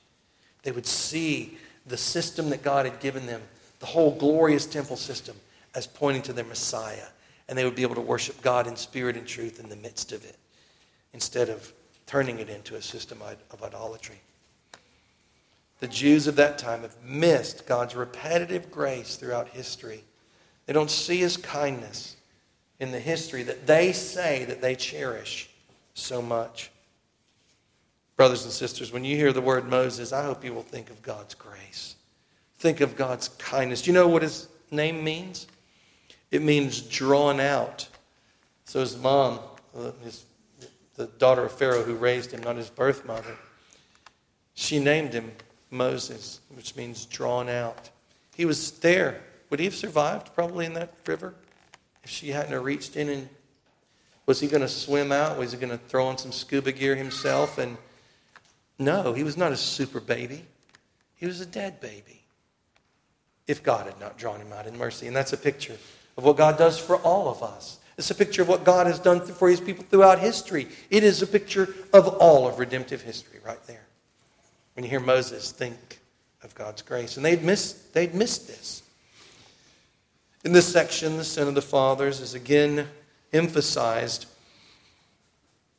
They 0.62 0.72
would 0.72 0.86
see 0.86 1.58
the 1.86 1.96
system 1.96 2.50
that 2.50 2.62
God 2.62 2.86
had 2.86 3.00
given 3.00 3.26
them 3.26 3.42
the 3.84 3.90
whole 3.90 4.12
glorious 4.12 4.64
temple 4.64 4.96
system 4.96 5.36
as 5.74 5.86
pointing 5.86 6.22
to 6.22 6.32
their 6.32 6.46
Messiah. 6.46 7.04
And 7.46 7.58
they 7.58 7.66
would 7.66 7.74
be 7.74 7.82
able 7.82 7.96
to 7.96 8.00
worship 8.00 8.40
God 8.40 8.66
in 8.66 8.76
spirit 8.76 9.14
and 9.14 9.26
truth 9.26 9.60
in 9.60 9.68
the 9.68 9.76
midst 9.76 10.10
of 10.12 10.24
it 10.24 10.38
instead 11.12 11.50
of 11.50 11.70
turning 12.06 12.38
it 12.38 12.48
into 12.48 12.76
a 12.76 12.80
system 12.80 13.20
of 13.20 13.62
idolatry. 13.62 14.18
The 15.80 15.88
Jews 15.88 16.26
of 16.26 16.36
that 16.36 16.56
time 16.56 16.80
have 16.80 16.96
missed 17.04 17.66
God's 17.66 17.94
repetitive 17.94 18.70
grace 18.70 19.16
throughout 19.16 19.48
history. 19.48 20.02
They 20.64 20.72
don't 20.72 20.90
see 20.90 21.18
his 21.18 21.36
kindness 21.36 22.16
in 22.80 22.90
the 22.90 22.98
history 22.98 23.42
that 23.42 23.66
they 23.66 23.92
say 23.92 24.46
that 24.46 24.62
they 24.62 24.76
cherish 24.76 25.50
so 25.92 26.22
much. 26.22 26.70
Brothers 28.16 28.44
and 28.44 28.52
sisters, 28.52 28.92
when 28.92 29.04
you 29.04 29.14
hear 29.14 29.34
the 29.34 29.42
word 29.42 29.68
Moses, 29.68 30.10
I 30.14 30.24
hope 30.24 30.42
you 30.42 30.54
will 30.54 30.62
think 30.62 30.88
of 30.88 31.02
God's 31.02 31.34
grace. 31.34 31.93
Think 32.64 32.80
of 32.80 32.96
God's 32.96 33.28
kindness. 33.28 33.82
Do 33.82 33.90
you 33.90 33.92
know 33.92 34.08
what 34.08 34.22
his 34.22 34.48
name 34.70 35.04
means? 35.04 35.48
It 36.30 36.40
means 36.40 36.80
drawn 36.80 37.38
out. 37.38 37.86
So 38.64 38.80
his 38.80 38.96
mom, 38.96 39.40
uh, 39.76 39.90
his, 40.02 40.24
the 40.94 41.08
daughter 41.18 41.44
of 41.44 41.52
Pharaoh 41.52 41.82
who 41.82 41.94
raised 41.94 42.32
him, 42.32 42.42
not 42.42 42.56
his 42.56 42.70
birth 42.70 43.04
mother, 43.04 43.36
she 44.54 44.78
named 44.78 45.12
him 45.12 45.30
Moses, 45.70 46.40
which 46.54 46.74
means 46.74 47.04
drawn 47.04 47.50
out. 47.50 47.90
He 48.34 48.46
was 48.46 48.70
there. 48.78 49.20
Would 49.50 49.60
he 49.60 49.66
have 49.66 49.74
survived 49.74 50.34
probably 50.34 50.64
in 50.64 50.72
that 50.72 50.94
river 51.06 51.34
if 52.02 52.08
she 52.08 52.30
hadn't 52.30 52.58
reached 52.62 52.96
in 52.96 53.10
and 53.10 53.28
was 54.24 54.40
he 54.40 54.48
going 54.48 54.62
to 54.62 54.68
swim 54.70 55.12
out? 55.12 55.36
Was 55.36 55.52
he 55.52 55.58
going 55.58 55.68
to 55.68 55.76
throw 55.76 56.06
on 56.06 56.16
some 56.16 56.32
scuba 56.32 56.72
gear 56.72 56.96
himself? 56.96 57.58
And 57.58 57.76
no, 58.78 59.12
he 59.12 59.22
was 59.22 59.36
not 59.36 59.52
a 59.52 59.56
super 59.58 60.00
baby. 60.00 60.46
He 61.16 61.26
was 61.26 61.42
a 61.42 61.46
dead 61.46 61.78
baby. 61.78 62.23
If 63.46 63.62
God 63.62 63.86
had 63.86 64.00
not 64.00 64.18
drawn 64.18 64.40
him 64.40 64.52
out 64.52 64.66
in 64.66 64.76
mercy. 64.78 65.06
And 65.06 65.14
that's 65.14 65.32
a 65.32 65.36
picture 65.36 65.76
of 66.16 66.24
what 66.24 66.36
God 66.36 66.56
does 66.56 66.78
for 66.78 66.96
all 66.96 67.28
of 67.28 67.42
us. 67.42 67.78
It's 67.96 68.10
a 68.10 68.14
picture 68.14 68.42
of 68.42 68.48
what 68.48 68.64
God 68.64 68.86
has 68.86 68.98
done 68.98 69.20
for 69.20 69.48
his 69.48 69.60
people 69.60 69.84
throughout 69.84 70.18
history. 70.18 70.66
It 70.90 71.04
is 71.04 71.22
a 71.22 71.26
picture 71.26 71.74
of 71.92 72.08
all 72.08 72.48
of 72.48 72.58
redemptive 72.58 73.02
history 73.02 73.38
right 73.44 73.62
there. 73.66 73.84
When 74.74 74.84
you 74.84 74.90
hear 74.90 75.00
Moses, 75.00 75.52
think 75.52 76.00
of 76.42 76.54
God's 76.54 76.82
grace. 76.82 77.16
And 77.16 77.24
they'd 77.24 77.42
missed, 77.42 77.94
they'd 77.94 78.14
missed 78.14 78.48
this. 78.48 78.82
In 80.44 80.52
this 80.52 80.70
section, 80.70 81.16
the 81.16 81.24
sin 81.24 81.48
of 81.48 81.54
the 81.54 81.62
fathers 81.62 82.20
is 82.20 82.34
again 82.34 82.86
emphasized. 83.32 84.26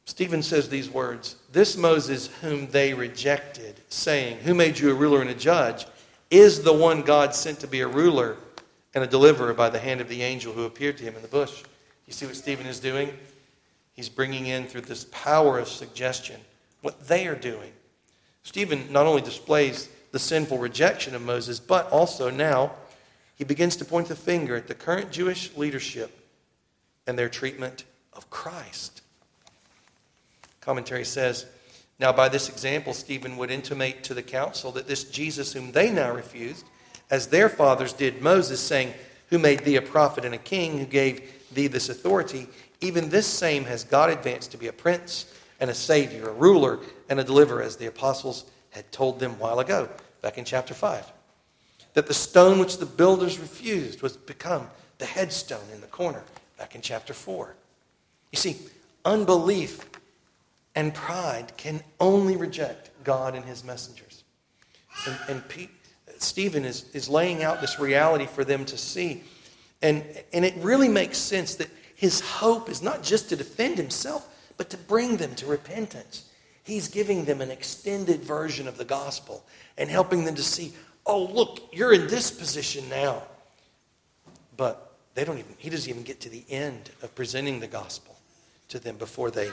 Stephen 0.05 0.41
says 0.41 0.69
these 0.69 0.89
words 0.89 1.35
This 1.51 1.77
Moses, 1.77 2.27
whom 2.41 2.67
they 2.67 2.93
rejected, 2.93 3.79
saying, 3.89 4.37
Who 4.39 4.53
made 4.53 4.79
you 4.79 4.89
a 4.91 4.95
ruler 4.95 5.21
and 5.21 5.29
a 5.29 5.35
judge, 5.35 5.85
is 6.31 6.63
the 6.63 6.73
one 6.73 7.01
God 7.01 7.35
sent 7.35 7.59
to 7.59 7.67
be 7.67 7.81
a 7.81 7.87
ruler 7.87 8.37
and 8.93 9.03
a 9.03 9.07
deliverer 9.07 9.53
by 9.53 9.69
the 9.69 9.79
hand 9.79 10.01
of 10.01 10.09
the 10.09 10.21
angel 10.21 10.53
who 10.53 10.63
appeared 10.63 10.97
to 10.97 11.03
him 11.03 11.15
in 11.15 11.21
the 11.21 11.27
bush. 11.27 11.63
You 12.07 12.13
see 12.13 12.25
what 12.25 12.35
Stephen 12.35 12.65
is 12.65 12.79
doing? 12.79 13.13
He's 13.93 14.09
bringing 14.09 14.47
in 14.47 14.65
through 14.65 14.81
this 14.81 15.07
power 15.11 15.59
of 15.59 15.67
suggestion 15.67 16.39
what 16.81 17.07
they 17.07 17.27
are 17.27 17.35
doing. 17.35 17.71
Stephen 18.43 18.91
not 18.91 19.05
only 19.05 19.21
displays 19.21 19.89
the 20.11 20.19
sinful 20.19 20.57
rejection 20.57 21.15
of 21.15 21.21
Moses, 21.21 21.59
but 21.59 21.89
also 21.89 22.29
now 22.29 22.71
he 23.35 23.43
begins 23.43 23.75
to 23.77 23.85
point 23.85 24.07
the 24.07 24.15
finger 24.15 24.55
at 24.55 24.67
the 24.67 24.75
current 24.75 25.11
Jewish 25.11 25.55
leadership 25.57 26.17
and 27.07 27.17
their 27.17 27.29
treatment 27.29 27.83
of 28.13 28.29
Christ. 28.29 29.01
Commentary 30.61 31.05
says, 31.05 31.45
Now 31.99 32.11
by 32.11 32.29
this 32.29 32.49
example, 32.49 32.93
Stephen 32.93 33.37
would 33.37 33.51
intimate 33.51 34.03
to 34.05 34.13
the 34.13 34.23
council 34.23 34.71
that 34.73 34.87
this 34.87 35.05
Jesus, 35.05 35.53
whom 35.53 35.71
they 35.71 35.91
now 35.91 36.13
refused, 36.13 36.65
as 37.09 37.27
their 37.27 37.49
fathers 37.49 37.93
did 37.93 38.21
Moses, 38.21 38.59
saying, 38.59 38.93
Who 39.29 39.39
made 39.39 39.61
thee 39.61 39.77
a 39.77 39.81
prophet 39.81 40.25
and 40.25 40.35
a 40.35 40.39
king, 40.39 40.77
who 40.77 40.85
gave 40.85 41.31
thee 41.53 41.67
this 41.67 41.89
authority, 41.89 42.47
even 42.81 43.09
this 43.09 43.27
same 43.27 43.63
has 43.65 43.83
God 43.83 44.09
advanced 44.09 44.51
to 44.51 44.57
be 44.57 44.67
a 44.67 44.73
prince 44.73 45.33
and 45.59 45.69
a 45.69 45.73
savior, 45.73 46.29
a 46.29 46.33
ruler 46.33 46.79
and 47.09 47.19
a 47.19 47.23
deliverer, 47.23 47.61
as 47.61 47.77
the 47.77 47.87
apostles 47.87 48.45
had 48.71 48.91
told 48.91 49.19
them 49.19 49.39
while 49.39 49.59
ago, 49.59 49.87
back 50.21 50.37
in 50.37 50.43
chapter 50.43 50.73
5. 50.73 51.11
That 51.93 52.07
the 52.07 52.13
stone 52.13 52.59
which 52.59 52.77
the 52.77 52.85
builders 52.85 53.39
refused 53.39 54.01
was 54.01 54.17
become 54.17 54.67
the 54.97 55.05
headstone 55.05 55.63
in 55.73 55.79
the 55.79 55.87
corner, 55.87 56.23
back 56.57 56.75
in 56.75 56.81
chapter 56.81 57.13
4. 57.13 57.55
You 58.31 58.37
see, 58.37 58.57
unbelief 59.05 59.79
and 60.75 60.93
pride 60.93 61.53
can 61.57 61.81
only 61.99 62.35
reject 62.35 62.91
God 63.03 63.35
and 63.35 63.45
his 63.45 63.63
messengers. 63.63 64.23
And, 65.07 65.17
and 65.29 65.47
Pete, 65.47 65.71
Stephen 66.17 66.65
is, 66.65 66.89
is 66.93 67.09
laying 67.09 67.43
out 67.43 67.61
this 67.61 67.79
reality 67.79 68.25
for 68.25 68.43
them 68.43 68.65
to 68.65 68.77
see. 68.77 69.23
And, 69.81 70.03
and 70.33 70.43
it 70.45 70.55
really 70.57 70.89
makes 70.89 71.17
sense 71.17 71.55
that 71.55 71.69
his 71.95 72.19
hope 72.19 72.69
is 72.69 72.81
not 72.81 73.03
just 73.03 73.29
to 73.29 73.35
defend 73.35 73.77
himself, 73.77 74.27
but 74.57 74.69
to 74.69 74.77
bring 74.77 75.17
them 75.17 75.35
to 75.35 75.45
repentance. 75.45 76.29
He's 76.63 76.87
giving 76.87 77.25
them 77.25 77.41
an 77.41 77.51
extended 77.51 78.21
version 78.21 78.67
of 78.67 78.77
the 78.77 78.85
gospel 78.85 79.45
and 79.77 79.89
helping 79.89 80.25
them 80.25 80.35
to 80.35 80.43
see, 80.43 80.73
oh, 81.05 81.23
look, 81.25 81.69
you're 81.71 81.93
in 81.93 82.07
this 82.07 82.31
position 82.31 82.87
now. 82.89 83.23
But 84.57 84.93
they 85.13 85.23
don't 85.23 85.37
even, 85.37 85.53
he 85.57 85.69
doesn't 85.69 85.89
even 85.89 86.03
get 86.03 86.19
to 86.21 86.29
the 86.29 86.43
end 86.49 86.89
of 87.01 87.13
presenting 87.15 87.59
the 87.59 87.67
gospel 87.67 88.17
to 88.69 88.79
them 88.79 88.97
before 88.97 89.29
they, 89.31 89.51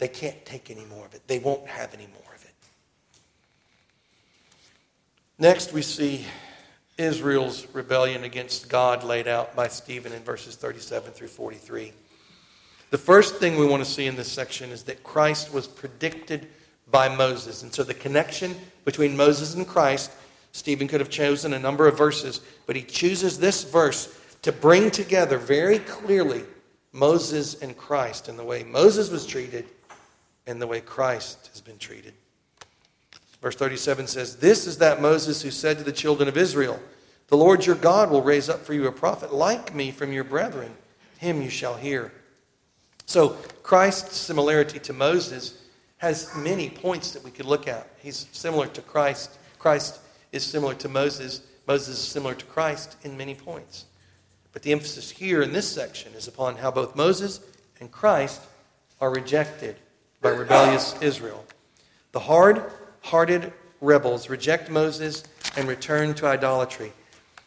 they 0.00 0.08
can't 0.08 0.44
take 0.46 0.70
any 0.70 0.86
more 0.86 1.04
of 1.04 1.14
it. 1.14 1.20
They 1.28 1.38
won't 1.38 1.66
have 1.68 1.92
any 1.92 2.06
more 2.06 2.34
of 2.34 2.42
it. 2.42 2.54
Next, 5.38 5.74
we 5.74 5.82
see 5.82 6.24
Israel's 6.96 7.66
rebellion 7.74 8.24
against 8.24 8.70
God 8.70 9.04
laid 9.04 9.28
out 9.28 9.54
by 9.54 9.68
Stephen 9.68 10.12
in 10.12 10.22
verses 10.22 10.56
37 10.56 11.12
through 11.12 11.28
43. 11.28 11.92
The 12.88 12.98
first 12.98 13.36
thing 13.36 13.58
we 13.58 13.66
want 13.66 13.84
to 13.84 13.90
see 13.90 14.06
in 14.06 14.16
this 14.16 14.32
section 14.32 14.70
is 14.70 14.82
that 14.84 15.04
Christ 15.04 15.52
was 15.52 15.66
predicted 15.66 16.48
by 16.90 17.14
Moses. 17.14 17.62
And 17.62 17.72
so 17.72 17.84
the 17.84 17.94
connection 17.94 18.56
between 18.86 19.14
Moses 19.14 19.54
and 19.54 19.68
Christ, 19.68 20.10
Stephen 20.52 20.88
could 20.88 21.00
have 21.00 21.10
chosen 21.10 21.52
a 21.52 21.58
number 21.58 21.86
of 21.86 21.98
verses, 21.98 22.40
but 22.66 22.74
he 22.74 22.82
chooses 22.82 23.38
this 23.38 23.64
verse 23.64 24.18
to 24.40 24.50
bring 24.50 24.90
together 24.90 25.36
very 25.36 25.78
clearly 25.80 26.42
Moses 26.92 27.60
and 27.60 27.76
Christ 27.76 28.28
and 28.28 28.38
the 28.38 28.44
way 28.44 28.64
Moses 28.64 29.10
was 29.10 29.26
treated 29.26 29.66
and 30.46 30.60
the 30.60 30.66
way 30.66 30.80
Christ 30.80 31.48
has 31.52 31.60
been 31.60 31.78
treated. 31.78 32.14
Verse 33.40 33.56
37 33.56 34.06
says, 34.06 34.36
This 34.36 34.66
is 34.66 34.78
that 34.78 35.00
Moses 35.00 35.42
who 35.42 35.50
said 35.50 35.78
to 35.78 35.84
the 35.84 35.92
children 35.92 36.28
of 36.28 36.36
Israel, 36.36 36.80
The 37.28 37.36
Lord 37.36 37.64
your 37.64 37.76
God 37.76 38.10
will 38.10 38.22
raise 38.22 38.48
up 38.48 38.60
for 38.60 38.74
you 38.74 38.86
a 38.86 38.92
prophet 38.92 39.32
like 39.32 39.74
me 39.74 39.90
from 39.90 40.12
your 40.12 40.24
brethren. 40.24 40.72
Him 41.18 41.42
you 41.42 41.50
shall 41.50 41.76
hear. 41.76 42.12
So 43.06 43.30
Christ's 43.62 44.16
similarity 44.16 44.78
to 44.80 44.92
Moses 44.92 45.62
has 45.98 46.34
many 46.36 46.70
points 46.70 47.12
that 47.12 47.24
we 47.24 47.30
could 47.30 47.46
look 47.46 47.68
at. 47.68 47.88
He's 47.98 48.26
similar 48.32 48.66
to 48.68 48.80
Christ. 48.82 49.38
Christ 49.58 50.00
is 50.32 50.44
similar 50.44 50.74
to 50.74 50.88
Moses. 50.88 51.42
Moses 51.66 51.98
is 51.98 52.08
similar 52.08 52.34
to 52.34 52.44
Christ 52.46 52.96
in 53.02 53.16
many 53.16 53.34
points. 53.34 53.86
But 54.52 54.62
the 54.62 54.72
emphasis 54.72 55.10
here 55.10 55.42
in 55.42 55.52
this 55.52 55.68
section 55.68 56.12
is 56.14 56.26
upon 56.26 56.56
how 56.56 56.70
both 56.70 56.96
Moses 56.96 57.40
and 57.80 57.90
Christ 57.90 58.42
are 59.00 59.12
rejected 59.12 59.76
by 60.20 60.30
rebellious 60.30 60.94
Israel. 61.00 61.44
The 62.12 62.20
hard 62.20 62.62
hearted 63.02 63.52
rebels 63.80 64.28
reject 64.28 64.70
Moses 64.70 65.24
and 65.56 65.66
return 65.66 66.14
to 66.14 66.26
idolatry. 66.26 66.92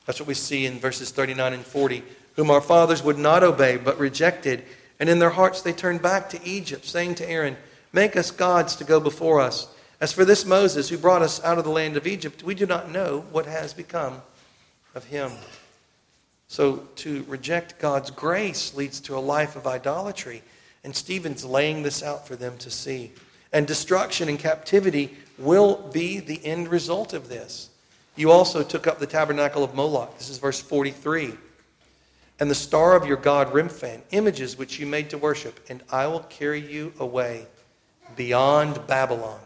That's 0.05 0.19
what 0.19 0.27
we 0.27 0.33
see 0.33 0.65
in 0.65 0.79
verses 0.79 1.11
39 1.11 1.53
and 1.53 1.65
40, 1.65 2.03
whom 2.35 2.49
our 2.49 2.61
fathers 2.61 3.03
would 3.03 3.17
not 3.17 3.43
obey, 3.43 3.77
but 3.77 3.99
rejected 3.99 4.63
and 5.03 5.09
in 5.09 5.19
their 5.19 5.31
hearts 5.31 5.61
they 5.61 5.73
turned 5.73 6.01
back 6.01 6.29
to 6.29 6.47
Egypt, 6.47 6.85
saying 6.85 7.15
to 7.15 7.29
Aaron, 7.29 7.57
Make 7.91 8.15
us 8.15 8.31
gods 8.31 8.77
to 8.77 8.85
go 8.85 9.01
before 9.01 9.41
us. 9.41 9.67
As 9.99 10.13
for 10.13 10.23
this 10.23 10.45
Moses 10.45 10.87
who 10.87 10.97
brought 10.97 11.21
us 11.21 11.43
out 11.43 11.57
of 11.57 11.65
the 11.65 11.71
land 11.71 11.97
of 11.97 12.07
Egypt, 12.07 12.41
we 12.41 12.55
do 12.55 12.65
not 12.65 12.89
know 12.89 13.25
what 13.31 13.45
has 13.45 13.73
become 13.73 14.21
of 14.95 15.03
him. 15.03 15.31
So 16.47 16.87
to 16.97 17.23
reject 17.27 17.79
God's 17.79 18.11
grace 18.11 18.73
leads 18.75 18.99
to 19.01 19.17
a 19.17 19.19
life 19.19 19.57
of 19.57 19.67
idolatry. 19.67 20.41
And 20.83 20.95
Stephen's 20.95 21.45
laying 21.45 21.83
this 21.83 22.03
out 22.03 22.27
for 22.27 22.35
them 22.35 22.57
to 22.57 22.69
see. 22.69 23.11
And 23.51 23.65
destruction 23.67 24.29
and 24.29 24.39
captivity 24.39 25.15
will 25.37 25.89
be 25.93 26.19
the 26.19 26.43
end 26.45 26.67
result 26.67 27.13
of 27.13 27.29
this. 27.29 27.69
You 28.15 28.31
also 28.31 28.63
took 28.63 28.85
up 28.87 28.99
the 28.99 29.07
tabernacle 29.07 29.63
of 29.63 29.73
Moloch. 29.73 30.17
This 30.17 30.29
is 30.29 30.37
verse 30.37 30.59
43 30.59 31.33
and 32.39 32.49
the 32.49 32.55
star 32.55 32.95
of 32.95 33.05
your 33.05 33.17
god 33.17 33.53
Rimphan, 33.53 34.01
images 34.11 34.57
which 34.57 34.79
you 34.79 34.85
made 34.85 35.09
to 35.11 35.17
worship, 35.17 35.59
and 35.69 35.81
I 35.89 36.07
will 36.07 36.21
carry 36.21 36.59
you 36.59 36.93
away 36.99 37.47
beyond 38.15 38.85
Babylon. 38.87 39.39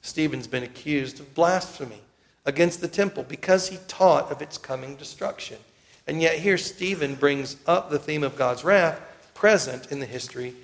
Stephen's 0.00 0.46
been 0.46 0.62
accused 0.62 1.20
of 1.20 1.34
blasphemy 1.34 2.00
against 2.44 2.80
the 2.80 2.88
temple 2.88 3.24
because 3.24 3.68
he 3.68 3.78
taught 3.88 4.30
of 4.30 4.40
its 4.40 4.56
coming 4.56 4.96
destruction. 4.96 5.58
And 6.06 6.22
yet, 6.22 6.38
here 6.38 6.56
Stephen 6.56 7.16
brings 7.16 7.56
up 7.66 7.90
the 7.90 7.98
theme 7.98 8.22
of 8.22 8.36
God's 8.36 8.62
wrath 8.62 9.00
present 9.36 9.92
in 9.92 10.00
the 10.00 10.06
history 10.06 10.54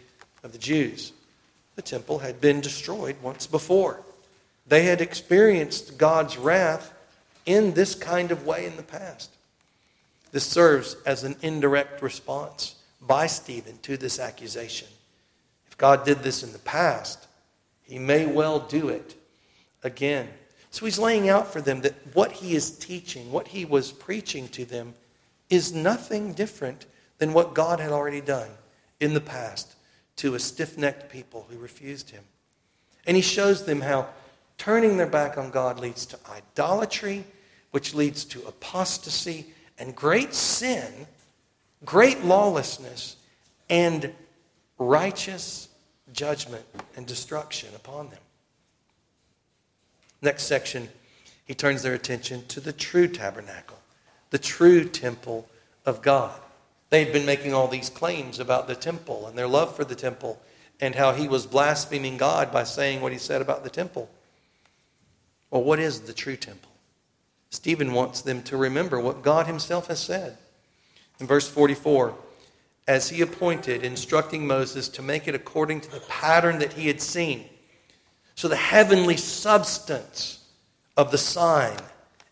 of 0.43 0.51
the 0.51 0.59
Jews. 0.59 1.13
The 1.77 1.83
temple 1.83 2.19
had 2.19 2.41
been 2.41 2.61
destroyed 2.61 3.17
once 3.23 3.47
before, 3.47 4.01
they 4.67 4.85
had 4.85 5.01
experienced 5.01 5.99
God's 5.99 6.39
wrath 6.39 6.93
in 7.47 7.75
this 7.75 7.95
kind 7.95 8.31
of 8.31 8.47
way 8.47 8.67
in 8.67 8.77
the 8.77 8.83
past. 8.83 9.31
This 10.31 10.45
serves 10.45 10.97
as 11.05 11.25
an 11.25 11.37
indirect 11.43 12.01
response 12.01 12.77
by 13.01 13.27
Stephen 13.27 13.79
to 13.83 13.97
this 13.97 14.19
accusation. 14.19 14.89
If 15.67 15.77
God 15.77 16.05
did 16.05 16.21
this 16.21 16.43
in 16.43 16.53
the 16.53 16.59
past, 16.61 17.27
he 17.83 17.99
may 17.99 18.25
well 18.25 18.61
do 18.61 18.89
it 18.89 19.17
again. 19.83 20.29
So 20.71 20.87
he's 20.87 20.99
laying 20.99 21.29
out 21.29 21.53
for 21.53 21.61
them 21.61 21.83
that 21.83 21.95
what 22.15 22.33
he 22.33 22.55
is 22.55 22.79
teaching, 22.79 23.31
what 23.31 23.49
he 23.49 23.65
was 23.65 23.93
preaching 23.93 24.49
to 24.51 24.65
them, 24.65 24.95
is 25.51 25.75
nothing 25.75 26.33
different 26.33 26.87
than 27.19 27.35
what 27.35 27.53
God 27.53 27.81
had 27.81 27.91
already 27.91 28.23
done 28.23 28.49
in 29.03 29.15
the 29.15 29.21
past 29.21 29.75
to 30.17 30.35
a 30.35 30.39
stiff 30.39 30.79
necked 30.79 31.11
people 31.11 31.47
who 31.51 31.59
refused 31.59 32.11
him. 32.11 32.23
And 33.07 33.17
he 33.17 33.23
shows 33.23 33.65
them 33.65 33.81
how 33.81 34.07
turning 34.59 34.97
their 34.97 35.07
back 35.07 35.37
on 35.37 35.51
God 35.51 35.81
leads 35.81 36.07
to 36.07 36.19
idolatry, 36.31 37.25
which 37.73 37.95
leads 37.95 38.25
to 38.27 38.47
apostasy, 38.47 39.47
and 39.79 39.97
great 39.97 40.35
sin, 40.35 41.09
great 41.85 42.25
lawlessness, 42.25 43.17
and 43.69 44.13
righteous 44.79 45.69
judgment 46.13 46.65
and 46.97 47.07
destruction 47.07 47.71
upon 47.75 48.09
them. 48.11 48.21
Next 50.21 50.45
section, 50.45 50.89
he 51.45 51.55
turns 51.55 51.83
their 51.83 51.95
attention 51.95 52.47
to 52.49 52.61
the 52.61 52.73
true 52.73 53.09
tabernacle, 53.09 53.79
the 54.31 54.39
true 54.39 54.85
temple 54.85 55.49
of 55.85 56.03
God. 56.03 56.39
They'd 56.93 57.11
been 57.11 57.25
making 57.25 57.55
all 57.55 57.69
these 57.69 57.89
claims 57.89 58.39
about 58.39 58.69
the 58.69 58.75
temple 58.75 59.27
and 59.27 59.37
their 59.37 59.49
love 59.49 59.75
for 59.75 59.83
the 59.83 59.95
temple 59.95 60.39
and 60.79 60.95
how 60.95 61.15
he 61.15 61.27
was 61.27 61.47
blaspheming 61.47 62.19
God 62.19 62.53
by 62.53 62.65
saying 62.65 63.01
what 63.01 63.13
he 63.13 63.19
said 63.19 63.41
about 63.41 63.65
the 63.65 63.71
temple. 63.71 64.11
Well, 65.51 65.65
what 65.65 65.79
is 65.79 66.03
the 66.03 66.13
true 66.13 66.37
temple? 66.37 66.71
Stephen 67.49 67.95
wants 67.95 68.21
them 68.21 68.43
to 68.43 68.59
remember 68.59 69.01
what 69.01 69.23
God 69.23 69.47
himself 69.47 69.87
has 69.87 70.01
said. 70.01 70.37
In 71.19 71.27
verse 71.27 71.49
44, 71.49 72.15
as 72.87 73.09
he 73.09 73.23
appointed, 73.23 73.85
instructing 73.85 74.47
Moses 74.47 74.91
to 74.91 75.01
make 75.01 75.27
it 75.27 75.35
according 75.35 75.81
to 75.81 75.91
the 75.91 76.01
pattern 76.01 76.59
that 76.59 76.75
he 76.75 76.89
had 76.89 77.01
seen. 77.01 77.47
So 78.35 78.49
the 78.49 78.57
heavenly 78.57 79.17
substance 79.17 80.45
of 80.99 81.11
the 81.11 81.17
sign 81.17 81.79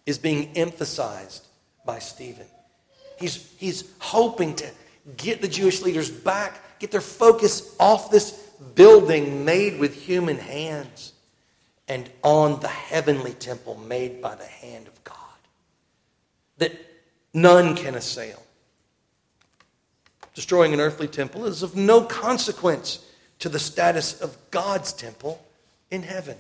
is 0.05 0.19
being 0.19 0.55
emphasized 0.55 1.47
by 1.87 1.99
Stephen. 1.99 2.45
He's, 3.21 3.53
he's 3.59 3.85
hoping 3.99 4.55
to 4.57 4.71
get 5.19 5.43
the 5.43 5.49
Jewish 5.49 5.83
leaders 5.83 6.11
back, 6.11 6.79
get 6.79 6.91
their 6.91 7.03
focus 7.03 7.77
off 7.79 8.11
this 8.11 8.33
building 8.75 9.45
made 9.45 9.79
with 9.79 9.95
human 9.95 10.39
hands 10.39 11.13
and 11.87 12.09
on 12.23 12.61
the 12.61 12.69
heavenly 12.69 13.33
temple 13.33 13.77
made 13.77 14.23
by 14.23 14.35
the 14.35 14.47
hand 14.47 14.89
of 14.89 15.05
God 15.05 15.17
that 16.59 16.73
none 17.35 17.77
can 17.77 17.95
assail. 17.95 18.43
Destroying 20.35 20.73
an 20.73 20.81
earthly 20.81 21.09
temple 21.09 21.45
is 21.45 21.63
of 21.63 21.77
no 21.77 22.03
consequence 22.03 23.05
to 23.41 23.49
the 23.49 23.59
status 23.59 24.21
of 24.21 24.37
God's 24.51 24.93
temple 24.93 25.45
in 25.91 26.03
heaven. 26.03 26.37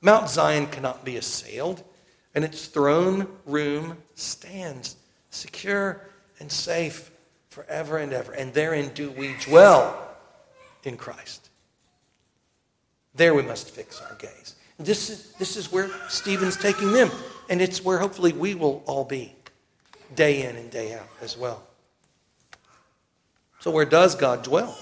Mount 0.00 0.28
Zion 0.28 0.66
cannot 0.66 1.04
be 1.04 1.16
assailed, 1.16 1.82
and 2.34 2.44
its 2.44 2.66
throne 2.66 3.26
room 3.46 3.96
stands 4.14 4.96
secure 5.30 6.02
and 6.42 6.52
safe 6.52 7.12
forever 7.50 7.98
and 7.98 8.12
ever. 8.12 8.32
And 8.32 8.52
therein 8.52 8.90
do 8.94 9.10
we 9.12 9.34
dwell 9.40 9.96
in 10.82 10.96
Christ. 10.96 11.48
There 13.14 13.32
we 13.32 13.42
must 13.42 13.70
fix 13.70 14.02
our 14.02 14.16
gaze. 14.16 14.56
This 14.78 15.08
is, 15.08 15.32
this 15.34 15.56
is 15.56 15.70
where 15.70 15.88
Stephen's 16.08 16.56
taking 16.56 16.92
them, 16.92 17.10
and 17.48 17.62
it's 17.62 17.84
where 17.84 17.98
hopefully 17.98 18.32
we 18.32 18.54
will 18.54 18.82
all 18.86 19.04
be 19.04 19.34
day 20.16 20.42
in 20.42 20.56
and 20.56 20.68
day 20.70 20.94
out 20.94 21.08
as 21.20 21.38
well. 21.38 21.62
So, 23.60 23.70
where 23.70 23.84
does 23.84 24.16
God 24.16 24.42
dwell? 24.42 24.76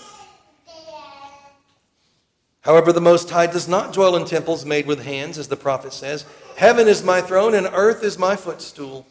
However, 2.62 2.92
the 2.92 3.00
Most 3.00 3.28
High 3.28 3.46
does 3.46 3.68
not 3.68 3.92
dwell 3.92 4.16
in 4.16 4.24
temples 4.24 4.64
made 4.64 4.86
with 4.86 5.04
hands, 5.04 5.36
as 5.36 5.48
the 5.48 5.56
prophet 5.56 5.92
says. 5.92 6.24
Heaven 6.56 6.88
is 6.88 7.02
my 7.02 7.20
throne, 7.20 7.54
and 7.54 7.68
earth 7.72 8.02
is 8.02 8.18
my 8.18 8.36
footstool. 8.36 9.06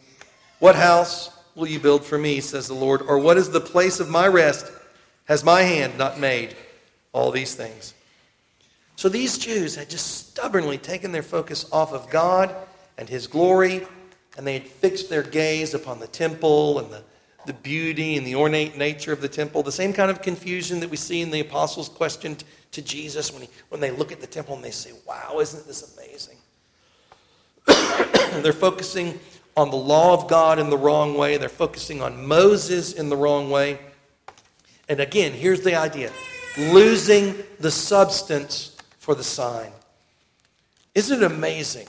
What 0.58 0.76
house 0.76 1.30
will 1.60 1.68
you 1.68 1.80
build 1.80 2.04
for 2.04 2.18
me, 2.18 2.40
says 2.40 2.68
the 2.68 2.74
Lord? 2.74 3.02
Or 3.02 3.20
what 3.20 3.38
is 3.38 3.50
the 3.50 3.62
place 3.62 4.00
of 4.00 4.10
my 4.10 4.28
rest? 4.28 4.72
Has 5.26 5.44
my 5.44 5.62
hand 5.62 5.98
not 5.98 6.20
made 6.20 6.56
all 7.14 7.30
these 7.30 7.54
things? 7.54 7.94
So 8.96 9.10
these 9.10 9.38
Jews 9.38 9.76
had 9.76 9.90
just 9.90 10.30
stubbornly 10.30 10.78
taken 10.78 11.12
their 11.12 11.24
focus 11.24 11.66
off 11.72 11.94
of 11.94 12.10
God 12.10 12.54
and 12.98 13.08
His 13.08 13.28
glory, 13.28 13.86
and 14.38 14.46
they 14.46 14.54
had 14.54 14.68
fixed 14.68 15.10
their 15.10 15.24
gaze 15.24 15.74
upon 15.74 16.00
the 16.00 16.08
temple 16.08 16.80
and 16.80 16.92
the, 16.92 17.04
the 17.46 17.54
beauty 17.54 18.18
and 18.18 18.26
the 18.26 18.36
ornate 18.36 18.78
nature 18.78 19.14
of 19.14 19.22
the 19.22 19.30
temple. 19.30 19.64
The 19.64 19.72
same 19.72 19.94
kind 19.94 20.12
of 20.12 20.22
confusion 20.22 20.80
that 20.80 20.90
we 20.90 20.98
see 20.98 21.22
in 21.22 21.32
the 21.32 21.40
apostles' 21.40 21.90
question 21.90 22.36
to 22.72 22.82
Jesus 22.82 23.32
when, 23.32 23.44
he, 23.44 23.50
when 23.70 23.80
they 23.80 23.92
look 23.92 24.12
at 24.12 24.22
the 24.22 24.28
temple 24.28 24.56
and 24.56 24.64
they 24.64 24.72
say, 24.72 24.92
Wow, 25.08 25.40
isn't 25.40 25.66
this 25.66 25.96
amazing? 25.98 26.38
They're 28.44 28.54
focusing 28.54 29.20
on 29.60 29.70
the 29.70 29.76
law 29.76 30.14
of 30.14 30.28
God 30.30 30.58
in 30.58 30.70
the 30.70 30.78
wrong 30.78 31.16
way. 31.16 31.38
They're 31.38 31.50
focusing 31.50 32.02
on 32.02 32.26
Moses 32.26 32.94
in 32.94 33.10
the 33.10 33.18
wrong 33.18 33.50
way. 33.50 33.80
And 34.88 35.00
again, 35.02 35.34
here's 35.34 35.62
the 35.62 35.76
idea 35.76 36.12
losing 36.58 37.36
the 37.60 37.70
substance 37.70 38.78
for 38.98 39.14
the 39.14 39.24
sign. 39.24 39.72
Isn't 40.96 41.22
it 41.22 41.32
amazing 41.32 41.88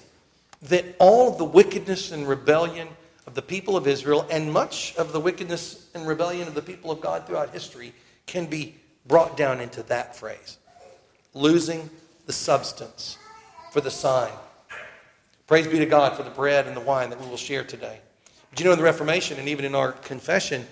that 0.63 0.85
all 0.99 1.31
the 1.31 1.45
wickedness 1.45 2.13
and 2.13 2.29
rebellion 2.29 2.89
of 3.27 3.35
the 3.35 3.43
people 3.43 3.77
of 3.77 3.87
Israel 3.87 4.27
and 4.31 4.53
much 4.53 4.95
of 4.97 5.13
the 5.13 5.21
wickedness 5.21 5.89
and 5.95 6.07
rebellion 6.07 6.49
of 6.49 6.55
the 6.55 6.63
people 6.63 6.91
of 6.91 7.01
God 7.01 7.27
throughout 7.27 7.51
history 7.51 7.95
can 8.27 8.47
be 8.47 8.75
brought 9.07 9.37
down 9.37 9.61
into 9.61 9.83
that 9.85 10.17
phrase 10.17 10.59
losing 11.33 11.89
the 12.27 12.33
substance 12.33 13.17
for 13.73 13.81
the 13.81 13.91
sign. 13.91 14.33
Praise 15.51 15.67
be 15.67 15.81
to 15.81 15.87
God 15.87 16.17
for 16.17 16.23
the 16.23 16.31
bread 16.31 16.69
and 16.69 16.77
the 16.77 16.81
wine 16.81 17.11
that 17.11 17.21
we 17.21 17.27
will 17.29 17.37
share 17.37 17.65
today. 17.65 17.99
But 18.51 18.61
you 18.61 18.67
know, 18.67 18.71
in 18.71 18.79
the 18.79 18.85
Reformation 18.85 19.37
and 19.37 19.49
even 19.49 19.65
in 19.65 19.75
our 19.75 19.91
confession, 19.91 20.65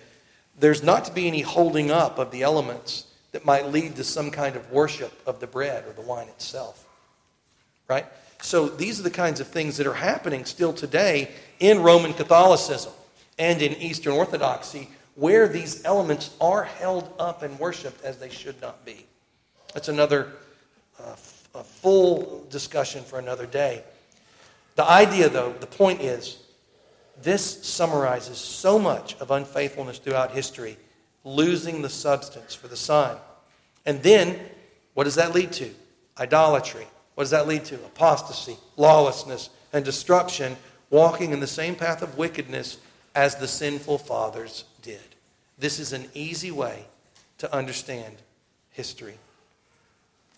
there's 0.61 0.85
not 0.85 1.05
to 1.07 1.13
be 1.13 1.27
any 1.27 1.41
holding 1.41 1.91
up 1.91 2.21
of 2.21 2.31
the 2.31 2.45
elements 2.45 3.09
that 3.33 3.45
might 3.45 3.73
lead 3.73 3.97
to 3.97 4.05
some 4.05 4.31
kind 4.31 4.55
of 4.55 4.71
worship 4.71 5.13
of 5.27 5.41
the 5.41 5.49
bread 5.49 5.85
or 5.85 5.93
the 5.95 6.03
wine 6.03 6.29
itself. 6.29 6.87
Right? 7.89 8.07
So 8.41 8.69
these 8.69 9.01
are 9.01 9.03
the 9.03 9.11
kinds 9.11 9.41
of 9.41 9.49
things 9.49 9.79
that 9.79 9.87
are 9.89 9.95
happening 9.95 10.45
still 10.45 10.73
today 10.73 11.33
in 11.59 11.83
Roman 11.83 12.15
Catholicism 12.15 12.93
and 13.37 13.61
in 13.61 13.73
Eastern 13.83 14.13
Orthodoxy 14.13 14.91
where 15.17 15.49
these 15.49 15.85
elements 15.85 16.37
are 16.41 16.63
held 16.63 17.13
up 17.19 17.43
and 17.43 17.59
worshiped 17.59 18.05
as 18.05 18.19
they 18.19 18.31
should 18.31 18.63
not 18.63 18.85
be. 18.85 19.07
That's 19.75 19.89
another 19.89 20.35
uh, 21.03 21.17
full 21.65 22.47
discussion 22.49 23.03
for 23.03 23.19
another 23.19 23.45
day. 23.45 23.83
The 24.79 24.89
idea, 24.89 25.29
though, 25.29 25.53
the 25.59 25.67
point 25.67 26.03
is, 26.03 26.39
this 27.21 27.67
summarizes 27.67 28.39
so 28.39 28.79
much 28.79 29.17
of 29.17 29.33
unfaithfulness 29.33 29.99
throughout 29.99 30.31
history, 30.31 30.77
losing 31.25 31.83
the 31.83 31.89
substance 31.89 32.55
for 32.55 32.69
the 32.69 32.77
sign. 32.77 33.17
And 33.87 34.01
then, 34.05 34.39
what 34.95 35.03
does 35.03 35.17
that 35.17 35.35
lead 35.35 35.51
to? 35.55 35.75
Idolatry. 36.17 36.87
What 37.17 37.25
does 37.25 37.33
that 37.33 37.49
lead 37.49 37.65
to? 37.65 37.75
Apostasy, 37.75 38.57
lawlessness, 38.77 39.51
and 39.73 39.85
destruction, 39.85 40.57
walking 40.91 41.33
in 41.33 41.41
the 41.41 41.49
same 41.49 41.75
path 41.75 42.01
of 42.01 42.17
wickedness 42.17 42.79
as 43.17 43.35
the 43.35 43.49
sinful 43.49 43.99
fathers 43.99 44.63
did. 44.83 45.01
This 45.59 45.81
is 45.81 45.93
an 45.93 46.09
easy 46.15 46.53
way 46.53 46.85
to 47.39 47.53
understand 47.53 48.15
history. 48.71 49.19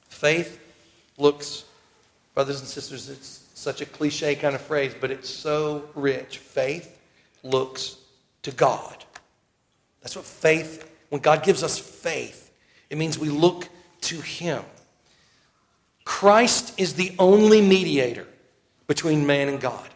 Faith 0.09 0.59
looks, 1.19 1.65
brothers 2.33 2.61
and 2.61 2.69
sisters, 2.71 3.11
it's 3.11 3.40
such 3.61 3.83
a 3.83 3.87
cliche 3.87 4.35
kind 4.35 4.55
of 4.55 4.61
phrase, 4.63 4.95
but 4.99 5.11
it's 5.11 5.29
so 5.29 5.85
rich. 5.95 6.39
Faith 6.39 6.99
looks 7.43 7.97
to 8.43 8.51
God. 8.53 9.05
That's 10.01 10.17
what 10.17 10.25
faith, 10.25 10.91
when 11.11 11.21
God 11.21 11.43
gives 11.43 11.63
us 11.63 11.79
faith, 11.79 12.51
it 12.89 12.97
means 12.97 13.19
we 13.19 13.29
look 13.29 13.69
to 14.03 14.19
Him. 14.21 14.65
Christ 16.05 16.73
is 16.81 16.95
the 16.95 17.15
only 17.19 17.61
mediator 17.61 18.27
between 18.87 19.27
man 19.27 19.49
and 19.49 19.61
God. 19.61 19.89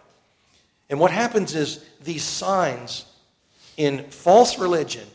And 0.90 1.00
what 1.00 1.10
happens 1.10 1.54
is 1.54 1.82
these 2.02 2.22
signs 2.22 3.06
in 3.78 4.04
false 4.10 4.58
religion 4.58 5.06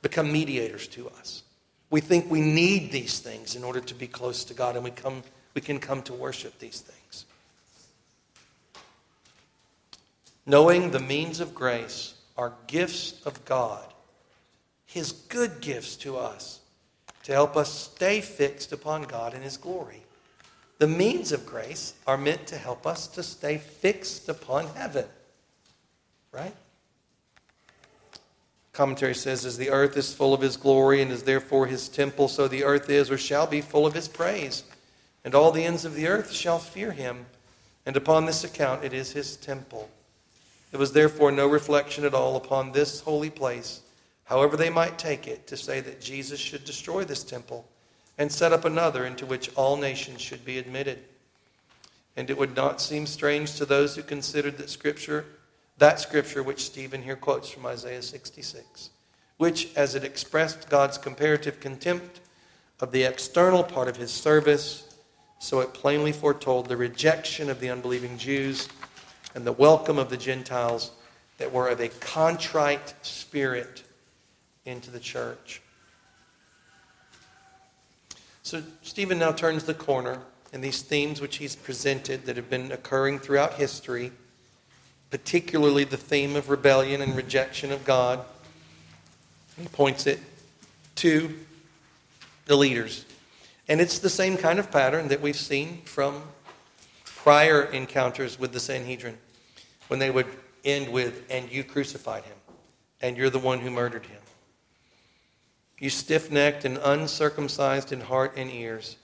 become 0.00 0.32
mediators 0.32 0.88
to 0.88 1.10
us. 1.10 1.42
We 1.90 2.00
think 2.00 2.30
we 2.30 2.40
need 2.40 2.90
these 2.90 3.18
things 3.18 3.56
in 3.56 3.62
order 3.62 3.80
to 3.80 3.94
be 3.94 4.06
close 4.06 4.42
to 4.44 4.54
God, 4.54 4.74
and 4.74 4.82
we, 4.82 4.90
come, 4.90 5.22
we 5.52 5.60
can 5.60 5.78
come 5.78 6.00
to 6.04 6.14
worship 6.14 6.58
these 6.58 6.80
things. 6.80 7.26
Knowing 10.46 10.90
the 10.90 11.00
means 11.00 11.40
of 11.40 11.54
grace 11.54 12.14
are 12.36 12.52
gifts 12.66 13.20
of 13.24 13.44
God, 13.44 13.86
His 14.86 15.12
good 15.12 15.60
gifts 15.60 15.96
to 15.96 16.16
us 16.16 16.60
to 17.24 17.32
help 17.32 17.56
us 17.56 17.72
stay 17.72 18.20
fixed 18.20 18.72
upon 18.72 19.02
God 19.02 19.34
and 19.34 19.42
His 19.42 19.56
glory. 19.56 20.02
The 20.78 20.88
means 20.88 21.32
of 21.32 21.46
grace 21.46 21.94
are 22.06 22.18
meant 22.18 22.46
to 22.48 22.56
help 22.56 22.86
us 22.86 23.06
to 23.08 23.22
stay 23.22 23.58
fixed 23.58 24.28
upon 24.28 24.66
heaven. 24.68 25.06
Right? 26.32 26.54
Commentary 28.72 29.14
says, 29.14 29.44
As 29.46 29.56
the 29.56 29.70
earth 29.70 29.96
is 29.96 30.12
full 30.12 30.34
of 30.34 30.40
his 30.40 30.56
glory 30.56 31.00
and 31.00 31.12
is 31.12 31.22
therefore 31.22 31.66
his 31.66 31.88
temple, 31.88 32.26
so 32.26 32.48
the 32.48 32.64
earth 32.64 32.90
is 32.90 33.08
or 33.10 33.16
shall 33.16 33.46
be 33.46 33.60
full 33.60 33.86
of 33.86 33.94
his 33.94 34.08
praise. 34.08 34.64
And 35.24 35.34
all 35.34 35.52
the 35.52 35.64
ends 35.64 35.84
of 35.84 35.94
the 35.94 36.08
earth 36.08 36.32
shall 36.32 36.58
fear 36.58 36.90
him. 36.90 37.24
And 37.86 37.96
upon 37.96 38.26
this 38.26 38.42
account 38.42 38.84
it 38.84 38.92
is 38.92 39.12
his 39.12 39.36
temple. 39.36 39.88
It 40.74 40.80
was 40.80 40.90
therefore 40.90 41.30
no 41.30 41.46
reflection 41.46 42.04
at 42.04 42.14
all 42.14 42.34
upon 42.34 42.72
this 42.72 43.00
holy 43.00 43.30
place, 43.30 43.80
however 44.24 44.56
they 44.56 44.70
might 44.70 44.98
take 44.98 45.28
it, 45.28 45.46
to 45.46 45.56
say 45.56 45.78
that 45.80 46.00
Jesus 46.00 46.40
should 46.40 46.64
destroy 46.64 47.04
this 47.04 47.22
temple 47.22 47.64
and 48.18 48.30
set 48.30 48.52
up 48.52 48.64
another 48.64 49.06
into 49.06 49.24
which 49.24 49.54
all 49.54 49.76
nations 49.76 50.20
should 50.20 50.44
be 50.44 50.58
admitted. 50.58 50.98
And 52.16 52.28
it 52.28 52.36
would 52.36 52.56
not 52.56 52.80
seem 52.80 53.06
strange 53.06 53.54
to 53.54 53.64
those 53.64 53.94
who 53.94 54.02
considered 54.02 54.58
that 54.58 54.68
Scripture 54.68 55.24
that 55.78 56.00
scripture 56.00 56.42
which 56.42 56.64
Stephen 56.64 57.02
here 57.02 57.16
quotes 57.16 57.50
from 57.50 57.66
Isaiah 57.66 58.02
66, 58.02 58.90
which, 59.38 59.74
as 59.76 59.94
it 59.94 60.04
expressed 60.04 60.68
God's 60.68 60.98
comparative 60.98 61.60
contempt 61.60 62.20
of 62.80 62.92
the 62.92 63.04
external 63.04 63.62
part 63.64 63.88
of 63.88 63.96
his 63.96 64.12
service, 64.12 64.96
so 65.38 65.60
it 65.60 65.74
plainly 65.74 66.12
foretold 66.12 66.68
the 66.68 66.76
rejection 66.76 67.50
of 67.50 67.58
the 67.58 67.70
unbelieving 67.70 68.18
Jews 68.18 68.68
and 69.34 69.46
the 69.46 69.52
welcome 69.52 69.98
of 69.98 70.10
the 70.10 70.16
Gentiles 70.16 70.92
that 71.38 71.52
were 71.52 71.68
of 71.68 71.80
a 71.80 71.88
contrite 71.88 72.94
spirit 73.02 73.82
into 74.64 74.90
the 74.90 75.00
church. 75.00 75.60
So 78.42 78.62
Stephen 78.82 79.18
now 79.18 79.32
turns 79.32 79.64
the 79.64 79.74
corner, 79.74 80.20
and 80.52 80.62
these 80.62 80.82
themes 80.82 81.20
which 81.20 81.36
he's 81.36 81.56
presented 81.56 82.26
that 82.26 82.36
have 82.36 82.50
been 82.50 82.72
occurring 82.72 83.18
throughout 83.18 83.54
history, 83.54 84.12
particularly 85.10 85.84
the 85.84 85.96
theme 85.96 86.36
of 86.36 86.50
rebellion 86.50 87.02
and 87.02 87.16
rejection 87.16 87.72
of 87.72 87.84
God, 87.84 88.24
he 89.60 89.66
points 89.68 90.06
it 90.06 90.20
to 90.96 91.34
the 92.46 92.56
leaders. 92.56 93.04
And 93.68 93.80
it's 93.80 93.98
the 93.98 94.10
same 94.10 94.36
kind 94.36 94.58
of 94.58 94.70
pattern 94.70 95.08
that 95.08 95.20
we've 95.20 95.36
seen 95.36 95.80
from 95.84 96.22
prior 97.04 97.62
encounters 97.62 98.38
with 98.38 98.52
the 98.52 98.60
Sanhedrin, 98.60 99.16
when 99.94 100.00
they 100.00 100.10
would 100.10 100.26
end 100.64 100.88
with, 100.88 101.22
and 101.30 101.48
you 101.52 101.62
crucified 101.62 102.24
him, 102.24 102.36
and 103.00 103.16
you're 103.16 103.30
the 103.30 103.38
one 103.38 103.60
who 103.60 103.70
murdered 103.70 104.04
him. 104.04 104.20
You 105.78 105.88
stiff 105.88 106.32
necked 106.32 106.64
and 106.64 106.80
uncircumcised 106.82 107.92
in 107.92 108.00
heart 108.00 108.32
and 108.36 108.50
ears. 108.50 108.96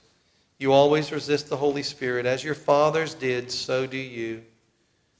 You 0.57 0.73
always 0.73 1.13
resist 1.13 1.47
the 1.47 1.55
Holy 1.55 1.81
Spirit. 1.81 2.25
As 2.25 2.43
your 2.43 2.55
fathers 2.55 3.13
did, 3.13 3.49
so 3.49 3.87
do 3.87 3.95
you. 3.95 4.43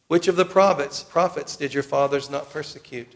Which 0.10 0.28
of 0.28 0.36
the 0.36 0.44
prophets, 0.44 1.04
prophets 1.04 1.56
did 1.56 1.74
your 1.74 1.84
fathers 1.84 2.30
not 2.30 2.52
persecute? 2.52 3.16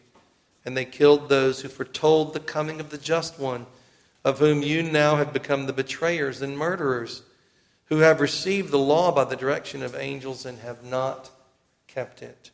And 0.64 0.78
they 0.78 0.86
killed 0.86 1.28
those 1.28 1.60
who 1.60 1.68
foretold 1.68 2.34
the 2.34 2.40
coming 2.40 2.80
of 2.80 2.90
the 2.90 2.98
just 2.98 3.38
one, 3.38 3.66
of 4.24 4.40
whom 4.40 4.64
you 4.64 4.82
now 4.82 5.18
have 5.18 5.34
become 5.34 5.66
the 5.66 5.74
betrayers 5.74 6.42
and 6.42 6.58
murderers, 6.58 7.22
who 7.88 7.98
have 7.98 8.22
received 8.22 8.72
the 8.72 8.80
law 8.80 9.12
by 9.12 9.26
the 9.26 9.36
direction 9.36 9.84
of 9.84 9.94
angels 9.94 10.46
and 10.46 10.60
have 10.60 10.86
not 10.86 11.32
kept 11.96 12.22
it. 12.22 12.52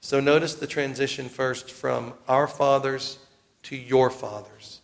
So 0.00 0.18
notice 0.18 0.54
the 0.54 0.66
transition 0.66 1.28
first 1.28 1.70
from 1.70 2.14
our 2.26 2.48
fathers 2.48 3.18
to 3.64 3.76
your 3.76 4.08
fathers. 4.08 4.80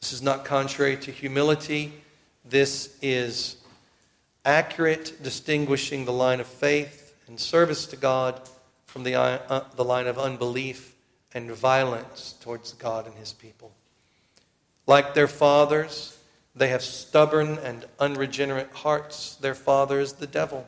This 0.00 0.12
is 0.12 0.20
not 0.20 0.44
contrary 0.44 0.96
to 0.96 1.12
humility. 1.12 1.92
This 2.44 2.98
is 3.00 3.56
accurate, 4.44 5.22
distinguishing 5.22 6.04
the 6.04 6.12
line 6.12 6.40
of 6.40 6.48
faith 6.48 7.14
and 7.28 7.38
service 7.38 7.86
to 7.86 7.96
God 7.96 8.40
from 8.84 9.04
the, 9.04 9.14
uh, 9.14 9.64
the 9.76 9.84
line 9.84 10.08
of 10.08 10.18
unbelief 10.18 10.96
and 11.32 11.52
violence 11.52 12.34
towards 12.40 12.72
God 12.72 13.06
and 13.06 13.14
his 13.14 13.32
people. 13.32 13.70
Like 14.88 15.14
their 15.14 15.28
fathers, 15.28 16.18
they 16.56 16.68
have 16.68 16.82
stubborn 16.82 17.58
and 17.58 17.84
unregenerate 18.00 18.72
hearts. 18.72 19.36
Their 19.36 19.54
father 19.54 20.00
is 20.00 20.14
the 20.14 20.26
devil, 20.26 20.66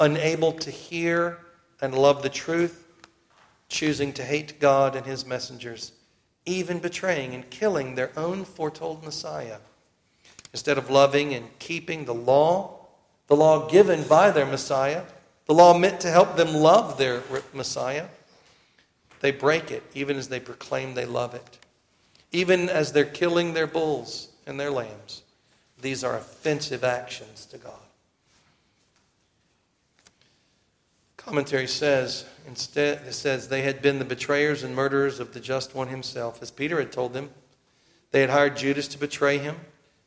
unable 0.00 0.52
to 0.52 0.70
hear 0.70 1.38
and 1.80 1.96
love 1.96 2.22
the 2.22 2.28
truth, 2.28 2.86
choosing 3.68 4.12
to 4.14 4.22
hate 4.22 4.60
God 4.60 4.96
and 4.96 5.04
his 5.06 5.26
messengers, 5.26 5.92
even 6.44 6.78
betraying 6.78 7.34
and 7.34 7.48
killing 7.50 7.94
their 7.94 8.10
own 8.16 8.44
foretold 8.44 9.04
Messiah. 9.04 9.58
Instead 10.52 10.78
of 10.78 10.90
loving 10.90 11.34
and 11.34 11.58
keeping 11.58 12.04
the 12.04 12.14
law, 12.14 12.86
the 13.26 13.36
law 13.36 13.68
given 13.68 14.02
by 14.04 14.30
their 14.30 14.46
Messiah, 14.46 15.02
the 15.46 15.54
law 15.54 15.76
meant 15.76 16.00
to 16.00 16.10
help 16.10 16.36
them 16.36 16.54
love 16.54 16.98
their 16.98 17.22
Messiah, 17.52 18.06
they 19.20 19.30
break 19.30 19.70
it 19.70 19.82
even 19.94 20.16
as 20.16 20.28
they 20.28 20.40
proclaim 20.40 20.94
they 20.94 21.04
love 21.06 21.34
it. 21.34 21.58
Even 22.32 22.68
as 22.68 22.92
they're 22.92 23.04
killing 23.04 23.54
their 23.54 23.66
bulls 23.66 24.28
and 24.46 24.58
their 24.58 24.70
lambs, 24.70 25.22
these 25.80 26.04
are 26.04 26.16
offensive 26.16 26.84
actions 26.84 27.46
to 27.46 27.58
God. 27.58 27.85
Commentary 31.26 31.66
says, 31.66 32.24
instead, 32.46 33.02
it 33.04 33.12
says, 33.12 33.48
they 33.48 33.62
had 33.62 33.82
been 33.82 33.98
the 33.98 34.04
betrayers 34.04 34.62
and 34.62 34.76
murderers 34.76 35.18
of 35.18 35.34
the 35.34 35.40
just 35.40 35.74
one 35.74 35.88
himself, 35.88 36.40
as 36.40 36.52
Peter 36.52 36.78
had 36.78 36.92
told 36.92 37.12
them. 37.12 37.30
They 38.12 38.20
had 38.20 38.30
hired 38.30 38.56
Judas 38.56 38.86
to 38.88 38.98
betray 38.98 39.38
him 39.38 39.56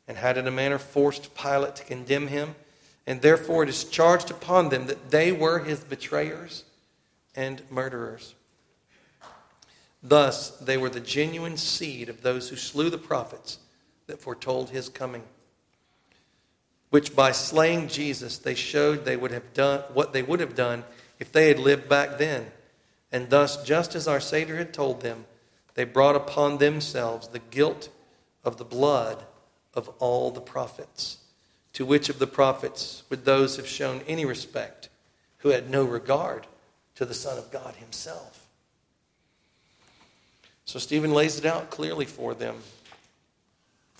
and 0.07 0.15
had 0.15 0.38
in 0.38 0.47
a 0.47 0.51
manner 0.51 0.78
forced 0.78 1.36
Pilate 1.36 1.76
to 1.76 1.84
condemn 1.84 2.28
him. 2.28 2.55
And 3.05 3.22
therefore 3.22 3.63
it 3.63 3.70
is 3.70 3.84
charged 3.84 4.32
upon 4.32 4.70
them 4.70 4.88
that 4.88 5.11
they 5.11 5.34
were 5.34 5.59
his 5.59 5.82
betrayers 5.82 6.63
and 7.36 7.61
murderers. 7.70 8.34
Thus, 10.01 10.51
they 10.59 10.78
were 10.78 10.89
the 10.89 11.01
genuine 11.01 11.57
seed 11.57 12.07
of 12.07 12.22
those 12.22 12.47
who 12.47 12.55
slew 12.55 12.89
the 12.89 12.97
prophets 12.97 13.59
that 14.07 14.22
foretold 14.22 14.70
his 14.70 14.88
coming 14.88 15.24
which 16.89 17.15
by 17.15 17.32
slaying 17.32 17.88
Jesus 17.88 18.38
they 18.38 18.55
showed 18.55 19.05
they 19.05 19.17
would 19.17 19.32
have 19.32 19.53
done 19.53 19.82
what 19.93 20.13
they 20.13 20.24
would 20.24 20.39
have 20.39 20.55
done 20.55 20.84
if 21.20 21.32
they 21.32 21.49
had 21.49 21.59
lived 21.59 21.89
back 21.89 22.17
then. 22.17 22.47
And 23.11 23.30
thus, 23.30 23.63
just 23.63 23.95
as 23.95 24.07
our 24.07 24.20
Savior 24.20 24.57
had 24.57 24.74
told 24.74 25.01
them, 25.01 25.26
they 25.74 25.84
brought 25.84 26.15
upon 26.15 26.57
themselves 26.57 27.28
the 27.28 27.39
guilt 27.39 27.89
of 28.43 28.57
the 28.57 28.65
blood 28.65 29.24
of 29.74 29.89
all 29.99 30.32
the 30.32 30.41
prophets. 30.41 31.17
To 31.74 31.86
which 31.86 32.09
of 32.09 32.20
the 32.20 32.28
prophets 32.28 33.03
would 33.09 33.26
those 33.26 33.57
have 33.57 33.67
shown 33.67 34.01
any 34.07 34.26
respect 34.26 34.89
who 35.39 35.49
had 35.49 35.70
no 35.70 35.84
regard 35.84 36.47
to 36.95 37.05
the 37.05 37.13
Son 37.13 37.38
of 37.38 37.51
God 37.51 37.76
himself? 37.76 38.47
So 40.65 40.80
Stephen 40.80 41.13
lays 41.13 41.38
it 41.38 41.45
out 41.45 41.70
clearly 41.70 42.05
for 42.05 42.34
them. 42.34 42.57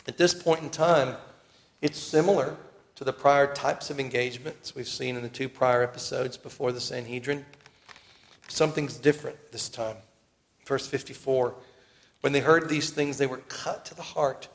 At 0.08 0.18
this 0.18 0.34
point 0.34 0.62
in 0.62 0.70
time, 0.70 1.16
it's 1.82 1.98
similar 1.98 2.58
to 3.00 3.06
the 3.06 3.14
prior 3.14 3.48
types 3.54 3.90
of 3.90 3.98
engagements 3.98 4.76
we've 4.76 4.86
seen 4.86 5.16
in 5.16 5.24
the 5.24 5.30
two 5.30 5.48
prior 5.48 5.82
episodes 5.82 6.36
before 6.36 6.74
the 6.74 6.82
Sanhedrin. 6.82 7.46
Something's 8.50 8.98
different 8.98 9.38
this 9.54 9.70
time. 9.70 9.96
Verse 10.66 10.86
54 10.86 11.56
When 12.20 12.34
they 12.34 12.42
heard 12.42 12.68
these 12.68 12.90
things, 12.90 13.18
they 13.18 13.26
were 13.26 13.38
cut 13.38 13.86
to 13.86 13.96
the 13.96 14.02
heart, 14.02 14.50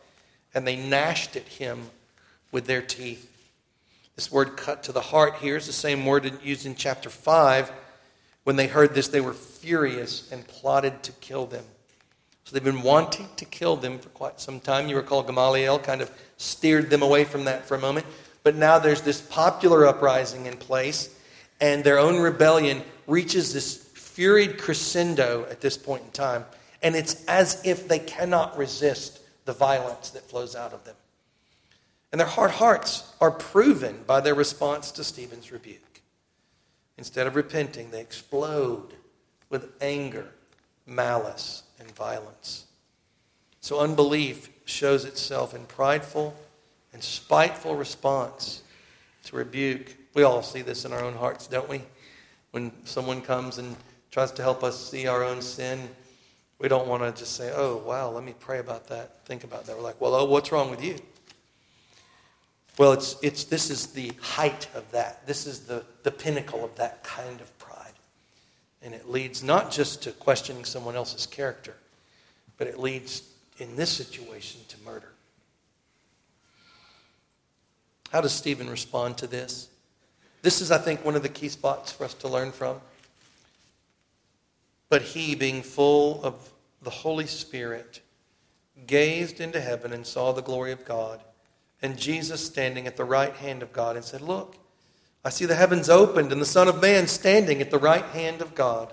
and 0.53 0.66
they 0.66 0.76
gnashed 0.76 1.36
at 1.36 1.49
him 1.49 1.88
with 2.53 2.66
their 2.66 2.82
teeth. 2.82 3.30
This 4.14 4.30
word 4.30 4.59
cut 4.59 4.82
to 4.82 4.92
the 4.92 5.01
heart 5.01 5.36
here 5.36 5.57
is 5.57 5.66
the 5.66 5.72
same 5.72 6.05
word 6.05 6.30
used 6.42 6.66
in 6.66 6.74
chapter 6.74 7.09
5. 7.09 7.72
When 8.42 8.57
they 8.57 8.66
heard 8.66 8.95
this, 8.95 9.09
they 9.09 9.22
were 9.22 9.32
furious 9.32 10.30
and 10.30 10.47
plotted 10.47 11.03
to 11.05 11.12
kill 11.12 11.47
them. 11.47 11.64
So 12.45 12.53
they've 12.53 12.62
been 12.62 12.82
wanting 12.82 13.26
to 13.36 13.47
kill 13.47 13.76
them 13.76 13.99
for 13.99 14.11
quite 14.11 14.38
some 14.38 14.61
time. 14.61 14.86
You 14.86 14.97
recall 14.97 15.22
Gamaliel 15.22 15.78
kind 15.78 16.03
of 16.03 16.11
steered 16.36 16.90
them 16.90 17.01
away 17.01 17.24
from 17.24 17.45
that 17.47 17.64
for 17.64 17.74
a 17.74 17.80
moment. 17.80 18.05
But 18.45 18.55
now 18.55 18.78
there's 18.78 19.03
this 19.03 19.20
popular 19.20 19.86
uprising 19.86 20.47
in 20.47 20.57
place, 20.57 21.18
and 21.61 21.82
their 21.82 21.99
own 21.99 22.20
rebellion 22.20 22.82
reaches 23.09 23.53
this 23.53 23.76
furied 23.95 24.59
crescendo 24.59 25.47
at 25.51 25.61
this 25.61 25.76
point 25.76 26.05
in 26.05 26.11
time. 26.11 26.45
And 26.82 26.95
it's 26.95 27.24
as 27.24 27.61
if 27.64 27.88
they 27.88 27.99
cannot 27.99 28.57
resist 28.57 29.20
the 29.47 29.55
violence 29.55 30.11
that 30.11 30.28
flows 30.28 30.55
out 30.55 30.72
of 30.72 30.84
them. 30.84 30.95
And 32.12 32.20
their 32.20 32.28
hard 32.28 32.53
hearts 32.53 33.12
are 33.20 33.30
proven 33.30 34.05
by 34.07 34.20
their 34.20 34.34
response 34.34 34.92
to 34.92 35.05
Stephen's 35.05 35.51
rebuke. 35.51 35.80
Instead 36.97 37.26
of 37.26 37.34
repenting, 37.34 37.90
they 37.90 38.01
explode 38.01 38.95
with 39.49 39.72
anger, 39.80 40.28
malice, 40.86 41.64
and 41.80 41.90
violence. 41.90 42.66
So 43.61 43.80
unbelief 43.80 44.51
shows 44.64 45.05
itself 45.05 45.55
in 45.55 45.64
prideful 45.64 46.36
and 46.95 47.03
spiteful 47.03 47.76
response 47.76 48.62
to 49.24 49.36
rebuke. 49.36 49.95
We 50.14 50.22
all 50.22 50.42
see 50.42 50.62
this 50.62 50.84
in 50.86 50.92
our 50.92 51.05
own 51.05 51.14
hearts, 51.14 51.47
don't 51.49 51.68
we? 51.68 51.82
When 52.53 52.72
someone 52.84 53.20
comes 53.20 53.59
and 53.59 53.76
tries 54.11 54.30
to 54.32 54.42
help 54.42 54.62
us 54.62 54.90
see 54.90 55.09
our 55.09 55.24
own 55.24 55.42
sin, 55.42 55.88
we 56.61 56.68
don't 56.68 56.86
want 56.86 57.03
to 57.03 57.12
just 57.20 57.34
say, 57.36 57.53
oh, 57.55 57.78
wow, 57.78 58.11
let 58.11 58.22
me 58.22 58.32
pray 58.38 58.61
about 58.61 58.86
that, 58.88 59.26
think 59.26 59.42
about 59.45 59.66
that. 59.66 59.76
We're 59.76 59.82
like, 59.82 60.01
well, 60.01 60.14
oh, 60.14 60.24
what's 60.24 60.53
wrong 60.53 60.70
with 60.70 60.82
you? 60.82 60.97
Well, 62.78 62.92
it's, 62.92 63.16
it's, 63.22 63.45
this 63.45 63.70
is 63.70 63.88
the 63.88 64.12
height 64.20 64.68
of 64.74 64.88
that. 64.92 65.26
This 65.26 65.47
is 65.47 65.61
the, 65.61 65.84
the 66.05 66.11
pinnacle 66.11 66.64
of 66.64 66.74
that 66.76 67.03
kind 67.05 67.40
of 67.40 67.59
pride. 67.59 67.92
And 68.82 68.95
it 68.95 69.09
leads 69.09 69.42
not 69.42 69.70
just 69.70 70.03
to 70.03 70.12
questioning 70.12 70.64
someone 70.64 70.95
else's 70.95 71.26
character, 71.26 71.74
but 72.57 72.66
it 72.66 72.78
leads, 72.78 73.22
in 73.59 73.74
this 73.76 73.90
situation, 73.90 74.61
to 74.68 74.76
murder. 74.84 75.13
How 78.14 78.20
does 78.20 78.32
Stephen 78.32 78.70
respond 78.70 79.18
to 79.18 79.26
this? 79.26 79.66
This 80.40 80.60
is, 80.60 80.70
I 80.70 80.78
think, 80.78 81.04
one 81.04 81.16
of 81.16 81.24
the 81.24 81.28
key 81.28 81.48
spots 81.48 81.90
for 81.90 82.04
us 82.04 82.14
to 82.14 82.28
learn 82.28 82.52
from. 82.52 82.80
But 84.88 85.02
he, 85.02 85.34
being 85.34 85.62
full 85.62 86.22
of 86.22 86.52
the 86.80 86.90
Holy 86.90 87.26
Spirit, 87.26 88.02
gazed 88.86 89.40
into 89.40 89.60
heaven 89.60 89.92
and 89.92 90.06
saw 90.06 90.30
the 90.30 90.42
glory 90.42 90.70
of 90.70 90.84
God, 90.84 91.24
and 91.82 91.98
Jesus 91.98 92.46
standing 92.46 92.86
at 92.86 92.96
the 92.96 93.02
right 93.02 93.34
hand 93.34 93.64
of 93.64 93.72
God, 93.72 93.96
and 93.96 94.04
said, 94.04 94.20
Look, 94.20 94.58
I 95.24 95.30
see 95.30 95.46
the 95.46 95.56
heavens 95.56 95.88
opened 95.88 96.30
and 96.30 96.40
the 96.40 96.46
Son 96.46 96.68
of 96.68 96.80
Man 96.80 97.08
standing 97.08 97.60
at 97.60 97.72
the 97.72 97.78
right 97.78 98.04
hand 98.04 98.42
of 98.42 98.54
God. 98.54 98.92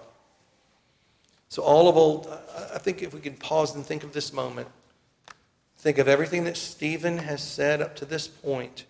So, 1.48 1.62
all 1.62 1.88
of 1.88 1.96
old, 1.96 2.28
I 2.74 2.80
think 2.80 3.04
if 3.04 3.14
we 3.14 3.20
could 3.20 3.40
pause 3.40 3.76
and 3.76 3.86
think 3.86 4.04
of 4.04 4.14
this 4.14 4.34
moment, 4.34 4.68
think 5.78 6.00
of 6.00 6.08
everything 6.08 6.46
that 6.46 6.58
Stephen 6.58 7.20
has 7.20 7.44
said 7.44 7.84
up 7.84 7.96
to 7.98 8.06
this 8.06 8.28
point 8.28 8.86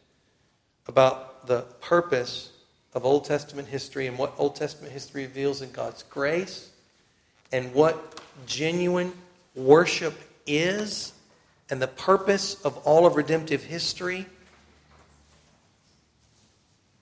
about 0.91 1.47
the 1.47 1.61
purpose 1.79 2.49
of 2.93 3.05
Old 3.05 3.23
Testament 3.23 3.69
history 3.69 4.07
and 4.07 4.17
what 4.17 4.33
Old 4.37 4.57
Testament 4.57 4.91
history 4.91 5.23
reveals 5.23 5.61
in 5.61 5.71
God's 5.71 6.03
grace 6.03 6.69
and 7.53 7.73
what 7.73 8.19
genuine 8.45 9.13
worship 9.55 10.13
is 10.45 11.13
and 11.69 11.81
the 11.81 11.87
purpose 11.87 12.61
of 12.65 12.75
all 12.79 13.05
of 13.05 13.15
redemptive 13.15 13.63
history. 13.63 14.25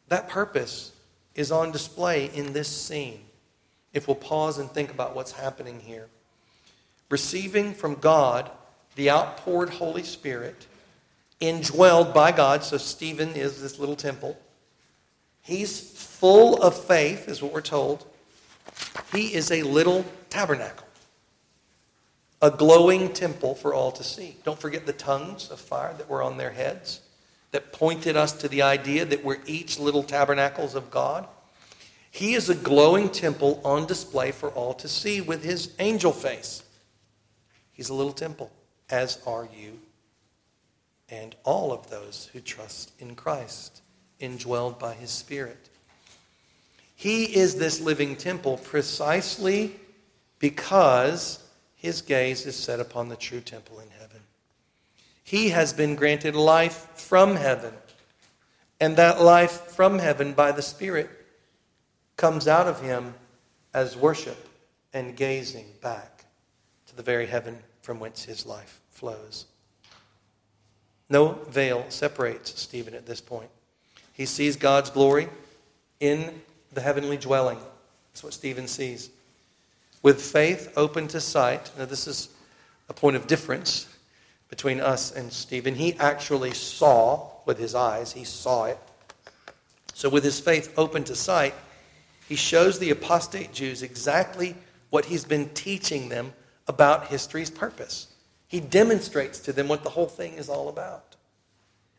That 0.10 0.30
purpose 0.30 0.92
is 1.34 1.52
on 1.52 1.72
display 1.72 2.30
in 2.36 2.54
this 2.54 2.68
scene 2.68 3.22
if 3.92 4.08
we'll 4.08 4.14
pause 4.14 4.60
and 4.60 4.70
think 4.70 4.92
about 4.92 5.16
what's 5.16 5.32
happening 5.32 5.80
here. 5.80 6.08
Receiving 7.10 7.74
from 7.74 7.96
God 7.96 8.52
the 8.96 9.10
outpoured 9.10 9.72
Holy 9.72 10.04
Spirit, 10.04 10.68
indwelled 11.42 12.14
by 12.14 12.32
God, 12.32 12.64
so 12.64 12.78
Stephen 12.78 13.30
is 13.36 13.62
this 13.62 13.80
little 13.80 13.96
temple. 13.96 14.38
He's 15.42 15.80
full 15.80 16.62
of 16.62 16.76
faith, 16.86 17.28
is 17.28 17.42
what 17.42 17.54
we're 17.54 17.62
told. 17.62 18.06
He 19.14 19.34
is 19.34 19.52
a 19.52 19.64
little 19.64 20.06
tabernacle, 20.30 20.86
a 22.42 22.52
glowing 22.52 23.14
temple 23.14 23.56
for 23.56 23.74
all 23.74 23.92
to 23.94 24.04
see. 24.04 24.38
Don't 24.44 24.60
forget 24.60 24.86
the 24.86 24.94
tongues 24.94 25.50
of 25.50 25.60
fire 25.60 25.94
that 25.98 26.10
were 26.10 26.22
on 26.22 26.38
their 26.38 26.52
heads 26.52 27.02
that 27.52 27.72
pointed 27.72 28.16
us 28.16 28.34
to 28.34 28.48
the 28.48 28.62
idea 28.62 29.06
that 29.06 29.24
we're 29.24 29.40
each 29.46 29.80
little 29.80 30.04
tabernacles 30.04 30.76
of 30.76 30.92
God. 30.92 31.28
He 32.12 32.34
is 32.34 32.50
a 32.50 32.56
glowing 32.56 33.10
temple 33.10 33.62
on 33.64 33.88
display 33.88 34.32
for 34.32 34.50
all 34.50 34.74
to 34.76 34.88
see 34.88 35.22
with 35.22 35.44
his 35.44 35.74
angel 35.80 36.12
face. 36.12 36.64
He's 37.72 37.90
a 37.90 37.94
little 37.94 38.14
temple, 38.14 38.52
as 38.90 39.20
are 39.26 39.48
you 39.56 39.80
and 41.12 41.36
all 41.43 41.72
of 41.72 41.89
those 41.89 42.30
who 42.34 42.39
trust 42.39 42.91
in 42.99 43.16
Christ, 43.16 43.82
indwelled 44.20 44.80
by 44.80 44.93
his 44.93 45.10
Spirit. 45.10 45.70
He 46.95 47.24
is 47.36 47.55
this 47.55 47.80
living 47.80 48.16
temple 48.16 48.57
precisely 48.57 49.76
because 50.39 51.43
his 51.76 52.01
gaze 52.01 52.45
is 52.45 52.55
set 52.55 52.80
upon 52.80 53.10
the 53.10 53.16
true 53.16 53.39
temple 53.39 53.80
in 53.80 53.89
heaven. 53.99 54.20
He 55.24 55.49
has 55.49 55.74
been 55.74 55.95
granted 55.95 56.36
life 56.36 56.88
from 56.95 57.36
heaven, 57.36 57.74
and 58.80 58.97
that 58.97 59.22
life 59.22 59.51
from 59.51 59.99
heaven 59.99 60.34
by 60.34 60.51
the 60.51 60.62
Spirit 60.62 61.10
comes 62.18 62.47
out 62.47 62.68
of 62.68 62.82
him 62.82 63.14
as 63.74 63.95
worship 63.95 64.49
and 64.93 65.16
gazing 65.16 65.68
back 65.82 66.26
to 66.88 66.95
the 66.95 67.03
very 67.03 67.26
heaven 67.26 67.57
from 67.82 67.99
whence 67.99 68.24
his 68.24 68.45
life 68.45 68.82
flows. 68.89 69.45
No 71.10 71.34
veil 71.49 71.86
separates 71.89 72.60
Stephen 72.60 72.93
at 72.93 73.05
this 73.05 73.22
point. 73.22 73.49
He 74.14 74.26
sees 74.26 74.55
God's 74.55 74.89
glory 74.89 75.30
in 75.99 76.41
the 76.74 76.82
heavenly 76.82 77.18
dwelling. 77.18 77.57
That's 78.12 78.24
what 78.24 78.34
Stephen 78.34 78.68
sees. 78.68 79.10
With 80.03 80.22
faith 80.22 80.74
open 80.78 81.07
to 81.10 81.20
sight, 81.20 81.72
now 81.78 81.86
this 81.86 82.07
is 82.07 82.30
a 82.89 82.93
point 82.93 83.16
of 83.16 83.28
difference 83.28 83.88
between 84.49 84.80
us 84.80 85.12
and 85.12 85.32
Stephen. 85.32 85.76
He 85.76 85.93
actually 85.95 86.53
saw 86.53 87.28
with 87.45 87.57
his 87.57 87.76
eyes, 87.76 88.12
he 88.12 88.24
saw 88.24 88.66
it. 88.66 88.78
So, 89.93 90.10
with 90.10 90.24
his 90.24 90.39
faith 90.39 90.74
open 90.78 91.03
to 91.05 91.16
sight, 91.16 91.53
he 92.28 92.36
shows 92.36 92.80
the 92.80 92.91
apostate 92.91 93.51
Jews 93.51 93.84
exactly 93.84 94.55
what 94.91 95.05
he's 95.05 95.26
been 95.26 95.49
teaching 95.49 96.10
them 96.10 96.34
about 96.68 97.07
history's 97.07 97.49
purpose. 97.49 98.07
He 98.50 98.60
demonstrates 98.60 99.38
to 99.41 99.54
them 99.54 99.68
what 99.68 99.84
the 99.84 99.91
whole 99.91 100.08
thing 100.08 100.34
is 100.34 100.50
all 100.50 100.70
about. 100.70 101.16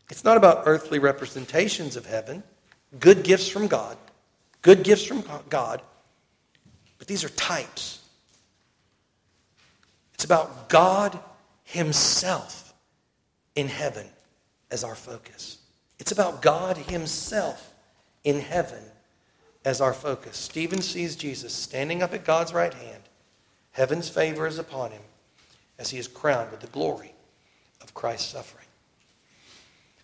It's 0.09 0.25
not 0.25 0.35
about 0.35 0.63
earthly 0.65 0.99
representations 0.99 1.95
of 1.95 2.05
heaven, 2.05 2.43
good 2.99 3.23
gifts 3.23 3.47
from 3.47 3.67
God, 3.67 3.97
good 4.61 4.83
gifts 4.83 5.05
from 5.05 5.23
God, 5.49 5.81
but 6.99 7.07
these 7.07 7.23
are 7.23 7.29
types. 7.29 7.99
It's 10.13 10.25
about 10.25 10.67
God 10.67 11.17
Himself 11.63 12.73
in 13.55 13.69
heaven 13.69 14.05
as 14.71 14.83
our 14.83 14.95
focus. 14.95 15.57
It's 15.99 16.11
about 16.11 16.41
God 16.41 16.75
Himself 16.75 17.73
in 18.25 18.41
heaven 18.41 18.83
as 19.63 19.79
our 19.79 19.93
focus. 19.93 20.35
Stephen 20.35 20.81
sees 20.81 21.15
Jesus 21.15 21.53
standing 21.53 22.03
up 22.03 22.13
at 22.13 22.25
God's 22.25 22.53
right 22.53 22.73
hand. 22.73 23.03
Heaven's 23.71 24.09
favor 24.09 24.47
is 24.47 24.59
upon 24.59 24.91
him 24.91 25.01
as 25.81 25.89
he 25.89 25.97
is 25.97 26.07
crowned 26.07 26.51
with 26.51 26.59
the 26.59 26.67
glory 26.67 27.13
of 27.81 27.93
Christ's 27.95 28.29
suffering. 28.29 28.67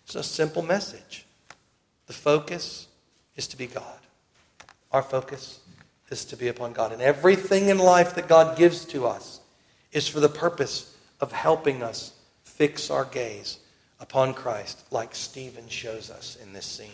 It's 0.04 0.16
a 0.16 0.24
simple 0.24 0.62
message. 0.62 1.24
The 2.08 2.12
focus 2.12 2.88
is 3.36 3.46
to 3.46 3.56
be 3.56 3.68
God. 3.68 4.00
Our 4.90 5.02
focus 5.02 5.60
is 6.10 6.24
to 6.26 6.36
be 6.36 6.48
upon 6.48 6.72
God. 6.72 6.92
And 6.92 7.00
everything 7.00 7.68
in 7.68 7.78
life 7.78 8.16
that 8.16 8.26
God 8.26 8.58
gives 8.58 8.84
to 8.86 9.06
us 9.06 9.40
is 9.92 10.08
for 10.08 10.18
the 10.18 10.28
purpose 10.28 10.96
of 11.20 11.30
helping 11.30 11.82
us 11.82 12.12
fix 12.42 12.90
our 12.90 13.04
gaze 13.04 13.58
upon 14.00 14.34
Christ, 14.34 14.84
like 14.90 15.14
Stephen 15.14 15.68
shows 15.68 16.10
us 16.10 16.38
in 16.42 16.52
this 16.52 16.66
scene. 16.66 16.90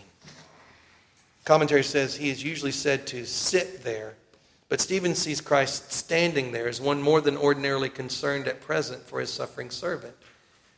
Commentary 1.45 1.85
says 1.85 2.17
he 2.17 2.29
is 2.29 2.43
usually 2.43 2.73
said 2.73 3.07
to 3.07 3.25
sit 3.25 3.83
there, 3.83 4.15
but 4.69 4.81
Stephen 4.81 5.15
sees 5.15 5.41
Christ 5.41 5.93
standing 5.93 6.53
there 6.53 6.69
as 6.69 6.81
one 6.81 7.03
more 7.03 7.21
than 7.21 7.37
ordinarily 7.37 7.89
concerned 7.89 8.49
at 8.49 8.61
present 8.61 9.03
for 9.03 9.21
his 9.21 9.31
suffering 9.31 9.71
servant. 9.71 10.15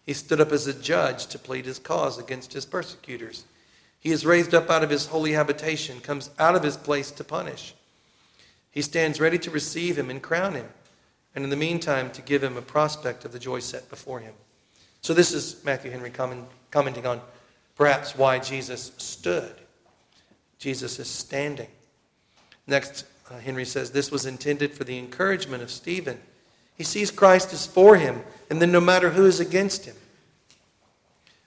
He 0.05 0.13
stood 0.13 0.41
up 0.41 0.53
as 0.53 0.67
a 0.67 0.75
judge 0.75 1.27
to 1.27 1.39
plead 1.39 1.67
his 1.67 1.79
cause 1.79 2.19
against 2.19 2.53
his 2.53 2.67
persecutors. 2.67 3.45
He 4.01 4.13
is 4.13 4.27
raised 4.27 4.55
up 4.55 4.71
out 4.71 4.85
of 4.85 4.91
his 4.91 5.07
holy 5.07 5.33
habitation, 5.33 6.01
comes 6.01 6.31
out 6.39 6.55
of 6.55 6.63
his 6.63 6.77
place 6.77 7.11
to 7.13 7.25
punish. 7.25 7.75
He 8.71 8.83
stands 8.83 9.21
ready 9.21 9.39
to 9.39 9.51
receive 9.51 9.99
him 9.99 10.11
and 10.11 10.23
crown 10.23 10.55
him, 10.55 10.69
and 11.35 11.43
in 11.45 11.51
the 11.51 11.57
meantime 11.57 12.11
to 12.13 12.23
give 12.23 12.45
him 12.45 12.57
a 12.57 12.63
prospect 12.63 13.25
of 13.25 13.33
the 13.33 13.39
joy 13.39 13.61
set 13.61 13.89
before 13.89 14.21
him. 14.21 14.35
So, 15.01 15.15
this 15.15 15.33
is 15.33 15.65
Matthew 15.65 15.91
Henry 15.91 16.11
commenting 16.11 17.07
on 17.07 17.21
perhaps 17.77 18.17
why 18.17 18.39
Jesus 18.39 18.93
stood 18.97 19.55
Jesus 20.59 20.99
is 20.99 21.09
standing. 21.09 21.69
Next, 22.67 23.05
uh, 23.31 23.39
Henry 23.39 23.65
says 23.65 23.91
this 23.91 24.11
was 24.11 24.27
intended 24.27 24.75
for 24.75 24.85
the 24.85 24.99
encouragement 24.99 25.63
of 25.63 25.71
Stephen. 25.71 26.21
He 26.77 26.85
sees 26.85 27.11
Christ 27.11 27.53
is 27.53 27.67
for 27.67 27.97
him, 27.97 28.23
and 28.51 28.61
then 28.61 28.73
no 28.73 28.81
matter 28.81 29.11
who 29.11 29.27
is 29.27 29.41
against 29.41 29.85
him. 29.85 29.97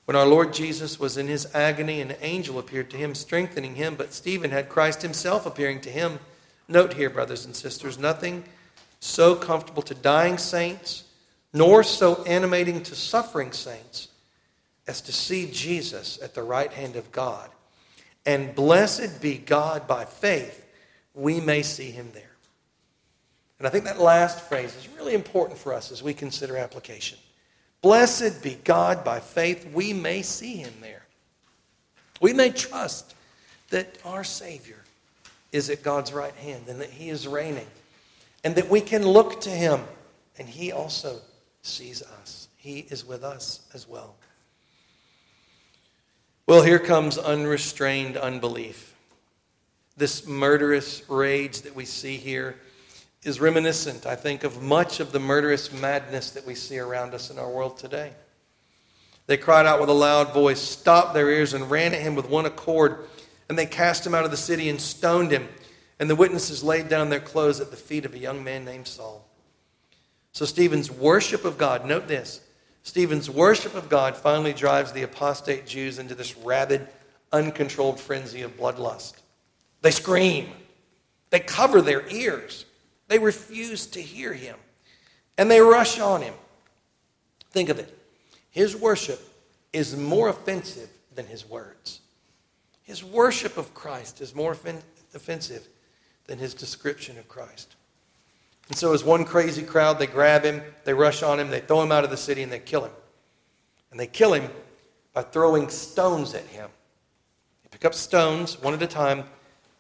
When 0.05 0.15
our 0.15 0.25
Lord 0.25 0.53
Jesus 0.53 0.99
was 0.99 1.17
in 1.17 1.27
his 1.27 1.53
agony, 1.53 2.01
an 2.01 2.15
angel 2.21 2.57
appeared 2.57 2.89
to 2.91 2.97
him, 2.97 3.13
strengthening 3.13 3.75
him, 3.75 3.95
but 3.95 4.13
Stephen 4.13 4.49
had 4.49 4.67
Christ 4.67 5.03
himself 5.03 5.45
appearing 5.45 5.81
to 5.81 5.89
him. 5.89 6.19
Note 6.67 6.93
here, 6.93 7.09
brothers 7.09 7.45
and 7.45 7.55
sisters, 7.55 7.99
nothing 7.99 8.43
so 8.99 9.35
comfortable 9.35 9.83
to 9.83 9.93
dying 9.93 10.37
saints, 10.37 11.03
nor 11.53 11.83
so 11.83 12.23
animating 12.23 12.81
to 12.83 12.95
suffering 12.95 13.51
saints, 13.51 14.07
as 14.87 14.99
to 15.01 15.13
see 15.13 15.49
Jesus 15.51 16.19
at 16.23 16.33
the 16.33 16.43
right 16.43 16.73
hand 16.73 16.95
of 16.95 17.11
God 17.11 17.49
and 18.25 18.53
blessed 18.53 19.21
be 19.21 19.37
God 19.37 19.87
by 19.87 20.05
faith, 20.05 20.65
we 21.19 21.39
may 21.41 21.61
see 21.61 21.91
him 21.91 22.09
there. 22.13 22.23
And 23.57 23.67
I 23.67 23.69
think 23.69 23.83
that 23.85 23.99
last 23.99 24.39
phrase 24.41 24.75
is 24.75 24.87
really 24.97 25.13
important 25.13 25.59
for 25.59 25.73
us 25.73 25.91
as 25.91 26.01
we 26.01 26.13
consider 26.13 26.57
application. 26.57 27.17
Blessed 27.81 28.41
be 28.41 28.57
God 28.63 29.03
by 29.03 29.19
faith, 29.19 29.69
we 29.73 29.93
may 29.93 30.21
see 30.21 30.55
him 30.55 30.73
there. 30.81 31.03
We 32.21 32.33
may 32.33 32.51
trust 32.51 33.15
that 33.69 33.97
our 34.05 34.23
Savior 34.23 34.79
is 35.51 35.69
at 35.69 35.83
God's 35.83 36.13
right 36.13 36.33
hand 36.35 36.63
and 36.67 36.79
that 36.81 36.89
he 36.89 37.09
is 37.09 37.27
reigning, 37.27 37.67
and 38.43 38.55
that 38.55 38.69
we 38.69 38.81
can 38.81 39.05
look 39.05 39.41
to 39.41 39.49
him, 39.49 39.81
and 40.37 40.47
he 40.47 40.71
also 40.71 41.19
sees 41.61 42.01
us. 42.01 42.47
He 42.57 42.79
is 42.89 43.05
with 43.05 43.23
us 43.23 43.61
as 43.73 43.87
well. 43.87 44.15
Well, 46.47 46.61
here 46.63 46.79
comes 46.79 47.17
unrestrained 47.17 48.17
unbelief. 48.17 48.88
This 49.99 50.25
murderous 50.25 51.03
rage 51.09 51.63
that 51.63 51.75
we 51.75 51.83
see 51.83 52.15
here 52.15 52.55
is 53.23 53.41
reminiscent, 53.41 54.05
I 54.05 54.15
think, 54.15 54.45
of 54.45 54.63
much 54.63 55.01
of 55.01 55.11
the 55.11 55.19
murderous 55.19 55.73
madness 55.73 56.31
that 56.31 56.47
we 56.47 56.55
see 56.55 56.79
around 56.79 57.13
us 57.13 57.29
in 57.29 57.37
our 57.37 57.49
world 57.49 57.77
today. 57.77 58.13
They 59.27 59.35
cried 59.35 59.65
out 59.65 59.81
with 59.81 59.89
a 59.89 59.93
loud 59.93 60.33
voice, 60.33 60.61
stopped 60.61 61.13
their 61.13 61.29
ears, 61.29 61.53
and 61.53 61.69
ran 61.69 61.93
at 61.93 62.01
him 62.01 62.15
with 62.15 62.29
one 62.29 62.45
accord. 62.45 63.09
And 63.49 63.59
they 63.59 63.65
cast 63.65 64.07
him 64.07 64.15
out 64.15 64.23
of 64.23 64.31
the 64.31 64.37
city 64.37 64.69
and 64.69 64.79
stoned 64.79 65.31
him. 65.31 65.49
And 65.99 66.09
the 66.09 66.15
witnesses 66.15 66.63
laid 66.63 66.87
down 66.87 67.09
their 67.09 67.19
clothes 67.19 67.59
at 67.59 67.69
the 67.69 67.75
feet 67.75 68.05
of 68.05 68.13
a 68.13 68.19
young 68.19 68.41
man 68.41 68.63
named 68.63 68.87
Saul. 68.87 69.27
So 70.31 70.45
Stephen's 70.45 70.89
worship 70.89 71.43
of 71.43 71.57
God, 71.57 71.85
note 71.85 72.07
this, 72.07 72.39
Stephen's 72.83 73.29
worship 73.29 73.75
of 73.75 73.89
God 73.89 74.15
finally 74.15 74.53
drives 74.53 74.93
the 74.93 75.03
apostate 75.03 75.67
Jews 75.67 75.99
into 75.99 76.15
this 76.15 76.37
rabid, 76.37 76.87
uncontrolled 77.33 77.99
frenzy 77.99 78.43
of 78.43 78.55
bloodlust. 78.55 79.18
They 79.81 79.91
scream. 79.91 80.49
They 81.29 81.39
cover 81.39 81.81
their 81.81 82.07
ears. 82.09 82.65
They 83.07 83.19
refuse 83.19 83.85
to 83.87 84.01
hear 84.01 84.33
him. 84.33 84.55
And 85.37 85.49
they 85.49 85.61
rush 85.61 85.99
on 85.99 86.21
him. 86.21 86.33
Think 87.51 87.69
of 87.69 87.79
it. 87.79 87.97
His 88.51 88.75
worship 88.75 89.21
is 89.73 89.95
more 89.95 90.29
offensive 90.29 90.89
than 91.15 91.25
his 91.25 91.47
words. 91.47 92.01
His 92.83 93.03
worship 93.03 93.57
of 93.57 93.73
Christ 93.73 94.21
is 94.21 94.33
more 94.33 94.51
offensive 94.51 95.67
than 96.25 96.39
his 96.39 96.53
description 96.53 97.17
of 97.17 97.27
Christ. 97.27 97.75
And 98.67 98.77
so, 98.77 98.93
as 98.93 99.03
one 99.03 99.25
crazy 99.25 99.63
crowd, 99.63 99.97
they 99.97 100.07
grab 100.07 100.43
him, 100.43 100.61
they 100.85 100.93
rush 100.93 101.23
on 101.23 101.39
him, 101.39 101.49
they 101.49 101.59
throw 101.59 101.81
him 101.81 101.91
out 101.91 102.03
of 102.03 102.11
the 102.11 102.17
city, 102.17 102.43
and 102.43 102.51
they 102.51 102.59
kill 102.59 102.85
him. 102.85 102.91
And 103.91 103.99
they 103.99 104.07
kill 104.07 104.33
him 104.33 104.49
by 105.13 105.23
throwing 105.23 105.69
stones 105.69 106.35
at 106.35 106.45
him. 106.45 106.69
They 107.63 107.69
pick 107.71 107.85
up 107.85 107.95
stones 107.95 108.61
one 108.61 108.75
at 108.75 108.81
a 108.81 108.87
time, 108.87 109.23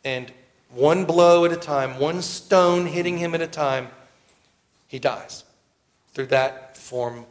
and 0.03 0.31
one 0.71 1.05
blow 1.05 1.45
at 1.45 1.51
a 1.51 1.57
time, 1.57 1.99
one 1.99 2.21
stone 2.21 2.85
hitting 2.85 3.17
him 3.17 3.33
at 3.33 3.41
a 3.41 3.47
time, 3.47 3.89
he 4.87 4.99
dies 4.99 5.43
through 6.13 6.27
that 6.27 6.77
form 6.77 7.25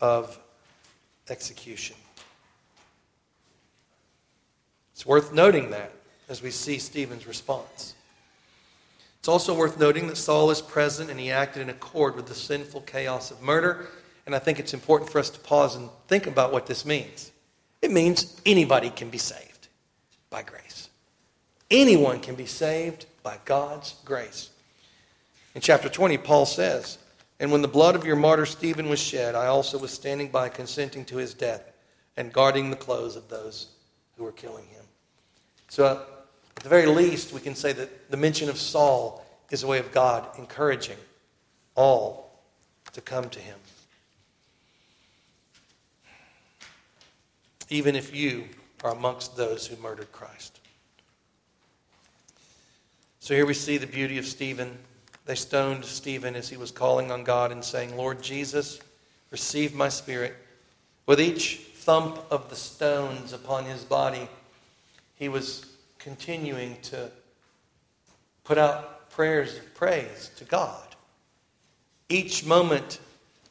of 0.00 0.38
execution. 1.28 1.96
It's 4.92 5.06
worth 5.06 5.32
noting 5.32 5.70
that 5.70 5.92
as 6.28 6.42
we 6.42 6.50
see 6.50 6.78
Stephen's 6.78 7.26
response. 7.26 7.94
It's 9.18 9.28
also 9.28 9.54
worth 9.54 9.78
noting 9.78 10.06
that 10.06 10.16
Saul 10.16 10.50
is 10.50 10.62
present 10.62 11.10
and 11.10 11.20
he 11.20 11.30
acted 11.30 11.62
in 11.62 11.70
accord 11.70 12.16
with 12.16 12.26
the 12.26 12.34
sinful 12.34 12.82
chaos 12.82 13.30
of 13.30 13.42
murder. 13.42 13.88
And 14.26 14.34
I 14.34 14.38
think 14.38 14.58
it's 14.58 14.72
important 14.72 15.10
for 15.10 15.18
us 15.18 15.28
to 15.30 15.40
pause 15.40 15.76
and 15.76 15.90
think 16.08 16.26
about 16.26 16.52
what 16.52 16.66
this 16.66 16.86
means. 16.86 17.30
It 17.82 17.90
means 17.90 18.40
anybody 18.46 18.90
can 18.90 19.10
be 19.10 19.18
saved 19.18 19.68
by 20.30 20.42
grace. 20.42 20.69
Anyone 21.70 22.20
can 22.20 22.34
be 22.34 22.46
saved 22.46 23.06
by 23.22 23.38
God's 23.44 23.94
grace. 24.04 24.50
In 25.54 25.60
chapter 25.60 25.88
20, 25.88 26.18
Paul 26.18 26.46
says, 26.46 26.98
And 27.38 27.52
when 27.52 27.62
the 27.62 27.68
blood 27.68 27.94
of 27.94 28.04
your 28.04 28.16
martyr 28.16 28.46
Stephen 28.46 28.88
was 28.88 28.98
shed, 28.98 29.34
I 29.34 29.46
also 29.46 29.78
was 29.78 29.92
standing 29.92 30.28
by, 30.28 30.48
consenting 30.48 31.04
to 31.06 31.16
his 31.16 31.34
death 31.34 31.62
and 32.16 32.32
guarding 32.32 32.70
the 32.70 32.76
clothes 32.76 33.16
of 33.16 33.28
those 33.28 33.68
who 34.16 34.24
were 34.24 34.32
killing 34.32 34.66
him. 34.66 34.84
So, 35.68 36.04
at 36.56 36.62
the 36.62 36.68
very 36.68 36.86
least, 36.86 37.32
we 37.32 37.40
can 37.40 37.54
say 37.54 37.72
that 37.72 38.10
the 38.10 38.16
mention 38.16 38.48
of 38.48 38.58
Saul 38.58 39.24
is 39.50 39.62
a 39.62 39.66
way 39.66 39.78
of 39.78 39.92
God 39.92 40.26
encouraging 40.38 40.98
all 41.74 42.42
to 42.92 43.00
come 43.00 43.28
to 43.30 43.40
him. 43.40 43.58
Even 47.68 47.94
if 47.94 48.14
you 48.14 48.44
are 48.82 48.92
amongst 48.92 49.36
those 49.36 49.66
who 49.66 49.80
murdered 49.80 50.10
Christ. 50.12 50.59
So 53.30 53.36
here 53.36 53.46
we 53.46 53.54
see 53.54 53.76
the 53.78 53.86
beauty 53.86 54.18
of 54.18 54.26
Stephen. 54.26 54.76
They 55.24 55.36
stoned 55.36 55.84
Stephen 55.84 56.34
as 56.34 56.48
he 56.48 56.56
was 56.56 56.72
calling 56.72 57.12
on 57.12 57.22
God 57.22 57.52
and 57.52 57.64
saying, 57.64 57.96
Lord 57.96 58.20
Jesus, 58.20 58.80
receive 59.30 59.72
my 59.72 59.88
spirit. 59.88 60.34
With 61.06 61.20
each 61.20 61.60
thump 61.76 62.18
of 62.32 62.50
the 62.50 62.56
stones 62.56 63.32
upon 63.32 63.66
his 63.66 63.84
body, 63.84 64.28
he 65.14 65.28
was 65.28 65.64
continuing 66.00 66.76
to 66.82 67.08
put 68.42 68.58
out 68.58 69.10
prayers 69.10 69.58
of 69.58 69.74
praise 69.76 70.32
to 70.38 70.44
God. 70.44 70.96
Each 72.08 72.44
moment 72.44 72.98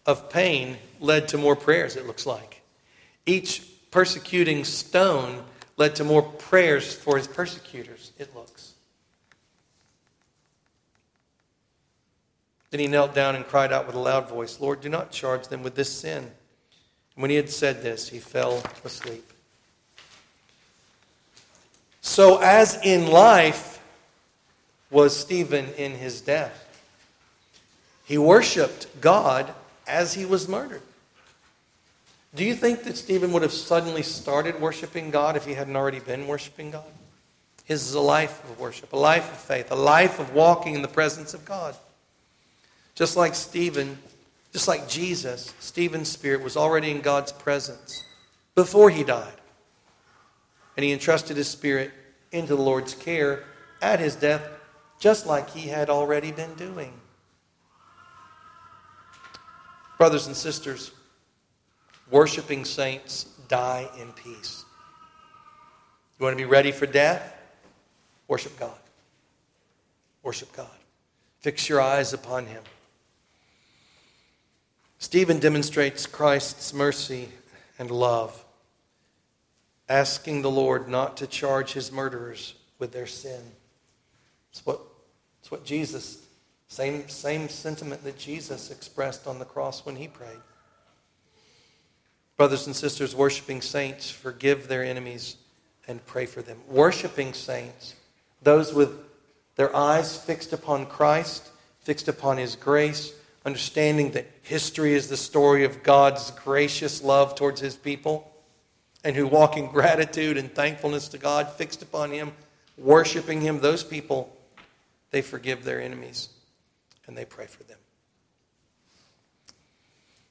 of 0.05 0.29
pain 0.29 0.75
led 0.99 1.29
to 1.29 1.37
more 1.37 1.55
prayers, 1.55 1.95
it 1.95 2.05
looks 2.05 2.25
like. 2.25 2.63
Each 3.25 3.65
persecuting 3.91 4.65
stone 4.65 5.41
led 5.77 5.95
to 5.95 6.03
more 6.03 6.23
prayers 6.23 6.93
for 6.93 7.15
his 7.15 7.27
persecutors, 7.27 8.11
it 8.19 8.35
looks. 8.35 8.58
Then 12.71 12.79
he 12.79 12.87
knelt 12.87 13.15
down 13.15 13.35
and 13.35 13.45
cried 13.47 13.73
out 13.73 13.87
with 13.87 13.95
a 13.95 13.99
loud 13.99 14.29
voice, 14.29 14.59
Lord, 14.59 14.81
do 14.81 14.89
not 14.89 15.11
charge 15.11 15.47
them 15.47 15.63
with 15.63 15.75
this 15.75 15.91
sin. 15.91 16.23
And 16.23 17.21
when 17.21 17.31
he 17.31 17.35
had 17.35 17.49
said 17.49 17.81
this, 17.81 18.09
he 18.09 18.19
fell 18.19 18.61
asleep. 18.85 19.25
So, 22.01 22.37
as 22.37 22.79
in 22.83 23.07
life 23.07 23.81
was 24.89 25.15
Stephen 25.15 25.67
in 25.77 25.93
his 25.93 26.21
death, 26.21 26.65
he 28.05 28.17
worshiped 28.17 28.87
God 29.01 29.53
as 29.87 30.13
he 30.13 30.25
was 30.25 30.47
murdered. 30.47 30.81
Do 32.35 32.43
you 32.45 32.53
think 32.53 32.83
that 32.83 32.95
Stephen 32.95 33.31
would 33.33 33.41
have 33.41 33.51
suddenly 33.51 34.03
started 34.03 34.61
worshiping 34.61 35.09
God 35.09 35.35
if 35.35 35.45
he 35.45 35.53
hadn't 35.53 35.75
already 35.75 35.99
been 35.99 36.27
worshiping 36.27 36.71
God? 36.71 36.83
His 37.65 37.87
is 37.87 37.93
a 37.95 38.01
life 38.01 38.43
of 38.43 38.59
worship, 38.59 38.93
a 38.93 38.97
life 38.97 39.31
of 39.31 39.37
faith, 39.37 39.71
a 39.71 39.75
life 39.75 40.19
of 40.19 40.33
walking 40.33 40.75
in 40.75 40.81
the 40.81 40.87
presence 40.87 41.33
of 41.33 41.45
God. 41.45 41.75
Just 42.99 43.15
like 43.15 43.33
Stephen, 43.33 43.97
just 44.51 44.67
like 44.67 44.89
Jesus, 44.89 45.53
Stephen's 45.61 46.09
spirit 46.09 46.43
was 46.43 46.57
already 46.57 46.91
in 46.91 46.99
God's 46.99 47.31
presence 47.31 48.03
before 48.55 48.89
he 48.89 49.05
died. 49.05 49.31
And 50.75 50.83
he 50.83 50.91
entrusted 50.91 51.37
his 51.37 51.47
spirit 51.47 51.91
into 52.33 52.57
the 52.57 52.61
Lord's 52.61 52.93
care 52.93 53.45
at 53.81 54.01
his 54.01 54.17
death, 54.17 54.43
just 54.99 55.25
like 55.25 55.49
he 55.49 55.69
had 55.69 55.89
already 55.89 56.33
been 56.33 56.53
doing. 56.55 56.91
Brothers 59.97 60.27
and 60.27 60.35
sisters, 60.35 60.91
worshiping 62.11 62.65
saints 62.65 63.23
die 63.47 63.87
in 63.97 64.11
peace. 64.11 64.65
You 66.19 66.25
want 66.25 66.37
to 66.37 66.43
be 66.43 66.49
ready 66.49 66.73
for 66.73 66.85
death? 66.85 67.33
Worship 68.27 68.59
God. 68.59 68.77
Worship 70.21 70.51
God. 70.51 70.67
Fix 71.39 71.69
your 71.69 71.79
eyes 71.79 72.11
upon 72.11 72.45
Him. 72.45 72.61
Stephen 74.99 75.39
demonstrates 75.39 76.05
Christ's 76.05 76.73
mercy 76.73 77.29
and 77.79 77.89
love 77.89 78.45
asking 79.89 80.43
the 80.43 80.51
Lord 80.51 80.87
not 80.87 81.17
to 81.17 81.27
charge 81.27 81.73
his 81.73 81.91
murderers 81.91 82.53
with 82.77 82.91
their 82.91 83.07
sin. 83.07 83.41
It's 84.51 84.63
what, 84.65 84.79
it's 85.41 85.49
what 85.49 85.65
Jesus, 85.65 86.23
same, 86.67 87.09
same 87.09 87.49
sentiment 87.49 88.03
that 88.03 88.17
Jesus 88.17 88.69
expressed 88.69 89.25
on 89.25 89.39
the 89.39 89.45
cross 89.45 89.85
when 89.85 89.95
he 89.95 90.07
prayed. 90.07 90.41
Brothers 92.37 92.67
and 92.67 92.75
sisters, 92.75 93.15
worshiping 93.15 93.61
saints, 93.61 94.11
forgive 94.11 94.67
their 94.67 94.83
enemies 94.83 95.37
and 95.87 96.05
pray 96.05 96.25
for 96.25 96.41
them. 96.41 96.59
Worshiping 96.67 97.33
saints, 97.33 97.95
those 98.43 98.73
with 98.73 98.91
their 99.55 99.75
eyes 99.75 100.15
fixed 100.15 100.53
upon 100.53 100.85
Christ, 100.85 101.49
fixed 101.79 102.07
upon 102.07 102.37
his 102.37 102.55
grace, 102.55 103.13
understanding 103.45 104.11
that 104.11 104.29
history 104.41 104.93
is 104.93 105.07
the 105.07 105.17
story 105.17 105.63
of 105.63 105.83
God's 105.83 106.31
gracious 106.31 107.03
love 107.03 107.35
towards 107.35 107.61
his 107.61 107.75
people 107.75 108.29
and 109.03 109.15
who 109.15 109.27
walk 109.27 109.57
in 109.57 109.67
gratitude 109.67 110.37
and 110.37 110.53
thankfulness 110.53 111.07
to 111.09 111.17
God, 111.17 111.49
fixed 111.53 111.81
upon 111.81 112.11
Him, 112.11 112.33
worshiping 112.77 113.41
Him, 113.41 113.59
those 113.59 113.83
people, 113.83 114.35
they 115.11 115.21
forgive 115.21 115.63
their 115.63 115.81
enemies 115.81 116.29
and 117.07 117.17
they 117.17 117.25
pray 117.25 117.47
for 117.47 117.63
them. 117.63 117.77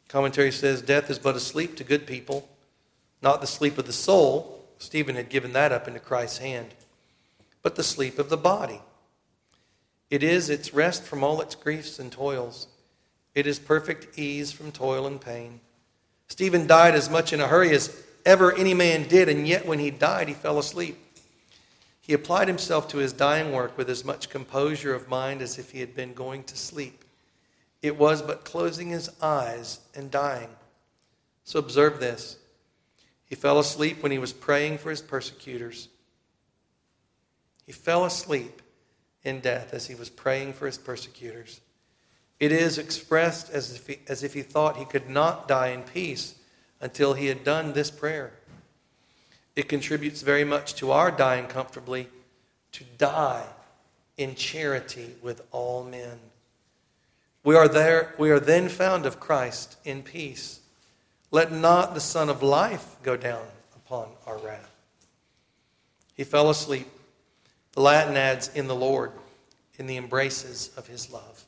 Commentary 0.09 0.53
says 0.53 0.81
death 0.81 1.11
is 1.11 1.19
but 1.19 1.37
a 1.37 1.41
sleep 1.41 1.77
to 1.77 1.85
good 1.85 2.07
people, 2.07 2.49
not 3.21 3.41
the 3.41 3.47
sleep 3.47 3.79
of 3.79 3.87
the 3.87 3.93
soul. 3.93 4.65
Stephen 4.79 5.17
had 5.17 5.29
given 5.29 5.53
that 5.53 5.73
up 5.73 5.89
into 5.89 6.01
Christ's 6.01 6.39
hand, 6.39 6.69
but 7.63 7.75
the 7.75 7.83
sleep 7.83 8.19
of 8.19 8.29
the 8.29 8.37
body. 8.37 8.81
It 10.09 10.23
is 10.23 10.49
its 10.49 10.73
rest 10.73 11.03
from 11.03 11.25
all 11.25 11.41
its 11.41 11.55
griefs 11.55 11.99
and 11.99 12.11
toils. 12.11 12.69
It 13.35 13.47
is 13.47 13.59
perfect 13.59 14.19
ease 14.19 14.53
from 14.53 14.73
toil 14.73 15.07
and 15.07 15.21
pain. 15.21 15.61
Stephen 16.29 16.67
died 16.67 16.95
as 16.95 17.09
much 17.09 17.33
in 17.33 17.41
a 17.41 17.47
hurry 17.47 17.71
as 17.71 18.05
ever 18.27 18.55
any 18.55 18.75
man 18.75 19.09
did, 19.09 19.29
and 19.29 19.47
yet 19.47 19.67
when 19.67 19.79
he 19.79 19.91
died, 19.91 20.29
he 20.29 20.35
fell 20.35 20.59
asleep. 20.59 20.99
He 22.01 22.15
applied 22.15 22.49
himself 22.49 22.89
to 22.89 22.99
his 22.99 23.13
dying 23.13 23.53
work 23.53 23.77
with 23.77 23.91
as 23.91 24.05
much 24.05 24.31
composure 24.31 24.95
of 24.95 25.09
mind 25.09 25.43
as 25.43 25.59
if 25.59 25.71
he 25.71 25.81
had 25.81 25.95
been 25.95 26.15
going 26.15 26.43
to 26.45 26.57
sleep. 26.57 27.05
It 27.83 27.97
was 27.97 28.23
but 28.23 28.45
closing 28.45 28.89
his 28.89 29.11
eyes 29.21 29.81
and 29.95 30.11
dying. 30.11 30.49
So 31.45 31.59
observe 31.59 32.01
this. 32.01 32.39
He 33.27 33.35
fell 33.35 33.59
asleep 33.59 34.03
when 34.03 34.13
he 34.13 34.19
was 34.19 34.33
praying 34.33 34.79
for 34.79 34.91
his 34.91 35.03
persecutors. 35.03 35.89
He 37.67 37.73
fell 37.73 38.07
asleep 38.07 38.63
in 39.23 39.41
death 39.41 39.75
as 39.75 39.87
he 39.87 39.95
was 39.95 40.09
praying 40.09 40.55
for 40.55 40.65
his 40.67 40.79
persecutors. 40.79 41.61
It 42.41 42.53
is 42.53 42.79
expressed 42.79 43.51
as 43.51 43.75
if 43.75 43.87
he, 43.87 43.99
as 44.07 44.23
if 44.23 44.35
he 44.35 44.43
thought 44.43 44.77
he 44.77 44.85
could 44.85 45.11
not 45.11 45.49
die 45.49 45.69
in 45.69 45.83
peace 45.83 46.35
until 46.81 47.15
he 47.15 47.27
had 47.27 47.43
done 47.43 47.73
this 47.73 47.91
prayer. 47.91 48.33
It 49.57 49.69
contributes 49.69 50.23
very 50.23 50.45
much 50.45 50.75
to 50.77 50.93
our 50.93 51.11
dying 51.11 51.47
comfortably 51.47 52.09
to 52.73 52.85
die 52.97 53.45
in 54.17 54.37
charity 54.37 55.17
with 55.21 55.43
all 55.51 55.83
men. 55.83 56.19
We 57.43 57.57
are 57.57 57.69
there 57.69 58.15
we 58.19 58.31
are 58.31 58.41
then 58.41 58.69
found 58.69 59.07
of 59.07 59.19
Christ 59.19 59.77
in 59.85 60.03
peace. 60.03 60.61
Let 61.31 61.53
not 61.53 61.95
the 61.95 62.01
sun 62.01 62.29
of 62.29 62.43
life 62.43 62.97
go 63.03 63.17
down 63.17 63.47
upon 63.75 64.09
our 64.27 64.39
wrath. 64.39 64.71
He 66.15 66.25
fell 66.25 66.51
asleep. 66.51 66.89
The 67.73 67.81
Latin 67.81 68.17
adds, 68.17 68.49
in 68.55 68.67
the 68.67 68.75
Lord, 68.75 69.13
in 69.79 69.87
the 69.87 69.97
embraces 69.97 70.71
of 70.77 70.87
his 70.87 71.11
love. 71.11 71.45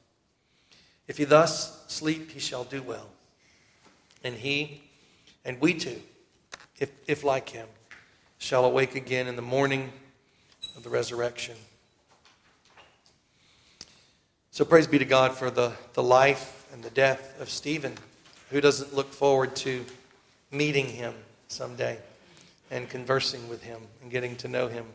If 1.10 1.18
he 1.18 1.24
thus 1.24 1.82
sleep, 1.88 2.30
he 2.30 2.38
shall 2.38 2.62
do 2.62 2.84
well. 2.84 3.08
And 4.22 4.32
he, 4.36 4.80
and 5.44 5.60
we 5.60 5.74
too, 5.74 6.00
if, 6.78 6.92
if 7.08 7.24
like 7.24 7.48
him, 7.48 7.66
shall 8.38 8.64
awake 8.64 8.94
again 8.94 9.26
in 9.26 9.34
the 9.34 9.42
morning 9.42 9.90
of 10.76 10.84
the 10.84 10.88
resurrection. 10.88 11.56
So 14.52 14.64
praise 14.64 14.86
be 14.86 15.00
to 15.00 15.04
God 15.04 15.36
for 15.36 15.50
the, 15.50 15.72
the 15.94 16.02
life 16.02 16.68
and 16.72 16.80
the 16.80 16.90
death 16.90 17.40
of 17.40 17.50
Stephen. 17.50 17.94
Who 18.50 18.60
doesn't 18.60 18.94
look 18.94 19.12
forward 19.12 19.56
to 19.56 19.84
meeting 20.52 20.86
him 20.86 21.14
someday 21.48 21.98
and 22.70 22.88
conversing 22.88 23.48
with 23.48 23.64
him 23.64 23.80
and 24.00 24.12
getting 24.12 24.36
to 24.36 24.46
know 24.46 24.68
him? 24.68 24.86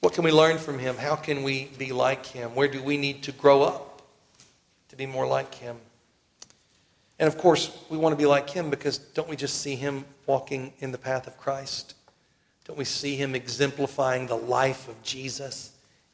What 0.00 0.14
can 0.14 0.24
we 0.24 0.32
learn 0.32 0.58
from 0.58 0.80
him? 0.80 0.96
How 0.96 1.14
can 1.14 1.44
we 1.44 1.66
be 1.78 1.92
like 1.92 2.26
him? 2.26 2.56
Where 2.56 2.66
do 2.66 2.82
we 2.82 2.96
need 2.96 3.22
to 3.22 3.30
grow 3.30 3.62
up 3.62 3.93
to 4.94 4.98
be 4.98 5.06
more 5.06 5.26
like 5.26 5.54
him? 5.54 5.76
And 7.18 7.26
of 7.26 7.36
course, 7.36 7.76
we 7.90 7.98
want 7.98 8.12
to 8.12 8.16
be 8.16 8.26
like 8.26 8.48
him 8.48 8.70
because 8.70 8.98
don't 8.98 9.28
we 9.28 9.36
just 9.36 9.60
see 9.60 9.74
him 9.74 10.04
walking 10.26 10.72
in 10.78 10.92
the 10.92 10.98
path 10.98 11.26
of 11.26 11.36
Christ? 11.36 11.94
Don't 12.64 12.78
we 12.78 12.84
see 12.84 13.16
him 13.16 13.34
exemplifying 13.34 14.26
the 14.26 14.36
life 14.36 14.88
of 14.88 15.00
Jesus 15.02 15.72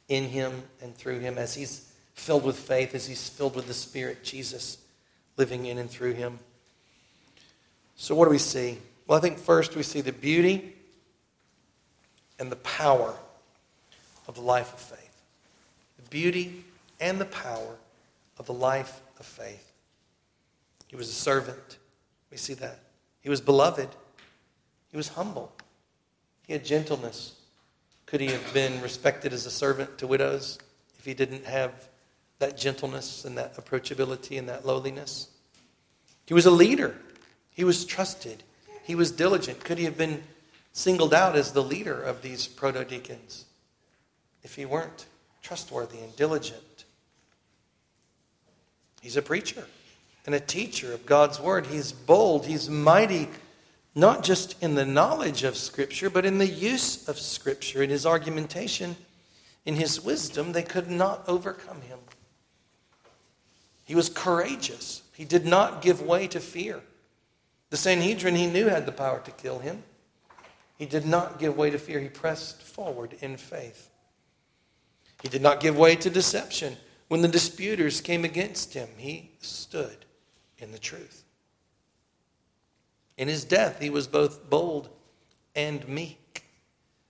in 0.09 0.25
him 0.25 0.63
and 0.81 0.95
through 0.95 1.19
him 1.19 1.37
as 1.37 1.53
he's 1.53 1.91
filled 2.13 2.43
with 2.43 2.57
faith, 2.57 2.93
as 2.93 3.07
he's 3.07 3.29
filled 3.29 3.55
with 3.55 3.67
the 3.67 3.73
Spirit, 3.73 4.23
Jesus 4.23 4.77
living 5.37 5.65
in 5.67 5.77
and 5.77 5.89
through 5.89 6.13
him? 6.13 6.39
So, 7.95 8.15
what 8.15 8.25
do 8.25 8.31
we 8.31 8.37
see? 8.37 8.79
Well, 9.07 9.17
I 9.17 9.21
think 9.21 9.37
first 9.37 9.75
we 9.75 9.83
see 9.83 10.01
the 10.01 10.11
beauty 10.11 10.73
and 12.39 12.51
the 12.51 12.57
power 12.57 13.13
of 14.27 14.35
the 14.35 14.41
life 14.41 14.73
of 14.73 14.79
faith. 14.79 15.21
The 15.97 16.09
beauty 16.09 16.63
and 16.99 17.19
the 17.19 17.25
power 17.25 17.75
of 18.37 18.45
the 18.45 18.53
life 18.53 19.01
of 19.19 19.25
faith. 19.25 19.71
He 20.87 20.95
was 20.95 21.09
a 21.09 21.13
servant. 21.13 21.77
We 22.29 22.37
see 22.37 22.53
that. 22.55 22.79
He 23.21 23.29
was 23.29 23.39
beloved. 23.39 23.89
He 24.89 24.97
was 24.97 25.09
humble. 25.09 25.53
He 26.45 26.53
had 26.53 26.65
gentleness. 26.65 27.35
Could 28.05 28.19
he 28.19 28.27
have 28.27 28.53
been 28.53 28.81
respected 28.81 29.31
as 29.31 29.45
a 29.45 29.51
servant 29.51 29.97
to 29.99 30.07
widows 30.07 30.59
if 30.99 31.05
he 31.05 31.13
didn't 31.13 31.45
have 31.45 31.87
that 32.39 32.57
gentleness 32.57 33.23
and 33.23 33.37
that 33.37 33.55
approachability 33.55 34.37
and 34.37 34.49
that 34.49 34.65
lowliness? 34.65 35.29
He 36.25 36.33
was 36.33 36.45
a 36.45 36.51
leader. 36.51 36.95
He 37.51 37.63
was 37.63 37.85
trusted. 37.85 38.43
He 38.83 38.95
was 38.95 39.11
diligent. 39.11 39.63
Could 39.63 39.77
he 39.77 39.85
have 39.85 39.97
been 39.97 40.23
singled 40.73 41.13
out 41.13 41.35
as 41.35 41.51
the 41.51 41.63
leader 41.63 42.01
of 42.01 42.21
these 42.21 42.47
proto 42.47 42.83
deacons 42.83 43.45
if 44.43 44.55
he 44.55 44.65
weren't 44.65 45.05
trustworthy 45.41 45.99
and 45.99 46.15
diligent? 46.15 46.63
He's 49.01 49.17
a 49.17 49.21
preacher 49.21 49.65
and 50.25 50.35
a 50.35 50.39
teacher 50.39 50.93
of 50.93 51.05
God's 51.05 51.39
word. 51.39 51.65
He's 51.65 51.91
bold, 51.91 52.45
he's 52.45 52.69
mighty, 52.69 53.27
not 53.95 54.23
just 54.23 54.61
in 54.63 54.75
the 54.75 54.85
knowledge 54.85 55.43
of 55.43 55.57
Scripture, 55.57 56.09
but 56.09 56.25
in 56.25 56.37
the 56.37 56.47
use 56.47 57.09
of 57.09 57.19
Scripture. 57.19 57.83
In 57.83 57.89
his 57.89 58.05
argumentation, 58.05 58.95
in 59.65 59.75
his 59.75 59.99
wisdom, 59.99 60.51
they 60.51 60.63
could 60.63 60.89
not 60.89 61.27
overcome 61.27 61.81
him. 61.81 61.99
He 63.83 63.95
was 63.95 64.07
courageous, 64.07 65.01
he 65.13 65.25
did 65.25 65.45
not 65.45 65.81
give 65.81 66.01
way 66.01 66.27
to 66.27 66.39
fear. 66.39 66.79
The 67.71 67.77
Sanhedrin, 67.77 68.35
he 68.35 68.47
knew, 68.47 68.67
had 68.67 68.85
the 68.85 68.91
power 68.91 69.21
to 69.25 69.31
kill 69.31 69.59
him. 69.59 69.83
He 70.77 70.85
did 70.85 71.05
not 71.05 71.39
give 71.39 71.57
way 71.57 71.69
to 71.71 71.77
fear, 71.77 71.99
he 71.99 72.07
pressed 72.07 72.61
forward 72.61 73.15
in 73.21 73.37
faith. 73.37 73.89
He 75.21 75.27
did 75.27 75.41
not 75.41 75.59
give 75.59 75.77
way 75.77 75.95
to 75.95 76.09
deception. 76.09 76.77
When 77.11 77.21
the 77.21 77.27
disputers 77.27 77.99
came 77.99 78.23
against 78.23 78.73
him, 78.73 78.87
he 78.95 79.31
stood 79.41 80.05
in 80.59 80.71
the 80.71 80.79
truth. 80.79 81.25
In 83.17 83.27
his 83.27 83.43
death, 83.43 83.81
he 83.81 83.89
was 83.89 84.07
both 84.07 84.49
bold 84.49 84.87
and 85.53 85.85
meek. 85.89 86.45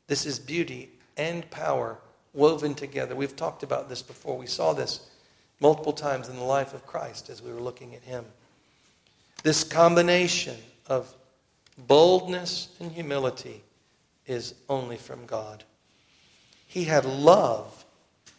This 0.08 0.26
is 0.26 0.40
beauty 0.40 0.90
and 1.18 1.48
power 1.52 2.00
woven 2.34 2.74
together. 2.74 3.16
We've 3.16 3.36
talked 3.36 3.62
about 3.62 3.90
this 3.90 4.02
before. 4.02 4.36
We 4.40 4.48
saw 4.48 4.74
this 4.74 5.08
multiple 5.60 5.94
times 5.94 6.30
in 6.30 6.36
the 6.36 6.44
life 6.46 6.74
of 6.74 6.88
Christ 6.88 7.30
as 7.30 7.44
we 7.44 7.54
were 7.54 7.62
looking 7.62 7.94
at 7.94 8.02
him. 8.02 8.26
This 9.44 9.64
combination 9.64 10.58
of 10.88 11.14
boldness 11.78 12.70
and 12.80 12.92
humility 12.92 13.62
is 14.26 14.56
only 14.68 14.98
from 14.98 15.28
God. 15.28 15.64
He 16.66 16.86
had 16.86 17.06
love, 17.06 17.81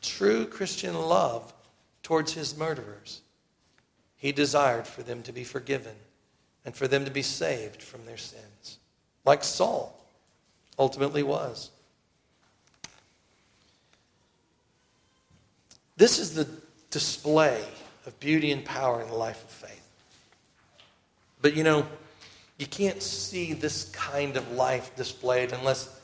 true 0.03 0.47
Christian 0.47 0.95
love, 0.95 1.53
towards 2.03 2.33
his 2.35 2.57
murderers. 2.57 3.21
He 4.17 4.33
desired 4.33 4.87
for 4.87 5.03
them 5.03 5.23
to 5.23 5.33
be 5.33 5.45
forgiven 5.45 5.95
and 6.65 6.75
for 6.75 6.87
them 6.87 7.05
to 7.05 7.11
be 7.11 7.23
saved 7.23 7.83
from 7.83 8.05
their 8.07 8.17
sins, 8.17 8.79
like 9.25 9.43
Saul 9.43 9.99
ultimately 10.79 11.23
was. 11.23 11.71
This 15.97 16.19
is 16.19 16.35
the 16.35 16.49
display 16.91 17.65
of 18.07 18.19
beauty 18.21 18.51
and 18.53 18.65
power 18.65 19.01
in 19.01 19.09
the 19.09 19.15
life 19.15 19.43
of 19.43 19.51
faith. 19.51 19.89
But 21.41 21.57
you 21.57 21.65
know, 21.65 21.87
you 22.59 22.67
can't 22.67 23.03
see 23.03 23.53
this 23.53 23.91
kind 23.91 24.37
of 24.37 24.53
life 24.53 24.95
displayed 24.97 25.53
unless, 25.53 26.01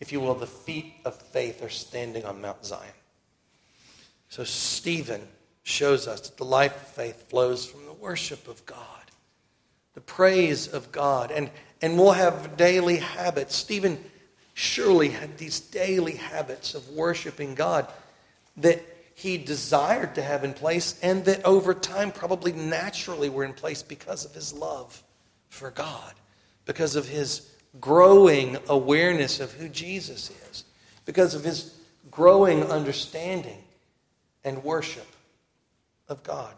if 0.00 0.12
you 0.12 0.20
will, 0.20 0.34
the 0.34 0.46
feet 0.46 0.94
of 1.04 1.14
faith 1.14 1.62
are 1.62 1.68
standing 1.68 2.24
on 2.24 2.40
Mount 2.40 2.64
Zion. 2.64 2.90
So, 4.30 4.44
Stephen 4.44 5.26
shows 5.64 6.06
us 6.06 6.20
that 6.20 6.36
the 6.36 6.44
life 6.44 6.74
of 6.74 6.88
faith 6.88 7.28
flows 7.28 7.66
from 7.66 7.84
the 7.84 7.92
worship 7.92 8.46
of 8.46 8.64
God, 8.64 8.78
the 9.94 10.00
praise 10.00 10.68
of 10.68 10.92
God. 10.92 11.32
And, 11.32 11.50
and 11.82 11.98
we'll 11.98 12.12
have 12.12 12.56
daily 12.56 12.98
habits. 12.98 13.56
Stephen 13.56 13.98
surely 14.54 15.08
had 15.08 15.36
these 15.36 15.58
daily 15.58 16.14
habits 16.14 16.74
of 16.74 16.88
worshiping 16.90 17.56
God 17.56 17.88
that 18.58 18.80
he 19.16 19.36
desired 19.36 20.14
to 20.14 20.22
have 20.22 20.44
in 20.44 20.54
place 20.54 20.98
and 21.02 21.24
that 21.24 21.44
over 21.44 21.74
time 21.74 22.12
probably 22.12 22.52
naturally 22.52 23.28
were 23.28 23.44
in 23.44 23.52
place 23.52 23.82
because 23.82 24.24
of 24.24 24.32
his 24.32 24.52
love 24.52 25.02
for 25.48 25.72
God, 25.72 26.14
because 26.66 26.94
of 26.94 27.08
his 27.08 27.50
growing 27.80 28.58
awareness 28.68 29.40
of 29.40 29.52
who 29.52 29.68
Jesus 29.68 30.30
is, 30.50 30.64
because 31.04 31.34
of 31.34 31.42
his 31.42 31.74
growing 32.12 32.62
understanding 32.64 33.58
and 34.44 34.64
worship 34.64 35.06
of 36.08 36.22
God. 36.22 36.52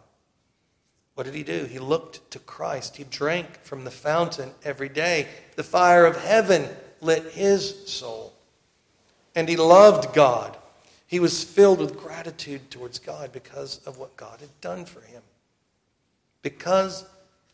What 1.14 1.24
did 1.24 1.35
he 1.35 1.43
do? 1.43 1.64
He 1.64 1.78
looked 1.78 2.30
to 2.30 2.39
Christ. 2.39 2.97
He 2.97 3.05
drank 3.05 3.62
from 3.62 3.85
the 3.85 3.91
fountain 3.91 4.51
every 4.64 4.89
day. 4.89 5.28
The 5.57 5.62
fire 5.62 6.07
of 6.07 6.16
heaven 6.16 6.68
lit 7.01 7.33
his 7.33 7.89
soul. 7.89 8.33
And 9.35 9.49
he 9.49 9.57
loved 9.57 10.14
God. 10.14 10.57
He 11.07 11.20
was 11.20 11.45
filled 11.45 11.80
with 11.80 11.99
gratitude 11.99 12.70
towards 12.70 12.99
God 12.99 13.33
because 13.33 13.80
of 13.87 13.99
what 13.99 14.16
God 14.16 14.41
had 14.41 14.61
done 14.62 14.87
for 14.87 15.01
him. 15.03 15.22
Because 16.41 17.05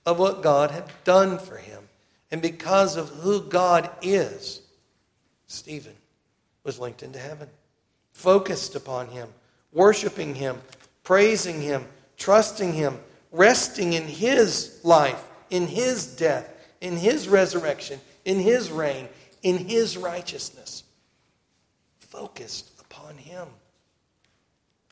of 0.07 0.18
what 0.18 0.43
God 0.43 0.70
had 0.70 0.85
done 1.03 1.39
for 1.39 1.57
him. 1.57 1.83
And 2.31 2.41
because 2.41 2.97
of 2.97 3.09
who 3.09 3.43
God 3.43 3.91
is, 4.03 4.61
Stephen 5.49 5.95
was 6.62 6.79
linked 6.79 7.03
into 7.03 7.18
heaven, 7.18 7.49
focused 8.12 8.76
upon 8.76 9.09
him, 9.09 9.29
worshiping 9.79 10.35
him, 10.35 10.61
praising 11.05 11.62
Him, 11.62 11.87
trusting 12.18 12.74
Him, 12.74 12.99
resting 13.33 13.95
in 13.95 14.03
His 14.03 14.79
life, 14.83 15.24
in 15.49 15.66
His 15.66 16.16
death, 16.16 16.53
in 16.83 16.99
His 16.99 17.29
resurrection, 17.29 17.99
in 18.26 18.39
His 18.39 18.70
reign, 18.70 19.09
in 19.43 19.57
His 19.57 19.97
righteousness. 19.97 20.83
Focused 22.01 22.79
upon 22.79 23.16
Him. 23.16 23.49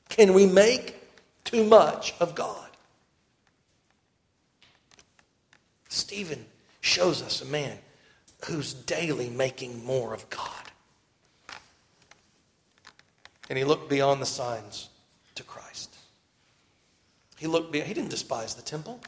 Can 0.08 0.32
we 0.32 0.46
make 0.46 0.96
too 1.44 1.64
much 1.64 2.14
of 2.18 2.34
God? 2.34 2.70
Stephen 5.90 6.46
shows 6.80 7.20
us 7.20 7.42
a 7.42 7.46
man 7.46 7.76
who's 8.46 8.72
daily 8.72 9.28
making 9.28 9.84
more 9.84 10.14
of 10.14 10.30
God. 10.30 10.55
And 13.48 13.58
he 13.58 13.64
looked 13.64 13.88
beyond 13.88 14.20
the 14.20 14.26
signs 14.26 14.88
to 15.34 15.42
Christ. 15.42 15.94
He 17.38 17.46
looked 17.46 17.74
he 17.74 17.94
didn't 17.94 18.10
despise 18.10 18.54
the 18.54 18.62
temple. 18.62 19.00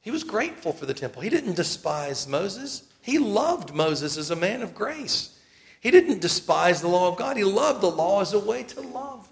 He 0.00 0.10
was 0.10 0.24
grateful 0.24 0.72
for 0.72 0.86
the 0.86 0.94
temple. 0.94 1.22
He 1.22 1.30
didn't 1.30 1.54
despise 1.54 2.26
Moses. 2.26 2.82
He 3.02 3.18
loved 3.18 3.74
Moses 3.74 4.16
as 4.16 4.30
a 4.30 4.36
man 4.36 4.62
of 4.62 4.74
grace. 4.74 5.38
He 5.80 5.90
didn't 5.90 6.20
despise 6.20 6.80
the 6.80 6.88
law 6.88 7.08
of 7.08 7.16
God. 7.16 7.36
He 7.36 7.44
loved 7.44 7.80
the 7.80 7.90
law 7.90 8.20
as 8.20 8.32
a 8.32 8.38
way 8.38 8.62
to 8.64 8.80
love 8.80 9.28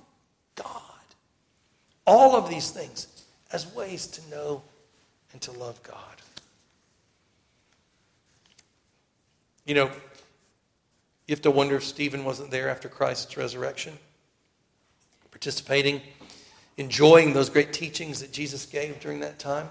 God. 0.55 0.83
All 2.07 2.37
of 2.37 2.49
these 2.49 2.71
things 2.71 3.07
as 3.53 3.73
ways 3.75 4.07
to 4.09 4.31
know 4.31 4.63
and 5.33 5.41
to 5.43 5.53
love 5.53 5.83
God. 5.83 5.97
You 9.65 9.75
know, 9.75 9.91
You 11.31 11.35
have 11.37 11.43
to 11.43 11.51
wonder 11.53 11.77
if 11.77 11.85
Stephen 11.85 12.25
wasn't 12.25 12.51
there 12.51 12.69
after 12.69 12.89
Christ's 12.89 13.37
resurrection, 13.37 13.97
participating, 15.41 16.03
enjoying 16.77 17.33
those 17.33 17.49
great 17.49 17.73
teachings 17.73 18.21
that 18.21 18.31
Jesus 18.31 18.67
gave 18.67 19.01
during 19.01 19.21
that 19.21 19.39
time, 19.39 19.69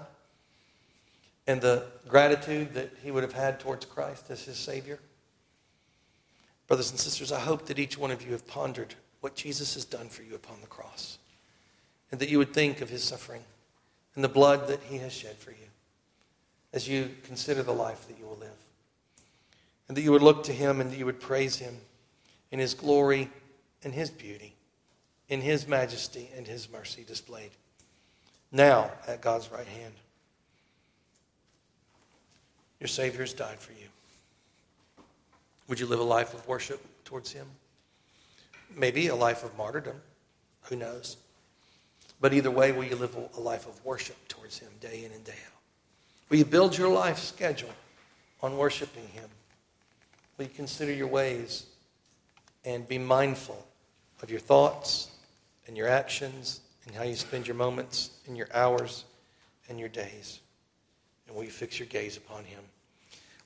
and 1.46 1.60
the 1.60 1.86
gratitude 2.08 2.74
that 2.74 2.90
he 3.04 3.12
would 3.12 3.22
have 3.22 3.32
had 3.32 3.60
towards 3.60 3.86
Christ 3.86 4.26
as 4.30 4.42
his 4.44 4.56
Savior. 4.56 4.98
Brothers 6.66 6.90
and 6.90 6.98
sisters, 6.98 7.30
I 7.30 7.38
hope 7.38 7.66
that 7.66 7.78
each 7.78 7.96
one 7.96 8.10
of 8.10 8.22
you 8.22 8.32
have 8.32 8.46
pondered 8.48 8.94
what 9.20 9.36
Jesus 9.36 9.74
has 9.74 9.84
done 9.84 10.08
for 10.08 10.24
you 10.24 10.34
upon 10.34 10.60
the 10.60 10.66
cross, 10.66 11.18
and 12.10 12.20
that 12.20 12.28
you 12.28 12.38
would 12.38 12.52
think 12.52 12.80
of 12.80 12.90
his 12.90 13.04
suffering 13.04 13.42
and 14.16 14.24
the 14.24 14.28
blood 14.28 14.66
that 14.66 14.82
he 14.82 14.98
has 14.98 15.12
shed 15.12 15.36
for 15.36 15.52
you 15.52 15.56
as 16.72 16.88
you 16.88 17.10
consider 17.22 17.62
the 17.62 17.72
life 17.72 18.08
that 18.08 18.18
you 18.18 18.26
will 18.26 18.38
live. 18.38 18.50
And 19.86 19.96
that 19.96 20.02
you 20.02 20.10
would 20.12 20.22
look 20.22 20.44
to 20.44 20.52
him 20.52 20.80
and 20.80 20.90
that 20.90 20.98
you 20.98 21.06
would 21.06 21.20
praise 21.20 21.56
him 21.56 21.76
in 22.50 22.58
his 22.58 22.74
glory 22.74 23.30
and 23.84 23.94
his 23.94 24.10
beauty, 24.10 24.54
in 25.30 25.40
his 25.40 25.66
majesty 25.66 26.28
and 26.36 26.46
his 26.46 26.70
mercy 26.70 27.04
displayed. 27.06 27.50
Now 28.52 28.90
at 29.06 29.22
God's 29.22 29.50
right 29.50 29.66
hand. 29.66 29.94
Your 32.80 32.88
Savior 32.88 33.20
has 33.20 33.32
died 33.32 33.58
for 33.58 33.72
you. 33.72 33.86
Would 35.68 35.80
you 35.80 35.86
live 35.86 36.00
a 36.00 36.04
life 36.04 36.34
of 36.34 36.46
worship 36.46 36.84
towards 37.04 37.32
him? 37.32 37.46
Maybe 38.76 39.06
a 39.06 39.14
life 39.14 39.44
of 39.44 39.56
martyrdom. 39.56 39.96
Who 40.64 40.76
knows? 40.76 41.16
But 42.20 42.34
either 42.34 42.50
way, 42.50 42.72
will 42.72 42.84
you 42.84 42.96
live 42.96 43.16
a 43.36 43.40
life 43.40 43.66
of 43.66 43.84
worship 43.84 44.16
towards 44.28 44.58
him 44.58 44.68
day 44.80 45.04
in 45.04 45.12
and 45.12 45.24
day 45.24 45.32
out? 45.46 45.60
Will 46.30 46.38
you 46.38 46.44
build 46.44 46.78
your 46.78 46.88
life 46.88 47.18
schedule 47.18 47.74
on 48.40 48.56
worshiping 48.56 49.06
Him? 49.08 49.28
Will 50.38 50.44
you 50.44 50.50
consider 50.50 50.92
your 50.92 51.08
ways 51.08 51.66
and 52.64 52.86
be 52.86 52.98
mindful 52.98 53.66
of 54.22 54.30
your 54.30 54.40
thoughts 54.40 55.10
and 55.70 55.76
your 55.76 55.86
actions 55.86 56.62
and 56.84 56.96
how 56.96 57.04
you 57.04 57.14
spend 57.14 57.46
your 57.46 57.54
moments 57.54 58.10
and 58.26 58.36
your 58.36 58.48
hours 58.52 59.04
and 59.68 59.78
your 59.78 59.88
days? 59.88 60.40
And 61.28 61.36
will 61.36 61.44
you 61.44 61.50
fix 61.50 61.78
your 61.78 61.86
gaze 61.86 62.16
upon 62.16 62.42
Him? 62.42 62.58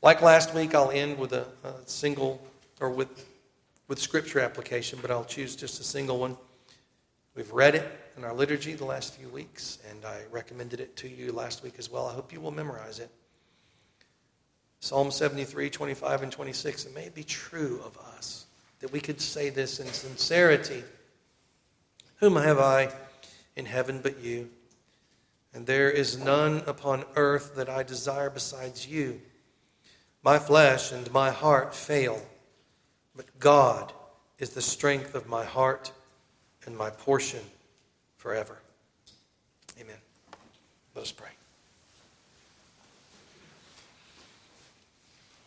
Like 0.00 0.22
last 0.22 0.54
week, 0.54 0.74
I'll 0.74 0.90
end 0.90 1.18
with 1.18 1.34
a, 1.34 1.46
a 1.64 1.74
single 1.84 2.40
or 2.80 2.88
with, 2.88 3.26
with 3.88 3.98
scripture 3.98 4.40
application, 4.40 5.00
but 5.02 5.10
I'll 5.10 5.26
choose 5.26 5.54
just 5.54 5.80
a 5.80 5.84
single 5.84 6.18
one. 6.18 6.34
We've 7.36 7.52
read 7.52 7.74
it 7.74 7.92
in 8.16 8.24
our 8.24 8.32
liturgy 8.32 8.72
the 8.72 8.86
last 8.86 9.16
few 9.16 9.28
weeks, 9.28 9.80
and 9.90 10.06
I 10.06 10.22
recommended 10.30 10.80
it 10.80 10.96
to 10.96 11.08
you 11.08 11.30
last 11.30 11.62
week 11.62 11.74
as 11.78 11.90
well. 11.90 12.06
I 12.06 12.14
hope 12.14 12.32
you 12.32 12.40
will 12.40 12.52
memorize 12.52 13.00
it. 13.00 13.10
Psalm 14.80 15.10
73, 15.10 15.68
25, 15.68 16.22
and 16.22 16.32
26. 16.32 16.86
It 16.86 16.94
may 16.94 17.10
be 17.10 17.22
true 17.22 17.82
of 17.84 17.98
us 18.16 18.46
that 18.80 18.90
we 18.92 19.00
could 19.00 19.20
say 19.20 19.50
this 19.50 19.78
in 19.78 19.86
sincerity 19.88 20.82
Whom 22.24 22.36
have 22.36 22.58
I 22.58 22.88
in 23.54 23.66
heaven 23.66 24.00
but 24.02 24.18
you? 24.20 24.48
And 25.52 25.66
there 25.66 25.90
is 25.90 26.16
none 26.16 26.62
upon 26.66 27.04
earth 27.16 27.56
that 27.56 27.68
I 27.68 27.82
desire 27.82 28.30
besides 28.30 28.88
you. 28.88 29.20
My 30.22 30.38
flesh 30.38 30.90
and 30.90 31.12
my 31.12 31.30
heart 31.30 31.74
fail, 31.74 32.18
but 33.14 33.26
God 33.38 33.92
is 34.38 34.54
the 34.54 34.62
strength 34.62 35.14
of 35.14 35.28
my 35.28 35.44
heart 35.44 35.92
and 36.64 36.74
my 36.74 36.88
portion 36.88 37.42
forever. 38.16 38.56
Amen. 39.78 39.98
Let 40.94 41.02
us 41.02 41.12
pray. 41.12 41.28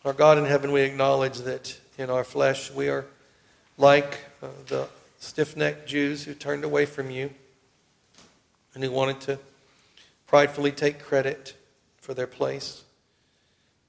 Our 0.04 0.12
God 0.12 0.38
in 0.38 0.44
heaven, 0.44 0.70
we 0.70 0.82
acknowledge 0.82 1.38
that 1.38 1.76
in 1.98 2.08
our 2.08 2.22
flesh 2.22 2.70
we 2.70 2.88
are 2.88 3.04
like 3.78 4.20
uh, 4.40 4.46
the 4.68 4.88
stiff 5.18 5.56
necked 5.56 5.86
Jews 5.88 6.24
who 6.24 6.34
turned 6.34 6.64
away 6.64 6.86
from 6.86 7.10
you 7.10 7.30
and 8.74 8.82
who 8.82 8.90
wanted 8.90 9.20
to 9.22 9.38
pridefully 10.26 10.72
take 10.72 11.00
credit 11.00 11.56
for 11.96 12.14
their 12.14 12.26
place. 12.26 12.84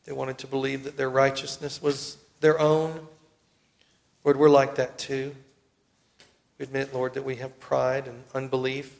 They 0.05 0.11
wanted 0.11 0.39
to 0.39 0.47
believe 0.47 0.84
that 0.86 0.97
their 0.97 1.09
righteousness 1.09 1.82
was 1.82 2.17
their 2.39 2.59
own. 2.59 3.07
Lord, 4.23 4.38
we're 4.38 4.49
like 4.49 4.75
that 4.75 4.97
too. 4.97 5.36
We 6.57 6.63
admit, 6.63 6.93
Lord, 6.93 7.13
that 7.13 7.23
we 7.23 7.38
have 7.38 7.59
pride 7.59 8.07
and 8.07 8.23
unbelief 8.34 8.99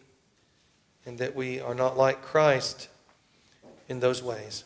and 1.06 1.18
that 1.18 1.36
we 1.36 1.60
are 1.60 1.76
not 1.76 1.98
like 1.98 2.22
Christ 2.22 2.90
in 3.88 4.00
those 4.00 4.22
ways. 4.22 4.64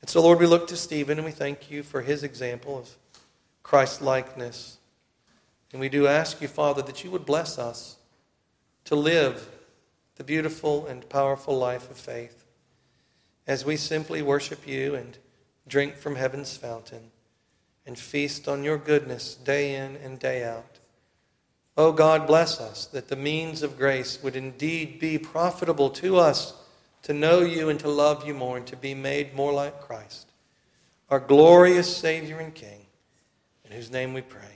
And 0.00 0.08
so, 0.08 0.22
Lord, 0.22 0.38
we 0.38 0.46
look 0.46 0.68
to 0.68 0.76
Stephen 0.76 1.18
and 1.18 1.24
we 1.24 1.32
thank 1.32 1.70
you 1.70 1.82
for 1.82 2.00
his 2.00 2.22
example 2.22 2.78
of 2.78 2.88
Christ 3.62 4.00
likeness. 4.00 4.78
And 5.72 5.80
we 5.80 5.88
do 5.88 6.06
ask 6.06 6.40
you, 6.40 6.48
Father, 6.48 6.82
that 6.82 7.04
you 7.04 7.10
would 7.10 7.26
bless 7.26 7.58
us 7.58 7.96
to 8.84 8.94
live 8.94 9.48
the 10.16 10.24
beautiful 10.24 10.86
and 10.86 11.08
powerful 11.08 11.58
life 11.58 11.90
of 11.90 11.96
faith 11.96 12.44
as 13.46 13.64
we 13.64 13.76
simply 13.76 14.22
worship 14.22 14.66
you 14.66 14.94
and 14.94 15.18
drink 15.68 15.96
from 15.96 16.16
heaven's 16.16 16.56
fountain 16.56 17.10
and 17.86 17.98
feast 17.98 18.48
on 18.48 18.64
your 18.64 18.78
goodness 18.78 19.34
day 19.34 19.76
in 19.76 19.96
and 19.96 20.18
day 20.18 20.44
out. 20.44 20.78
Oh 21.76 21.92
God, 21.92 22.26
bless 22.26 22.60
us 22.60 22.86
that 22.86 23.08
the 23.08 23.16
means 23.16 23.62
of 23.62 23.76
grace 23.76 24.18
would 24.22 24.34
indeed 24.34 24.98
be 24.98 25.18
profitable 25.18 25.90
to 25.90 26.16
us 26.16 26.54
to 27.02 27.12
know 27.12 27.40
you 27.40 27.68
and 27.68 27.78
to 27.80 27.88
love 27.88 28.26
you 28.26 28.34
more 28.34 28.56
and 28.56 28.66
to 28.66 28.76
be 28.76 28.94
made 28.94 29.34
more 29.34 29.52
like 29.52 29.80
Christ, 29.80 30.28
our 31.10 31.20
glorious 31.20 31.94
Savior 31.94 32.38
and 32.38 32.54
King, 32.54 32.86
in 33.64 33.72
whose 33.72 33.90
name 33.90 34.14
we 34.14 34.22
pray. 34.22 34.55